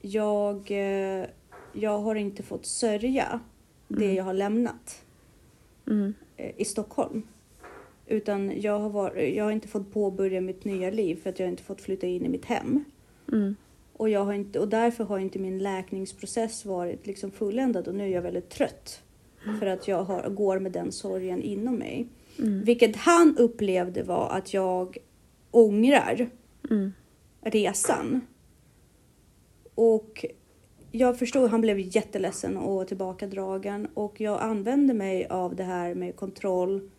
jag, 0.00 0.70
eh, 0.70 1.26
jag 1.72 1.98
har 1.98 2.14
inte 2.14 2.42
fått 2.42 2.66
sörja 2.66 3.40
det 3.88 4.12
jag 4.14 4.24
har 4.24 4.34
lämnat 4.34 5.02
Mm. 5.90 6.14
eh, 6.36 6.50
i 6.56 6.64
Stockholm. 6.64 7.22
Utan 8.10 8.60
jag 8.60 8.78
har, 8.78 8.90
varit, 8.90 9.36
jag 9.36 9.44
har 9.44 9.52
inte 9.52 9.68
fått 9.68 9.92
påbörja 9.92 10.40
mitt 10.40 10.64
nya 10.64 10.90
liv 10.90 11.16
för 11.22 11.30
att 11.30 11.38
jag 11.38 11.48
inte 11.48 11.62
fått 11.62 11.80
flytta 11.80 12.06
in 12.06 12.26
i 12.26 12.28
mitt 12.28 12.44
hem. 12.44 12.84
Mm. 13.32 13.56
Och, 13.92 14.08
jag 14.08 14.24
har 14.24 14.32
inte, 14.32 14.58
och 14.58 14.68
därför 14.68 15.04
har 15.04 15.18
inte 15.18 15.38
min 15.38 15.58
läkningsprocess 15.58 16.64
varit 16.64 17.06
liksom 17.06 17.30
fulländad 17.30 17.88
och 17.88 17.94
nu 17.94 18.04
är 18.04 18.08
jag 18.08 18.22
väldigt 18.22 18.50
trött. 18.50 19.02
För 19.58 19.66
att 19.66 19.88
jag 19.88 20.04
har, 20.04 20.28
går 20.30 20.58
med 20.58 20.72
den 20.72 20.92
sorgen 20.92 21.42
inom 21.42 21.74
mig. 21.74 22.08
Vilket 22.64 22.96
han 22.96 23.36
upplevde 23.38 24.02
var 24.02 24.28
att 24.30 24.54
jag 24.54 24.96
ångrar 25.50 26.30
Mm. 26.70 26.92
resan. 27.40 28.20
Och 29.74 30.24
jag 30.92 31.18
förstod, 31.18 31.50
han 31.50 31.60
blev 31.60 31.78
jätteledsen 31.78 32.56
och 32.56 32.88
tillbakadragen 32.88 33.88
och 33.94 34.20
jag 34.20 34.40
använde 34.40 34.94
mig 34.94 35.26
av 35.26 35.56
det 35.56 35.64
här 35.64 35.94
med 35.94 36.16
kontroll, 36.16 36.90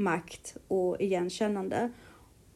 makt 0.00 0.56
och 0.68 1.00
igenkännande 1.00 1.90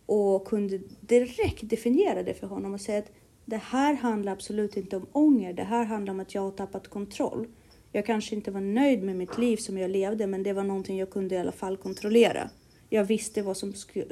och 0.06 0.46
kunde 0.46 0.80
direkt 1.00 1.68
definiera 1.68 2.22
det 2.22 2.34
för 2.34 2.46
honom 2.46 2.74
och 2.74 2.80
säga 2.80 2.98
att 2.98 3.10
det 3.44 3.56
här 3.56 3.94
handlar 3.94 4.32
absolut 4.32 4.76
inte 4.76 4.96
om 4.96 5.06
ånger. 5.12 5.52
Det 5.52 5.62
här 5.62 5.84
handlar 5.84 6.14
om 6.14 6.20
att 6.20 6.34
jag 6.34 6.42
har 6.42 6.50
tappat 6.50 6.88
kontroll. 6.88 7.46
Jag 7.92 8.06
kanske 8.06 8.34
inte 8.34 8.50
var 8.50 8.60
nöjd 8.60 9.02
med 9.02 9.16
mitt 9.16 9.38
liv 9.38 9.56
som 9.56 9.78
jag 9.78 9.90
levde, 9.90 10.26
men 10.26 10.42
det 10.42 10.52
var 10.52 10.64
någonting 10.64 10.98
jag 10.98 11.10
kunde 11.10 11.34
i 11.34 11.38
alla 11.38 11.52
fall 11.52 11.76
kontrollera. 11.76 12.50
Jag 12.88 13.04
visste 13.04 13.42
vad 13.42 13.56
som 13.56 13.72
eh, 13.94 14.04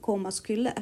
komma 0.00 0.32
skulle 0.32 0.72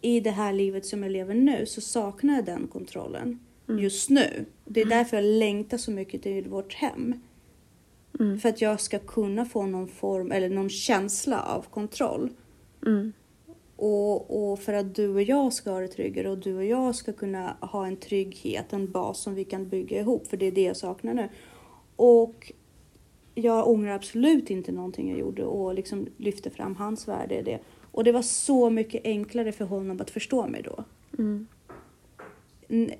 i 0.00 0.20
det 0.20 0.30
här 0.30 0.52
livet 0.52 0.86
som 0.86 1.02
jag 1.02 1.12
lever 1.12 1.34
nu 1.34 1.66
så 1.66 1.80
saknar 1.80 2.34
jag 2.34 2.44
den 2.44 2.66
kontrollen 2.66 3.40
just 3.66 4.10
nu. 4.10 4.44
Det 4.64 4.80
är 4.80 4.86
därför 4.86 5.16
jag 5.16 5.24
längtar 5.24 5.78
så 5.78 5.90
mycket 5.90 6.22
till 6.22 6.48
vårt 6.48 6.74
hem. 6.74 7.14
För 8.38 8.48
att 8.48 8.60
jag 8.60 8.80
ska 8.80 8.98
kunna 8.98 9.44
få 9.44 9.66
någon 9.66 9.88
form 9.88 10.32
eller 10.32 10.48
någon 10.48 10.70
känsla 10.70 11.42
av 11.42 11.62
kontroll. 11.62 12.30
Mm. 12.86 13.12
Och, 13.76 14.50
och 14.52 14.58
för 14.58 14.72
att 14.72 14.94
du 14.94 15.08
och 15.08 15.22
jag 15.22 15.52
ska 15.52 15.70
ha 15.70 15.80
det 15.80 15.88
tryggare 15.88 16.30
och 16.30 16.38
du 16.38 16.56
och 16.56 16.64
jag 16.64 16.94
ska 16.94 17.12
kunna 17.12 17.56
ha 17.60 17.86
en 17.86 17.96
trygghet, 17.96 18.72
en 18.72 18.90
bas 18.90 19.20
som 19.20 19.34
vi 19.34 19.44
kan 19.44 19.68
bygga 19.68 20.00
ihop. 20.00 20.26
För 20.26 20.36
det 20.36 20.46
är 20.46 20.52
det 20.52 20.62
jag 20.62 20.76
saknar 20.76 21.14
nu. 21.14 21.28
Och 21.96 22.52
jag 23.34 23.68
ångrar 23.68 23.94
absolut 23.94 24.50
inte 24.50 24.72
någonting 24.72 25.10
jag 25.10 25.18
gjorde 25.18 25.44
och 25.44 25.74
liksom 25.74 26.06
lyfte 26.16 26.50
fram 26.50 26.76
hans 26.76 27.08
värde 27.08 27.38
i 27.38 27.42
det. 27.42 27.58
Och 27.92 28.04
det 28.04 28.12
var 28.12 28.22
så 28.22 28.70
mycket 28.70 29.04
enklare 29.04 29.52
för 29.52 29.64
honom 29.64 30.00
att 30.00 30.10
förstå 30.10 30.46
mig 30.46 30.62
då. 30.62 30.84
Mm. 31.18 31.46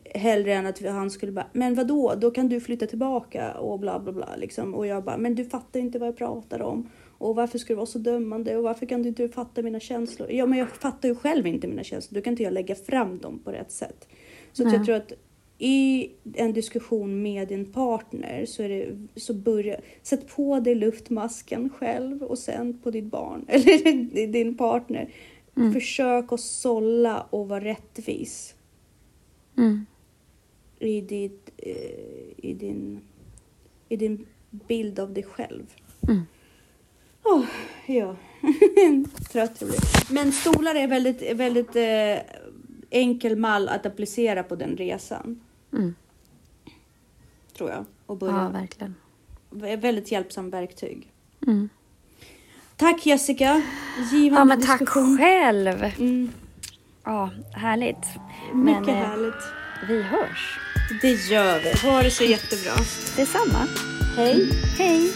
Hellre 0.05 0.55
än 0.55 0.67
att 0.67 0.83
han 0.83 1.11
skulle 1.11 1.33
bara, 1.33 1.47
men 1.53 1.75
vad 1.75 1.87
då? 1.87 2.15
Då 2.15 2.31
kan 2.31 2.49
du 2.49 2.61
flytta 2.61 2.87
tillbaka 2.87 3.55
och 3.55 3.81
bla 3.81 3.99
bla 3.99 4.13
bla 4.13 4.37
liksom. 4.37 4.75
Och 4.75 4.87
jag 4.87 5.05
bara, 5.05 5.17
men 5.17 5.35
du 5.35 5.45
fattar 5.45 5.81
inte 5.81 5.99
vad 5.99 6.09
jag 6.09 6.17
pratar 6.17 6.63
om. 6.63 6.89
Och 7.19 7.37
varför 7.37 7.59
ska 7.59 7.73
du 7.73 7.77
vara 7.77 7.87
så 7.87 7.99
dömande? 7.99 8.57
Och 8.57 8.63
varför 8.63 8.87
kan 8.87 9.03
du 9.03 9.09
inte 9.09 9.29
fatta 9.29 9.63
mina 9.63 9.81
känslor? 9.81 10.31
Ja, 10.31 10.47
men 10.47 10.59
jag 10.59 10.69
fattar 10.69 11.09
ju 11.09 11.15
själv 11.15 11.47
inte 11.47 11.69
mina 11.69 11.85
känslor. 11.85 12.21
Då 12.21 12.25
kan 12.25 12.33
inte 12.33 12.43
jag 12.43 12.53
lägga 12.53 12.75
fram 12.75 13.19
dem 13.19 13.39
på 13.45 13.51
rätt 13.51 13.73
sätt. 13.73 14.09
Så 14.53 14.65
Nej. 14.65 14.75
jag 14.75 14.85
tror 14.85 14.97
att 14.97 15.13
i 15.59 16.11
en 16.35 16.53
diskussion 16.53 17.23
med 17.23 17.49
din 17.49 17.73
partner 17.73 18.47
så, 18.47 18.63
är 18.63 18.69
det, 18.69 19.21
så 19.21 19.35
börja, 19.35 19.77
sätt 20.03 20.29
på 20.37 20.61
dig 20.61 20.75
luftmasken 20.75 21.71
själv 21.71 22.23
och 22.23 22.39
sen 22.39 22.79
på 22.79 22.91
ditt 22.91 23.05
barn 23.05 23.45
eller 23.49 24.27
din 24.27 24.57
partner. 24.57 25.09
Försök 25.73 26.33
att 26.33 26.41
sålla 26.41 27.27
och 27.31 27.49
vara 27.49 27.65
rättvis 27.65 28.55
Mm. 29.57 29.87
i, 30.79 31.01
ditt, 31.01 31.51
eh, 31.57 31.73
i, 32.51 32.55
din, 32.55 33.01
i 33.89 33.97
din 33.97 34.27
bild 34.51 34.99
av 34.99 35.13
dig 35.13 35.23
själv. 35.23 35.67
Mm. 36.09 36.23
Åh, 37.25 37.45
ja. 37.87 38.17
Trött 39.33 39.61
jag 39.61 39.69
blir. 39.71 40.13
Men 40.15 40.33
stolar 40.33 40.75
är 40.75 40.89
väldigt, 40.89 41.23
väldigt 41.37 41.77
eh, 41.77 42.19
enkel 42.91 43.37
mall 43.37 43.69
att 43.69 43.87
applicera 43.87 44.43
på 44.43 44.57
den 44.57 44.77
resan. 44.77 45.41
Mm. 45.73 45.95
Tror 47.57 47.71
jag. 47.71 47.85
Och 48.07 48.15
Ja, 48.15 48.17
börja. 48.17 48.49
verkligen. 48.49 48.95
Vä- 49.51 49.77
Väldigt 49.81 50.13
hjälpsam 50.13 50.51
verktyg. 50.51 51.13
Mm. 51.47 51.69
Tack 52.77 53.07
Jessica. 53.07 53.63
Givande 54.13 54.41
Ja, 54.41 54.45
men 54.45 54.61
tack 54.67 54.79
diskussion. 54.79 55.19
själv. 55.19 55.85
Mm, 55.99 56.31
Ja, 57.05 57.31
härligt. 57.53 58.07
mycket 58.53 58.87
Men, 58.87 58.89
eh, 58.89 59.09
härligt. 59.09 59.43
Vi 59.89 60.03
hörs. 60.03 60.59
Det 61.03 61.11
gör 61.13 61.61
vi. 61.61 61.89
Ha 61.89 62.03
det 62.03 62.11
så 62.11 62.25
jättebra. 62.25 62.73
Detsamma. 63.17 63.67
Hej. 64.17 64.51
Hej! 64.79 65.13